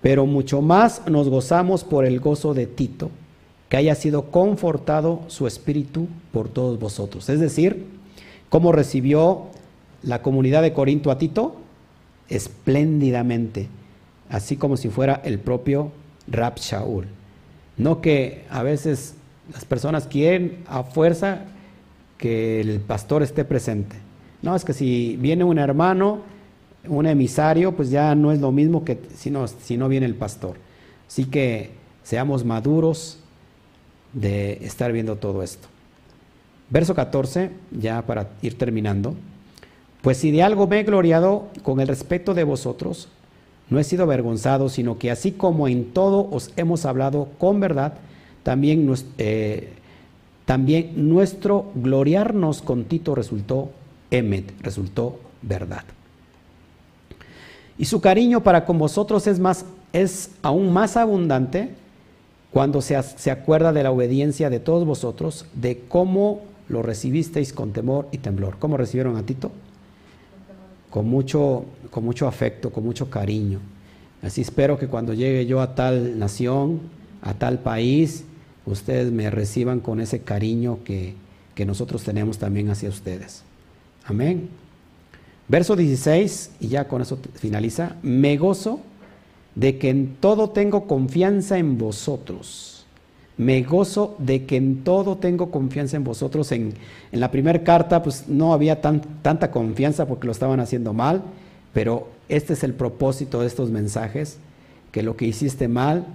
[0.02, 3.12] pero mucho más nos gozamos por el gozo de Tito,
[3.70, 7.30] que haya sido confortado su espíritu por todos vosotros.
[7.30, 7.86] Es decir,
[8.50, 9.44] ¿cómo recibió
[10.04, 11.56] la comunidad de Corinto a Tito?
[12.28, 13.70] Espléndidamente,
[14.30, 15.92] así como si fuera el propio
[16.28, 17.08] Rab Shaul.
[17.78, 19.16] No que a veces
[19.54, 21.46] las personas quieren a fuerza
[22.18, 23.96] que el pastor esté presente.
[24.42, 26.20] No, es que si viene un hermano,
[26.88, 30.16] un emisario, pues ya no es lo mismo que si no, si no viene el
[30.16, 30.58] pastor.
[31.08, 31.72] Así que
[32.04, 33.20] seamos maduros
[34.14, 35.68] de estar viendo todo esto.
[36.70, 39.16] Verso 14, ya para ir terminando.
[40.02, 43.10] Pues si de algo me he gloriado con el respeto de vosotros,
[43.70, 47.94] no he sido avergonzado, sino que así como en todo os hemos hablado con verdad,
[48.44, 49.74] también, eh,
[50.46, 53.72] también nuestro gloriarnos con Tito resultó
[54.10, 55.84] emet, resultó verdad.
[57.78, 61.70] Y su cariño para con vosotros es, más, es aún más abundante
[62.52, 67.72] cuando se, se acuerda de la obediencia de todos vosotros, de cómo lo recibisteis con
[67.72, 68.58] temor y temblor.
[68.60, 69.52] ¿Cómo recibieron a Tito?
[70.90, 73.60] Con mucho, con mucho afecto, con mucho cariño.
[74.22, 76.82] Así espero que cuando llegue yo a tal nación,
[77.22, 78.26] a tal país,
[78.66, 81.16] ustedes me reciban con ese cariño que,
[81.62, 83.44] nosotros tenemos también hacia ustedes.
[84.06, 84.50] Amén.
[85.48, 88.80] Verso 16, y ya con eso finaliza, me gozo
[89.54, 92.88] de que en todo tengo confianza en vosotros.
[93.38, 96.52] Me gozo de que en todo tengo confianza en vosotros.
[96.52, 96.74] En,
[97.12, 101.22] la primera carta pues no había tanta confianza porque lo estaban haciendo mal,
[101.74, 104.40] pero este es el propósito de estos mensajes,
[104.92, 106.08] que lo que hiciste mal,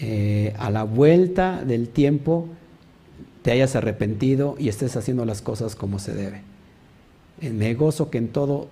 [0.00, 2.48] eh, a la vuelta del tiempo
[3.42, 6.42] te hayas arrepentido y estés haciendo las cosas como se debe.
[7.40, 8.68] Me gozo que en todo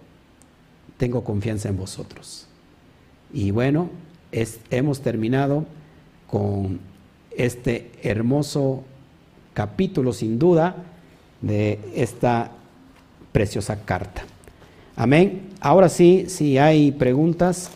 [0.97, 2.47] tengo confianza en vosotros.
[3.33, 3.91] Y bueno,
[4.71, 5.67] hemos terminado
[6.27, 6.81] con
[7.37, 8.85] este hermoso
[9.55, 10.77] capítulo, sin duda,
[11.41, 12.53] de esta
[13.33, 14.25] preciosa carta.
[14.97, 15.51] Amén.
[15.61, 17.71] Ahora sí, si hay preguntas,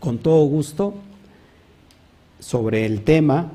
[0.00, 0.94] con todo gusto
[2.44, 3.50] sobre el tema.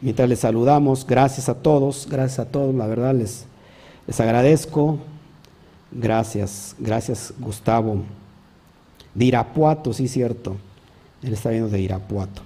[0.00, 3.46] Mientras les saludamos, gracias a todos, gracias a todos, la verdad les,
[4.06, 4.98] les agradezco.
[5.92, 8.02] Gracias, gracias Gustavo.
[9.14, 10.56] De Irapuato, sí, cierto.
[11.22, 12.42] Él está viendo de Irapuato.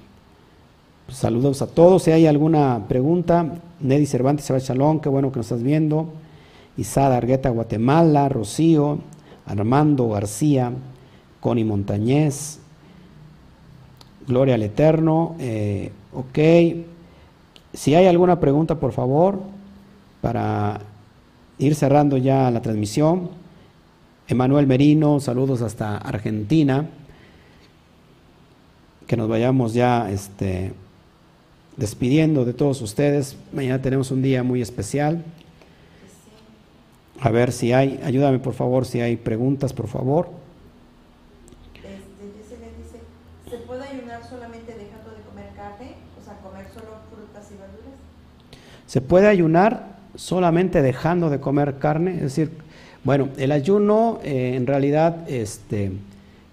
[1.09, 2.03] saludos a todos.
[2.03, 6.09] Si hay alguna pregunta, Neddy Cervantes, Shalom, qué bueno que nos estás viendo.
[6.77, 8.99] Isada Argueta, Guatemala, Rocío,
[9.47, 10.73] Armando García,
[11.41, 12.62] Connie Montañez,
[14.27, 16.39] Gloria al Eterno, eh, ok.
[17.73, 19.41] Si hay alguna pregunta, por favor,
[20.21, 20.81] para
[21.59, 23.31] ir cerrando ya la transmisión.
[24.29, 26.87] Emanuel Merino, saludos hasta Argentina.
[29.07, 30.73] Que nos vayamos ya este,
[31.77, 33.37] despidiendo de todos ustedes.
[33.53, 35.25] Mañana tenemos un día muy especial.
[37.21, 40.42] A ver si hay, ayúdame por favor, si hay preguntas, por favor.
[48.93, 49.87] Se puede ayunar
[50.17, 52.51] solamente dejando de comer carne, es decir,
[53.05, 55.93] bueno, el ayuno eh, en realidad este,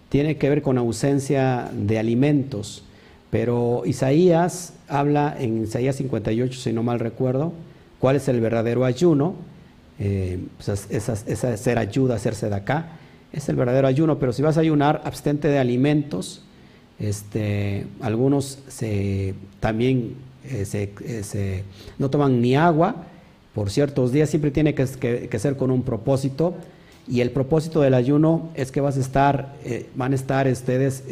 [0.07, 2.85] tiene que ver con ausencia de alimentos,
[3.29, 7.51] pero Isaías habla en Isaías 58, si no mal recuerdo,
[7.99, 9.35] cuál es el verdadero ayuno,
[9.99, 12.91] eh, pues esa, esa, hacer ayuda, hacerse de acá,
[13.33, 16.41] es el verdadero ayuno, pero si vas a ayunar, abstente de alimentos,
[16.99, 21.63] este, algunos se, también eh, eh, se,
[21.97, 22.95] no toman ni agua
[23.53, 24.87] por ciertos días, siempre tiene que,
[25.39, 26.53] ser con un propósito.
[27.07, 31.03] Y el propósito del ayuno es que vas a estar, eh, van a estar ustedes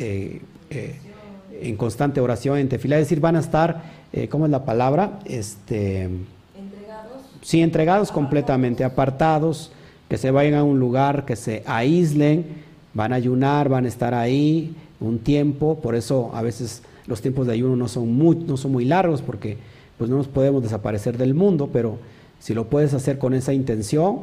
[0.70, 3.82] en constante oración, en tefila, es decir, van a estar,
[4.30, 5.20] ¿cómo es la palabra?
[5.26, 7.24] Este, entregados.
[7.42, 9.72] Sí, entregados completamente, apartados,
[10.08, 12.46] que se vayan a un lugar, que se aíslen,
[12.94, 17.48] van a ayunar, van a estar ahí un tiempo, por eso a veces los tiempos
[17.48, 19.58] de ayuno no son muy, no son muy largos porque
[19.98, 21.98] pues no nos podemos desaparecer del mundo, pero
[22.40, 24.20] si lo puedes hacer con esa intención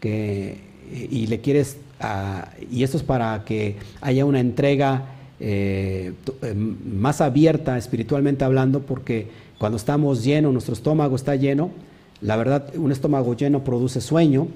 [0.00, 0.58] que,
[0.92, 1.78] y le quieres,
[2.70, 5.06] y esto es para que haya una entrega
[5.40, 6.12] eh,
[6.42, 9.28] eh, más abierta espiritualmente hablando, porque
[9.58, 11.70] cuando estamos llenos, nuestro estómago está lleno,
[12.20, 14.48] la verdad, un estómago lleno produce sueño,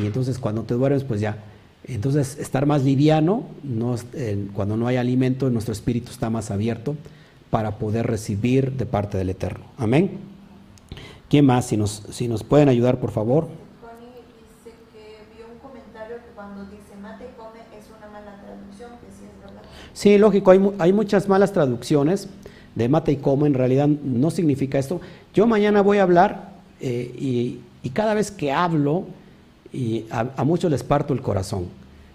[0.00, 1.38] y entonces cuando te duermes, pues ya
[1.86, 3.44] entonces, estar más liviano,
[4.54, 6.96] cuando no hay alimento, nuestro espíritu está más abierto
[7.50, 9.66] para poder recibir de parte del Eterno.
[9.76, 10.12] Amén.
[11.28, 11.66] ¿Quién más?
[11.66, 13.48] Si nos, si nos pueden ayudar, por favor.
[13.80, 14.08] Connie
[14.64, 18.90] dice que vio un comentario que cuando dice mate y come es una mala traducción,
[19.00, 19.62] que sí es verdad.
[19.92, 22.28] Sí, lógico, hay, hay muchas malas traducciones
[22.74, 25.00] de mate y come, en realidad no significa esto.
[25.34, 29.04] Yo mañana voy a hablar eh, y, y cada vez que hablo,
[29.74, 31.66] y a, muchos les parto el corazón.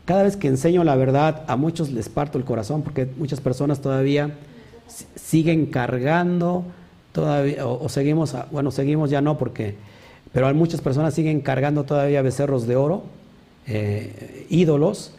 [0.06, 3.81] Cada vez que enseño la verdad, a muchos les parto el corazón porque muchas personas
[3.81, 4.31] todavía
[5.15, 6.64] siguen cargando,
[7.11, 9.76] todavía, o, seguimos, bueno, seguimos ya no porque,
[10.31, 13.03] pero muchas personas siguen cargando todavía becerros de oro,
[13.68, 15.14] eh, ídolos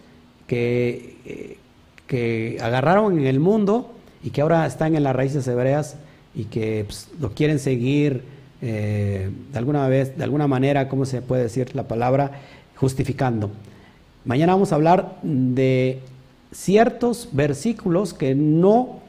[0.47, 1.59] que, eh,
[2.07, 3.93] que agarraron en el mundo
[4.25, 5.97] y que ahora están en las raíces hebreas
[6.35, 8.25] y que pues, lo quieren seguir
[8.63, 12.33] eh, de alguna vez, de alguna manera, ¿cómo se puede decir la palabra?
[12.77, 13.51] Justificando.
[14.25, 16.01] Mañana vamos a hablar de
[16.53, 19.01] ciertos versículos que no,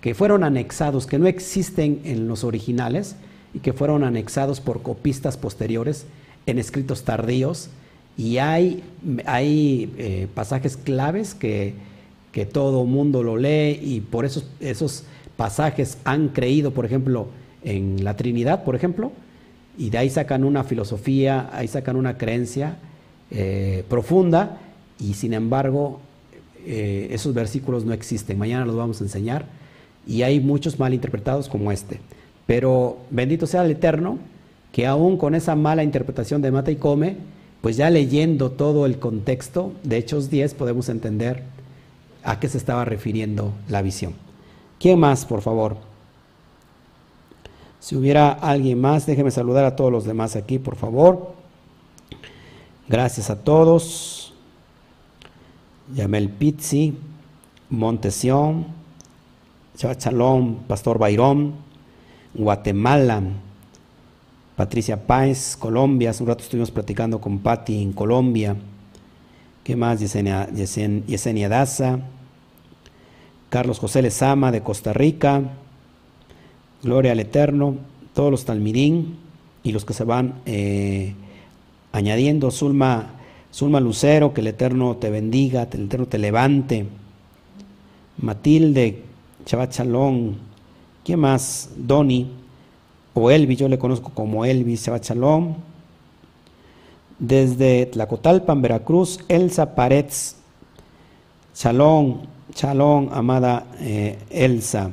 [0.00, 3.16] que fueron anexados, que no existen en los originales
[3.54, 6.06] y que fueron anexados por copistas posteriores
[6.46, 7.70] en escritos tardíos.
[8.16, 8.82] Y hay,
[9.26, 11.74] hay eh, pasajes claves que,
[12.32, 15.04] que todo mundo lo lee y por esos, esos
[15.36, 17.28] pasajes han creído, por ejemplo,
[17.68, 19.12] en la Trinidad, por ejemplo,
[19.76, 22.78] y de ahí sacan una filosofía, ahí sacan una creencia
[23.30, 24.58] eh, profunda,
[24.98, 26.00] y sin embargo
[26.66, 28.38] eh, esos versículos no existen.
[28.38, 29.44] Mañana los vamos a enseñar,
[30.06, 32.00] y hay muchos mal interpretados como este.
[32.46, 34.18] Pero bendito sea el Eterno,
[34.72, 37.16] que aún con esa mala interpretación de mata y come,
[37.60, 41.42] pues ya leyendo todo el contexto de Hechos 10 podemos entender
[42.24, 44.14] a qué se estaba refiriendo la visión.
[44.78, 45.87] ¿Quién más, por favor?
[47.80, 51.34] Si hubiera alguien más, déjeme saludar a todos los demás aquí, por favor.
[52.88, 54.34] Gracias a todos.
[55.94, 56.96] Yamel Pizzi,
[57.70, 58.66] Montesión,
[59.76, 61.54] Chalón, Pastor Bayrón,
[62.34, 63.22] Guatemala,
[64.56, 66.10] Patricia Páez, Colombia.
[66.10, 68.56] Hace un rato estuvimos platicando con Patti en Colombia.
[69.62, 70.00] ¿Qué más?
[70.00, 72.00] Yesenia, Yesenia Daza,
[73.50, 75.42] Carlos José Lezama de Costa Rica.
[76.82, 77.76] Gloria al Eterno,
[78.14, 79.16] todos los talmidín
[79.62, 81.14] y los que se van eh,
[81.92, 83.14] añadiendo, Zulma,
[83.52, 86.86] Zulma Lucero, que el Eterno te bendiga, que el Eterno te levante.
[88.18, 89.02] Matilde,
[89.44, 90.36] Chabat Chalón,
[91.04, 91.70] ¿quién más?
[91.76, 92.30] Doni,
[93.14, 95.56] o Elvis, yo le conozco como Elvis, Chabat Chalón.
[97.18, 100.36] Desde Tlacotalpan, Veracruz, Elsa Paretz,
[101.52, 104.92] Chalón, Chalón, amada eh, Elsa.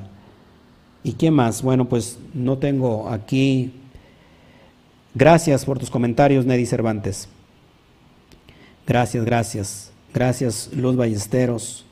[1.05, 1.61] ¿Y qué más?
[1.61, 3.71] Bueno, pues no tengo aquí.
[5.13, 7.27] Gracias por tus comentarios, Neddy Cervantes.
[8.87, 9.91] Gracias, gracias.
[10.11, 11.85] Gracias, Luz Ballesteros.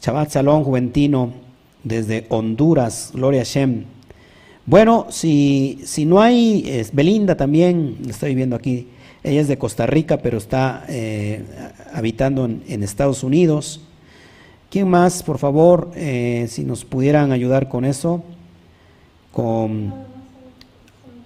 [0.00, 1.32] Shabbat Shalom Juventino
[1.82, 3.86] desde Honduras, Gloria Shem.
[4.66, 8.86] Bueno, si, si no hay, es Belinda también, estoy viendo aquí,
[9.24, 11.42] ella es de Costa Rica, pero está eh,
[11.92, 13.80] habitando en, en, Estados Unidos.
[14.70, 18.22] ¿Quién más, por favor, eh, si nos pudieran ayudar con eso?
[19.34, 19.92] Con,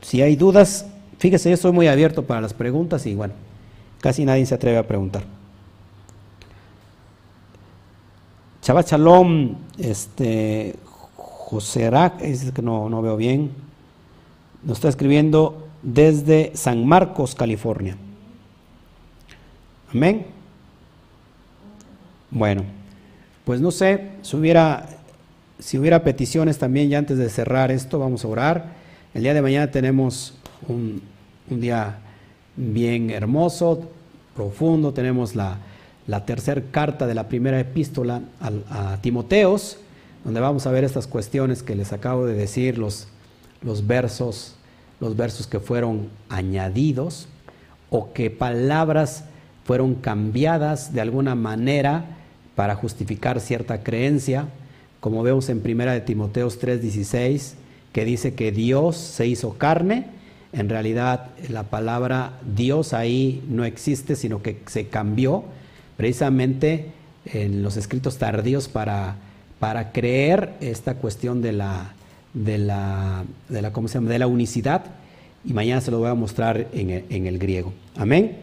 [0.00, 0.86] si hay dudas,
[1.18, 3.34] fíjese, yo estoy muy abierto para las preguntas y bueno,
[4.00, 5.22] casi nadie se atreve a preguntar.
[8.62, 10.76] Shalom, este,
[11.16, 13.50] José Rack, es que no, no veo bien,
[14.62, 17.96] nos está escribiendo desde San Marcos, California.
[19.92, 20.26] Amén.
[22.30, 22.64] Bueno,
[23.44, 24.86] pues no sé, si hubiera,
[25.58, 28.64] si hubiera peticiones también ya antes de cerrar esto, vamos a orar.
[29.14, 30.34] El día de mañana tenemos
[30.68, 31.02] un,
[31.50, 31.98] un día
[32.56, 33.88] bien hermoso,
[34.34, 35.58] profundo, tenemos la,
[36.06, 39.78] la tercera carta de la primera epístola a, Timoteos,
[40.24, 43.08] donde vamos a ver estas cuestiones que les acabo de decir, los,
[43.62, 44.54] los versos,
[45.00, 47.28] los versos que fueron añadidos
[47.90, 49.24] o que palabras
[49.64, 52.04] fueron cambiadas de alguna manera
[52.54, 54.46] para justificar cierta creencia,
[55.00, 57.54] como vemos en primera de Timoteos 3:16,
[57.92, 60.06] que dice que Dios se hizo carne,
[60.52, 65.44] en realidad la palabra Dios ahí no existe, sino que se cambió
[65.96, 66.92] precisamente
[67.26, 69.16] en los escritos tardíos para,
[69.58, 71.92] para creer esta cuestión de la,
[72.34, 74.10] de la, de la, ¿cómo se llama?
[74.10, 74.84] de la unicidad
[75.44, 77.72] y mañana se lo voy a mostrar en el, en el griego.
[77.96, 78.38] Amén.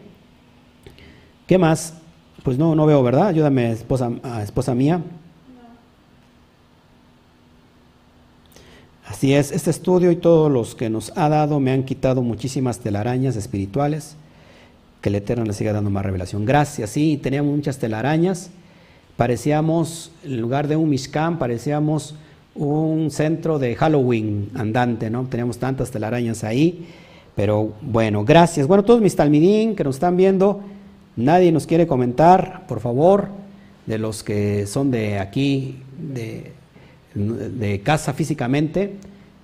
[1.46, 1.94] ¿Qué más?
[2.42, 3.28] Pues no, no veo, ¿verdad?
[3.28, 4.10] Ayúdame, esposa,
[4.42, 5.00] esposa mía.
[9.16, 12.80] Así es, este estudio y todos los que nos ha dado me han quitado muchísimas
[12.80, 14.14] telarañas espirituales
[15.00, 16.44] que el Eterno le siga dando más revelación.
[16.44, 18.50] Gracias, sí, teníamos muchas telarañas.
[19.16, 22.14] Parecíamos, en lugar de un Mishkan, parecíamos
[22.54, 25.24] un centro de Halloween andante, ¿no?
[25.24, 26.86] Teníamos tantas telarañas ahí.
[27.34, 28.66] Pero bueno, gracias.
[28.66, 30.60] Bueno, todos mis talmidín que nos están viendo,
[31.16, 33.30] nadie nos quiere comentar, por favor,
[33.86, 36.52] de los que son de aquí, de,
[37.16, 38.96] de casa físicamente.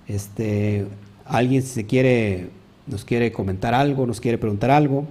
[0.07, 0.87] Este,
[1.25, 2.49] alguien si se quiere,
[2.87, 5.07] nos quiere comentar algo, nos quiere preguntar algo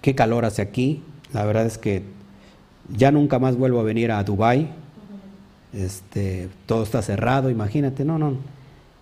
[0.00, 1.02] qué calor hace aquí.
[1.32, 2.02] La verdad es que
[2.88, 4.70] ya nunca más vuelvo a venir a Dubai.
[5.72, 8.04] Este, todo está cerrado, imagínate.
[8.04, 8.36] No, no,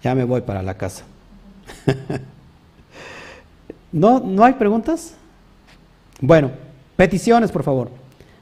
[0.03, 1.05] ya me voy para la casa.
[3.93, 5.15] ¿No, ¿No hay preguntas?
[6.20, 6.51] Bueno,
[6.97, 7.91] peticiones, por favor.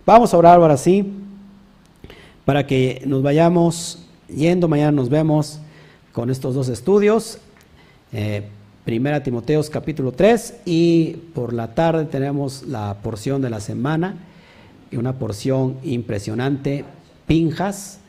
[0.06, 1.12] Vamos a orar ahora sí,
[2.44, 3.98] para que nos vayamos
[4.28, 4.68] yendo.
[4.68, 5.60] Mañana nos vemos
[6.12, 7.38] con estos dos estudios.
[8.12, 8.42] Eh,
[8.84, 14.16] Primera Timoteos capítulo 3 y por la tarde tenemos la porción de la semana
[14.90, 16.84] y una porción impresionante,
[17.26, 18.00] Pinjas,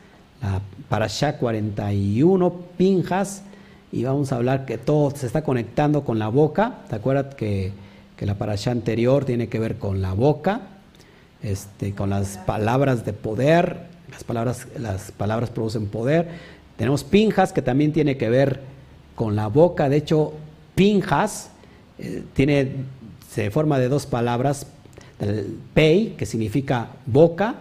[0.42, 0.60] la
[0.90, 3.42] Parashá 41, Pinjas,
[3.90, 7.72] y vamos a hablar que todo se está conectando con la boca, ¿te acuerdas que,
[8.16, 10.60] que la Parashá anterior tiene que ver con la boca,
[11.42, 16.28] este, con las palabras de poder, las palabras, las palabras producen poder,
[16.76, 18.60] tenemos Pinjas que también tiene que ver
[19.14, 20.32] con la boca, de hecho
[20.74, 21.50] Pinjas
[21.98, 22.72] eh, tiene,
[23.30, 24.66] se forma de dos palabras,
[25.72, 27.54] pei, que significa boca,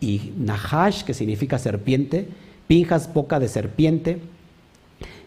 [0.00, 2.28] y nahash, que significa serpiente.
[2.66, 4.18] Pinjas, boca de serpiente.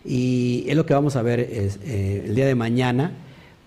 [0.06, 3.12] Y es lo que vamos a ver eh, el día de mañana,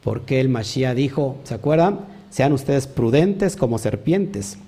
[0.02, 2.00] porque el Mashiach dijo, ¿se acuerdan?
[2.30, 4.58] Sean ustedes prudentes como serpientes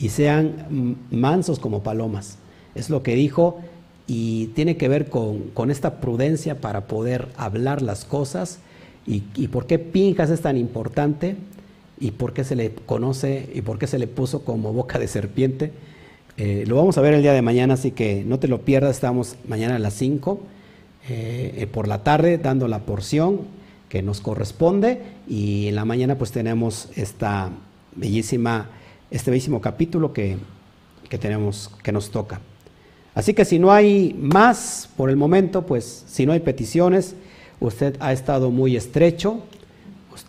[0.00, 2.38] y sean mansos como palomas.
[2.74, 3.60] Es lo que dijo
[4.06, 8.58] y tiene que ver con, esta prudencia para poder hablar las cosas
[9.06, 11.36] y, por qué Pinjas es tan importante
[11.98, 15.08] y por qué se le conoce y por qué se le puso como boca de
[15.08, 15.72] serpiente.
[16.36, 18.96] Eh, lo vamos a ver el día de mañana, así que no te lo pierdas,
[18.96, 20.40] estamos mañana a las 5
[21.08, 23.40] eh, eh, por la tarde dando la porción
[23.88, 27.50] que nos corresponde y en la mañana pues tenemos esta
[27.96, 28.70] bellísima,
[29.10, 30.36] este bellísimo capítulo que,
[31.08, 32.40] que tenemos, que nos toca.
[33.14, 37.16] Así que si no hay más por el momento, pues si no hay peticiones,
[37.58, 39.40] usted ha estado muy estrecho.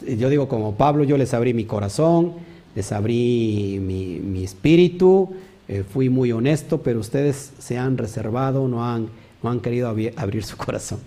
[0.05, 2.33] Yo digo como Pablo, yo les abrí mi corazón,
[2.75, 5.29] les abrí mi, espíritu,
[5.67, 9.09] eh, fui muy honesto, pero ustedes se han reservado, no han,
[9.43, 10.99] no han querido abrir, su corazón.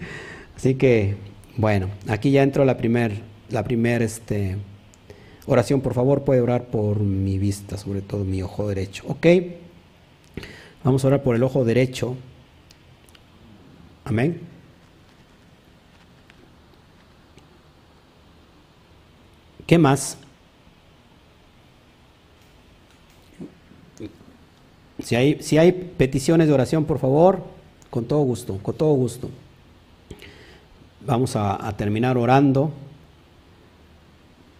[0.56, 1.16] Así que,
[1.56, 3.14] bueno, aquí ya entró la primera
[3.51, 4.56] la primer, este,
[5.47, 5.81] oración.
[5.81, 9.05] Por favor, puede orar por mi vista, sobre todo mi ojo derecho.
[9.09, 9.27] ¿Ok?
[10.83, 12.16] Vamos a orar por el ojo derecho.
[14.05, 14.41] Amén.
[19.66, 20.19] ¿Qué más?
[25.03, 27.43] Si hay, si hay peticiones de oración, por favor,
[27.91, 29.31] con todo gusto, con todo gusto.
[31.07, 32.73] Vamos a, a terminar orando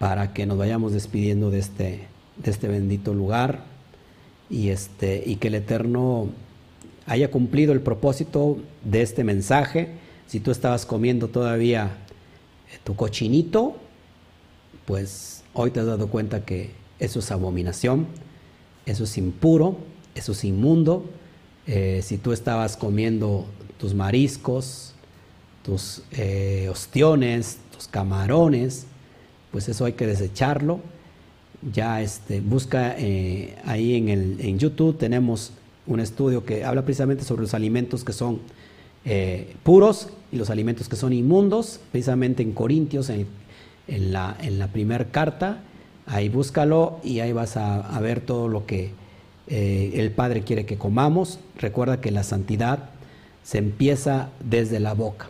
[0.05, 3.64] para que nos vayamos despidiendo de este, de este bendito lugar
[4.51, 6.28] y, este, y que el Eterno
[7.06, 9.94] haya cumplido el propósito de este mensaje.
[10.26, 11.97] Si tú estabas comiendo todavía
[12.70, 13.78] eh, tu cochinito,
[14.85, 18.06] pues hoy te has dado cuenta que eso es abominación,
[18.85, 19.78] eso es impuro,
[20.14, 21.06] eso es inmundo.
[21.66, 23.47] Eh, si tú estabas comiendo
[23.78, 24.93] tus mariscos,
[25.62, 28.86] tus eh, ostiones, tus camarones,
[29.55, 30.81] pues eso hay que desecharlo.
[31.72, 35.52] Ya este, busca eh, ahí en, el, en YouTube, tenemos
[35.86, 38.40] un estudio que habla precisamente sobre los alimentos que son
[39.05, 43.28] eh, puros y los alimentos que son inmundos, precisamente en Corintios, en,
[43.86, 45.60] en la, en la primera carta.
[46.06, 48.90] Ahí búscalo y ahí vas a, ver todo lo que
[49.47, 51.39] eh, el Padre quiere que comamos.
[51.60, 52.90] Recuerda que la santidad
[53.44, 55.28] se empieza desde la boca.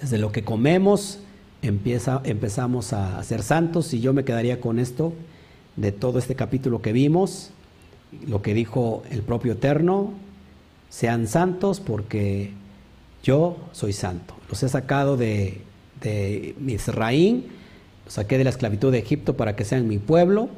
[0.00, 1.20] Desde lo que comemos
[1.62, 5.12] empieza, empezamos a ser santos y yo me quedaría con esto
[5.76, 7.50] de todo este capítulo que vimos,
[8.26, 10.12] lo que dijo el propio Eterno,
[10.90, 12.50] sean santos porque
[13.22, 14.34] yo soy santo.
[14.50, 15.62] Los he sacado de,
[16.02, 17.46] de Misraín,
[18.04, 20.50] los saqué de la esclavitud de Egipto para que sean mi pueblo,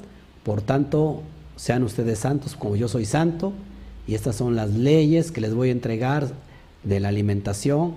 [0.43, 1.22] por tanto
[1.56, 3.52] sean ustedes santos como yo soy santo,
[4.06, 6.32] y estas son las leyes que les voy a entregar
[6.82, 7.94] de la alimentación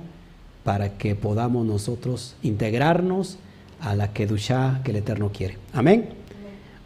[0.68, 3.38] para que podamos nosotros integrarnos
[3.80, 5.58] a la Kedushá que el Eterno quiere.
[5.72, 6.10] Amén.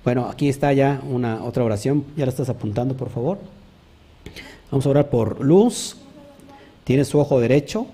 [0.03, 2.05] Bueno, aquí está ya una otra oración.
[2.15, 3.39] Ya la estás apuntando, por favor.
[4.69, 5.97] Vamos a orar por Luz.
[6.83, 7.87] Tiene su ojo derecho.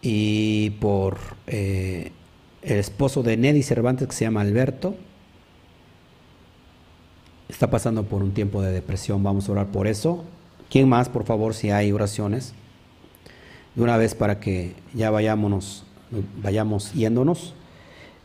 [0.00, 2.10] Y por eh,
[2.62, 4.94] el esposo de Neddy Cervantes, que se llama Alberto.
[7.50, 9.22] Está pasando por un tiempo de depresión.
[9.22, 10.24] Vamos a orar por eso.
[10.70, 12.54] ¿Quién más, por favor, si hay oraciones?
[13.74, 15.84] De una vez para que ya vayámonos,
[16.42, 17.54] vayamos yéndonos.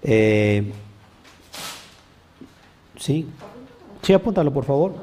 [0.04, 0.72] Eh,
[2.98, 3.26] sí,
[4.02, 4.96] sí, apúntalo por favor,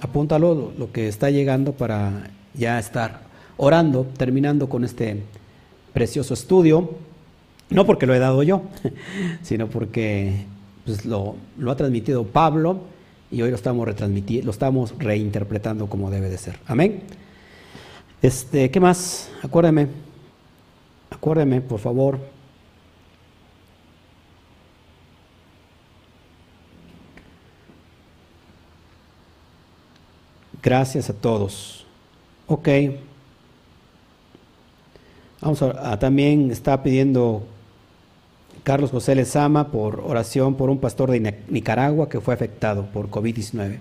[0.00, 3.20] apúntalo lo que está llegando para ya estar
[3.56, 5.22] orando, terminando con este
[5.92, 6.90] precioso estudio,
[7.68, 8.62] no porque lo he dado yo,
[9.42, 10.46] sino porque
[10.84, 12.80] pues, lo, lo ha transmitido Pablo
[13.30, 16.58] y hoy lo estamos lo estamos reinterpretando como debe de ser.
[16.66, 17.02] Amén.
[18.22, 19.30] Este, ¿qué más?
[19.42, 19.88] Acuérdeme.
[21.10, 22.18] Acuérdeme, por favor.
[30.62, 31.86] Gracias a todos.
[32.46, 32.68] Ok.
[35.40, 37.42] Vamos a, también está pidiendo
[38.62, 43.78] Carlos José Lezama por oración por un pastor de Nicaragua que fue afectado por COVID-19.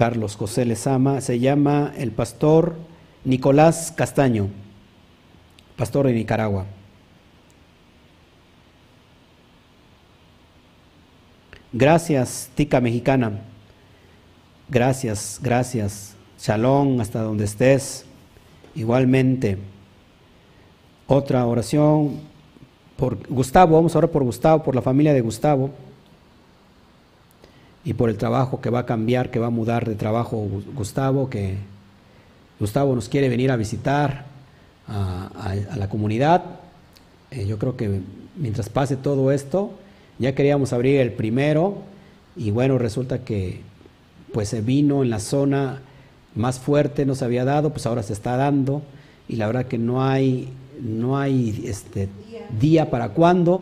[0.00, 2.74] Carlos José Lezama, se llama el pastor
[3.22, 4.48] Nicolás Castaño,
[5.76, 6.64] pastor de Nicaragua.
[11.74, 13.40] Gracias, tica mexicana.
[14.70, 16.14] Gracias, gracias.
[16.38, 18.06] Shalom hasta donde estés.
[18.74, 19.58] Igualmente.
[21.08, 22.20] Otra oración
[22.96, 25.70] por Gustavo, vamos a orar por Gustavo, por la familia de Gustavo
[27.84, 31.30] y por el trabajo que va a cambiar, que va a mudar de trabajo Gustavo,
[31.30, 31.56] que
[32.58, 34.26] Gustavo nos quiere venir a visitar
[34.86, 36.42] a, la comunidad.
[37.30, 38.00] Eh, yo creo que
[38.36, 39.70] mientras pase todo esto,
[40.18, 41.78] ya queríamos abrir el primero
[42.36, 43.62] y bueno, resulta que
[44.32, 45.80] pues se vino en la zona
[46.34, 48.82] más fuerte, no se había dado, pues ahora se está dando
[49.28, 50.48] y la verdad que no hay,
[50.80, 52.08] no hay este,
[52.60, 53.60] día para cuándo,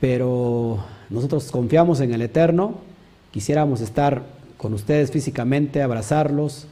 [0.00, 2.93] pero nosotros confiamos en el Eterno
[3.34, 4.22] Quisiéramos estar
[4.56, 6.68] con ustedes físicamente, abrazarlos,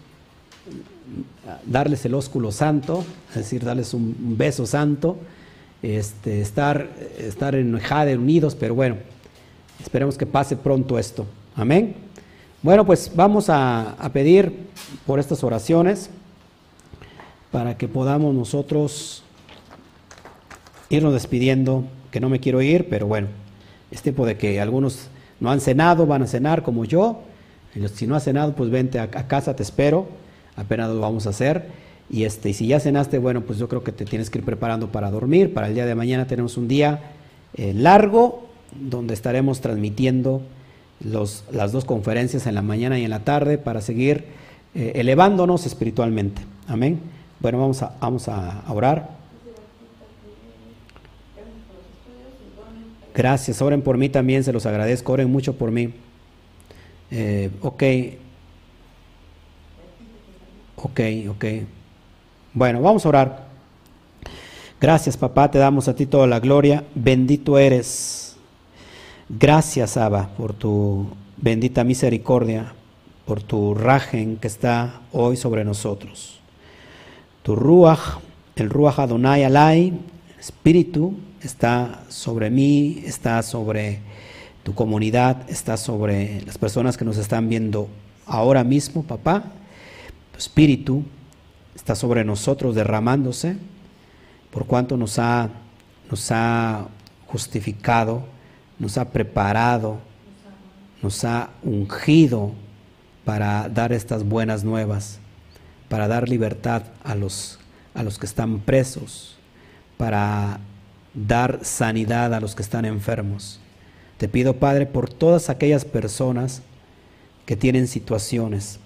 [1.66, 5.16] darles el ósculo santo, es decir, darles un, beso santo,
[5.82, 7.74] este, estar, estar en
[8.16, 8.94] unidos, pero bueno,
[9.80, 11.26] esperemos que pase pronto esto.
[11.56, 11.96] Amén.
[12.62, 14.68] Bueno, pues vamos a, a pedir
[15.04, 16.10] por estas oraciones
[17.50, 19.24] para que podamos nosotros
[20.90, 23.26] irnos despidiendo, que no me quiero ir, pero bueno,
[23.90, 25.08] es tiempo de que algunos
[25.42, 27.18] no han cenado, van a cenar como yo.
[27.94, 30.06] Si no has cenado, pues vente a, casa, te espero.
[30.54, 31.66] Apenas lo vamos a hacer.
[32.08, 34.44] Y, este, y si ya cenaste, bueno, pues yo creo que te tienes que ir
[34.44, 35.52] preparando para dormir.
[35.52, 37.00] Para el día de mañana tenemos un día
[37.54, 38.46] eh, largo
[38.80, 40.42] donde estaremos transmitiendo
[41.00, 44.26] los, las dos conferencias en la mañana y en la tarde para seguir
[44.76, 46.40] eh, elevándonos espiritualmente.
[46.68, 47.00] Amén.
[47.40, 49.21] Bueno, vamos a, vamos a orar.
[53.14, 55.92] Gracias, oren por mí también, se los agradezco, oren mucho por mí.
[57.10, 57.82] Eh, ok.
[60.76, 61.44] Ok, ok.
[62.54, 63.46] Bueno, vamos a orar.
[64.80, 66.84] Gracias, papá, te damos a ti toda la gloria.
[66.94, 68.36] Bendito eres.
[69.28, 71.06] Gracias, Abba, por tu
[71.36, 72.74] bendita misericordia,
[73.26, 76.40] por tu rajen que está hoy sobre nosotros.
[77.42, 78.18] Tu ruach,
[78.56, 79.92] el ruach Adonai Alai,
[80.38, 81.14] espíritu,
[81.44, 84.00] está sobre mí, está sobre
[84.62, 87.88] tu comunidad, está sobre las personas que nos están viendo
[88.26, 89.44] ahora mismo, papá.
[90.32, 91.04] Tu espíritu
[91.74, 93.56] está sobre nosotros derramándose,
[94.50, 95.50] por cuanto nos ha,
[96.10, 96.86] nos ha
[97.26, 98.24] justificado,
[98.78, 99.98] nos ha preparado,
[101.02, 102.52] nos ha ungido
[103.24, 105.18] para dar estas buenas nuevas,
[105.88, 107.58] para dar libertad a los,
[107.94, 109.36] a los que están presos,
[109.96, 110.60] para
[111.14, 113.60] dar sanidad a los que están enfermos.
[114.18, 116.62] Te pido, Padre, por todas aquellas personas
[117.46, 118.78] que tienen situaciones.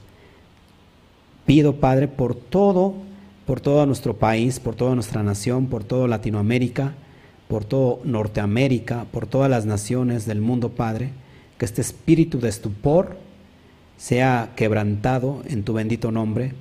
[1.44, 2.94] Pido, Padre, por todo,
[3.47, 6.94] por todo nuestro país, por toda nuestra nación, por toda Latinoamérica,
[7.48, 11.11] por todo Norteamérica, por todas las naciones del mundo, Padre,
[11.59, 13.16] que este espíritu de estupor
[13.97, 16.53] sea quebrantado en tu bendito nombre,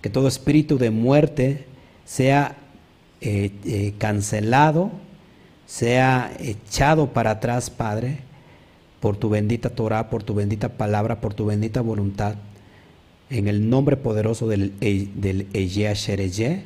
[0.00, 1.64] que todo espíritu de muerte
[2.04, 2.56] sea
[3.20, 4.90] eh, eh, cancelado
[5.66, 8.18] sea echado para atrás, Padre,
[9.00, 12.36] por tu bendita Torah, por tu bendita palabra, por tu bendita voluntad,
[13.30, 16.62] en el nombre poderoso del, e, del Shereye,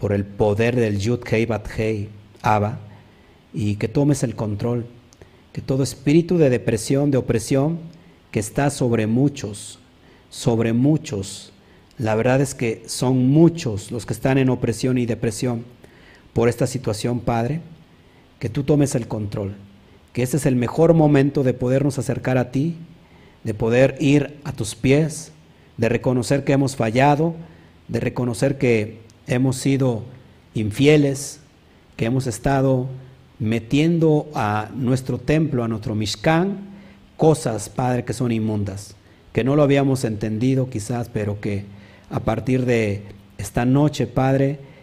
[0.00, 2.08] por el poder del Yud Hei Bat Hei,
[2.42, 2.78] Abba,
[3.52, 4.86] y que tomes el control,
[5.52, 7.78] que todo espíritu de depresión, de opresión,
[8.30, 9.78] que está sobre muchos,
[10.28, 11.52] sobre muchos,
[11.98, 15.64] la verdad es que son muchos los que están en opresión y depresión,
[16.36, 17.62] por esta situación, Padre,
[18.40, 19.54] que tú tomes el control,
[20.12, 22.76] que este es el mejor momento de podernos acercar a ti,
[23.42, 25.32] de poder ir a tus pies,
[25.78, 27.34] de reconocer que hemos fallado,
[27.88, 30.02] de reconocer que hemos sido
[30.52, 31.40] infieles,
[31.96, 32.86] que hemos estado
[33.38, 36.58] metiendo a nuestro templo, a nuestro Mishkan,
[37.16, 38.94] cosas, Padre, que son inmundas,
[39.32, 41.64] que no lo habíamos entendido quizás, pero que
[42.10, 43.04] a partir de
[43.38, 44.75] esta noche, Padre,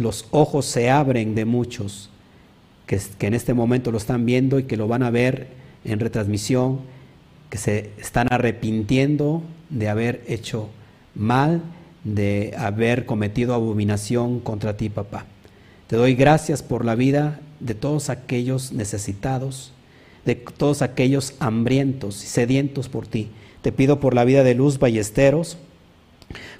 [0.00, 2.10] los ojos se abren de muchos
[2.86, 5.48] que, en este momento lo están viendo y que lo van a ver
[5.84, 6.80] en retransmisión,
[7.48, 10.68] que se están arrepintiendo de haber hecho
[11.14, 11.62] mal,
[12.02, 15.26] de haber cometido abominación contra ti, papá.
[15.86, 19.72] Te doy gracias por la vida de todos aquellos necesitados,
[20.24, 23.30] de todos aquellos hambrientos y sedientos por ti.
[23.62, 25.58] Te pido por la vida de Luz Ballesteros,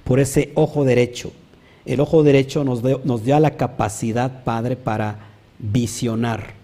[0.05, 1.33] por ese ojo derecho,
[1.85, 5.19] el ojo derecho nos, da la capacidad, Padre, para
[5.59, 6.55] visionar,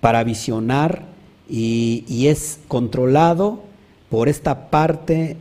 [0.00, 1.04] para visionar
[1.48, 3.62] y, es controlado
[4.08, 5.36] por esta parte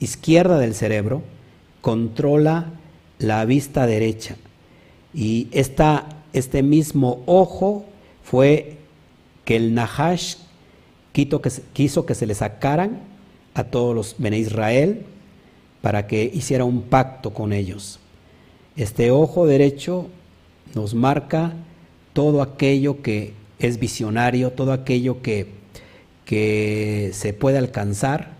[0.00, 1.22] izquierda del cerebro,
[1.80, 2.72] controla
[3.18, 4.36] la vista derecha.
[5.14, 7.84] Y esta, este mismo ojo
[8.22, 8.76] fue
[9.44, 10.36] que el Nahash
[11.12, 13.00] quiso que se le sacaran
[13.54, 15.04] a todos los Bene Israel
[15.80, 17.98] para que hiciera un pacto con ellos.
[18.78, 20.06] Este ojo derecho
[20.76, 21.52] nos marca
[22.12, 25.48] todo aquello que es visionario, todo aquello que,
[26.24, 28.34] que se puede alcanzar.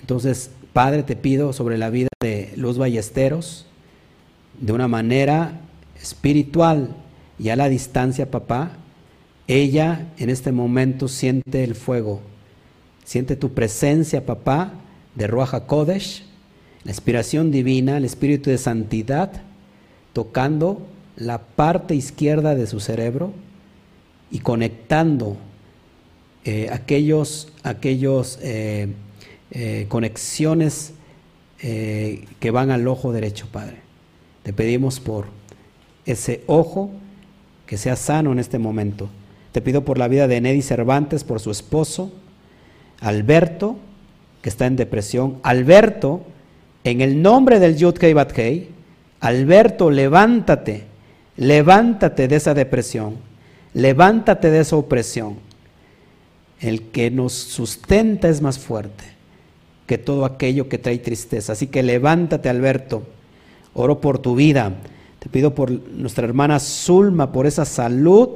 [0.00, 3.66] Entonces, Padre, te pido sobre la vida de Luz Ballesteros,
[4.60, 5.60] de una manera
[6.02, 6.96] espiritual
[7.38, 8.72] y a la distancia, papá,
[9.46, 12.22] ella en este momento siente el fuego,
[13.04, 14.72] siente tu presencia, papá,
[15.14, 16.24] de Ruaja Kodesh,
[16.84, 19.43] la inspiración divina, el espíritu de santidad,
[20.14, 20.80] tocando
[21.16, 23.32] la parte izquierda de su cerebro
[24.30, 25.36] y conectando
[26.44, 28.88] eh, aquellos, aquellos eh,
[29.50, 30.94] eh, conexiones
[31.58, 33.78] que van al ojo derecho, Padre.
[34.42, 35.28] Te pedimos por
[36.04, 36.90] ese ojo
[37.64, 39.08] que sea sano en este momento.
[39.50, 42.12] Te pido por la vida de Neddy Cervantes, por su esposo,
[43.00, 43.78] Alberto,
[44.42, 45.38] que está en depresión.
[45.42, 46.20] Alberto,
[46.82, 47.94] en el nombre del Yud
[49.24, 50.84] Alberto, levántate,
[51.38, 53.14] levántate de esa depresión,
[53.72, 55.36] levántate de esa opresión.
[56.60, 59.04] El que nos sustenta es más fuerte
[59.86, 61.54] que todo aquello que trae tristeza.
[61.54, 63.04] Así que levántate, Alberto.
[63.72, 64.74] Oro por tu vida.
[65.20, 68.28] Te pido por nuestra hermana Zulma, por esa salud,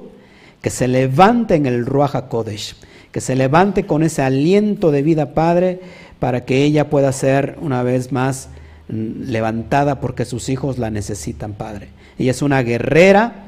[0.62, 2.77] que se levante en el Ruach Kodesh,
[3.12, 5.81] que se levante con ese aliento de vida, Padre,
[6.19, 8.48] para que ella pueda ser una vez más
[8.89, 11.89] levantada porque sus hijos la necesitan, Padre.
[12.19, 13.47] Ella es una guerrera,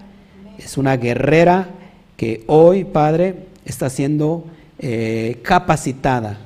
[0.58, 1.70] es una guerrera
[2.16, 4.44] que hoy, Padre, está haciendo
[4.78, 6.38] eh, capacitada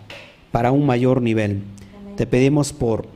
[0.52, 1.62] para un mayor nivel.
[2.16, 3.08] Te pedimos por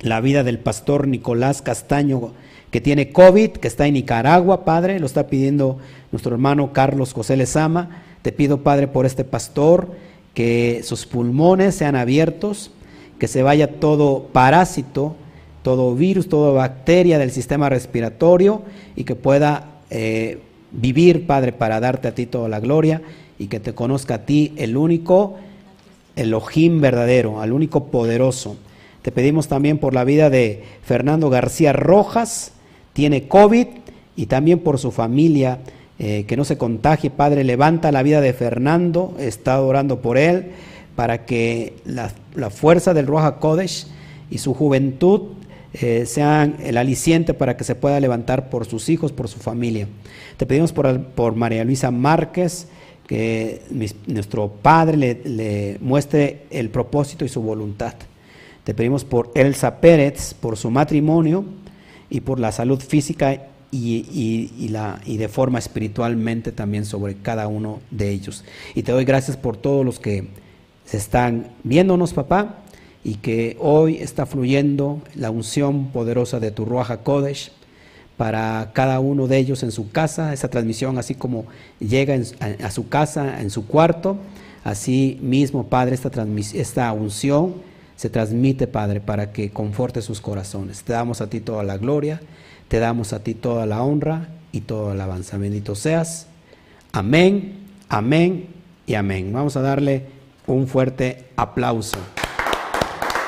[0.00, 2.32] la vida del pastor Nicolás Castaño,
[2.70, 5.78] que tiene COVID, que está en Nicaragua, Padre, lo está pidiendo
[6.10, 8.02] nuestro hermano Carlos José Lezama.
[8.22, 9.92] Te pido, Padre, por este pastor,
[10.32, 12.70] que sus pulmones sean abiertos,
[13.22, 15.14] que se vaya todo parásito,
[15.62, 18.62] todo virus, toda bacteria del sistema respiratorio
[18.96, 20.40] y que pueda eh,
[20.72, 23.00] vivir, Padre, para darte a ti toda la gloria
[23.38, 25.36] y que te conozca a ti, el único
[26.16, 28.56] Elohim verdadero, al único poderoso.
[29.02, 32.50] Te pedimos también por la vida de Fernando García Rojas,
[32.92, 33.68] tiene COVID,
[34.16, 35.60] y también por su familia,
[36.00, 37.10] eh, que no se contagie.
[37.10, 40.46] Padre, levanta la vida de Fernando, está orando por él,
[41.02, 42.12] para que la,
[42.50, 43.88] fuerza del Roja Kodesh
[44.30, 45.32] y su juventud
[45.72, 49.88] eh, sean el aliciente para que se pueda levantar por sus hijos, por su familia.
[50.36, 52.68] Te pedimos por, por María Luisa Márquez,
[53.08, 53.62] que
[54.06, 57.94] nuestro Padre le, muestre el propósito y su voluntad.
[58.62, 61.44] Te pedimos por Elsa Pérez, por su matrimonio
[62.10, 67.80] y por la salud física y, la, y de forma espiritualmente también sobre cada uno
[67.90, 68.44] de ellos.
[68.76, 70.28] Y te doy gracias por todos los que
[70.90, 72.56] están viéndonos, papá,
[73.04, 77.52] y que hoy está fluyendo la unción poderosa de tu Ruaja Kodesh
[78.16, 81.46] para cada uno de ellos en su casa, esa transmisión así como
[81.80, 82.16] llega
[82.62, 84.16] a, su casa, en su cuarto,
[84.64, 86.10] así mismo, Padre, esta,
[86.54, 87.54] esta unción
[87.96, 90.82] se transmite, Padre, para que conforte sus corazones.
[90.82, 92.20] Te damos a ti toda la gloria,
[92.68, 95.38] te damos a ti toda la honra y toda la alabanza.
[95.38, 96.26] Bendito seas.
[96.92, 97.54] Amén,
[97.88, 98.48] amén
[98.86, 99.32] y amén.
[99.32, 100.06] Vamos a darle
[100.46, 101.98] un fuerte aplauso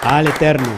[0.02, 0.68] al Eterno.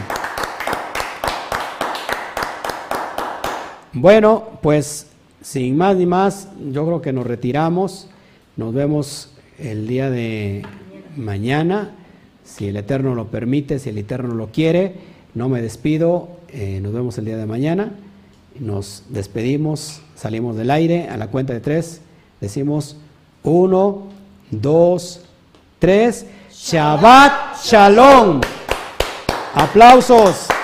[3.93, 5.07] Bueno, pues
[5.41, 8.07] sin más ni más, yo creo que nos retiramos.
[8.55, 10.63] Nos vemos el día de
[11.15, 11.91] mañana,
[12.43, 14.95] si el Eterno lo permite, si el Eterno lo quiere.
[15.33, 17.91] No me despido, eh, nos vemos el día de mañana.
[18.59, 22.01] Nos despedimos, salimos del aire a la cuenta de tres.
[22.41, 22.97] Decimos
[23.43, 24.03] uno,
[24.51, 25.26] dos,
[25.79, 26.25] tres.
[26.51, 28.41] Shabbat Shalom.
[29.55, 30.56] Aplausos.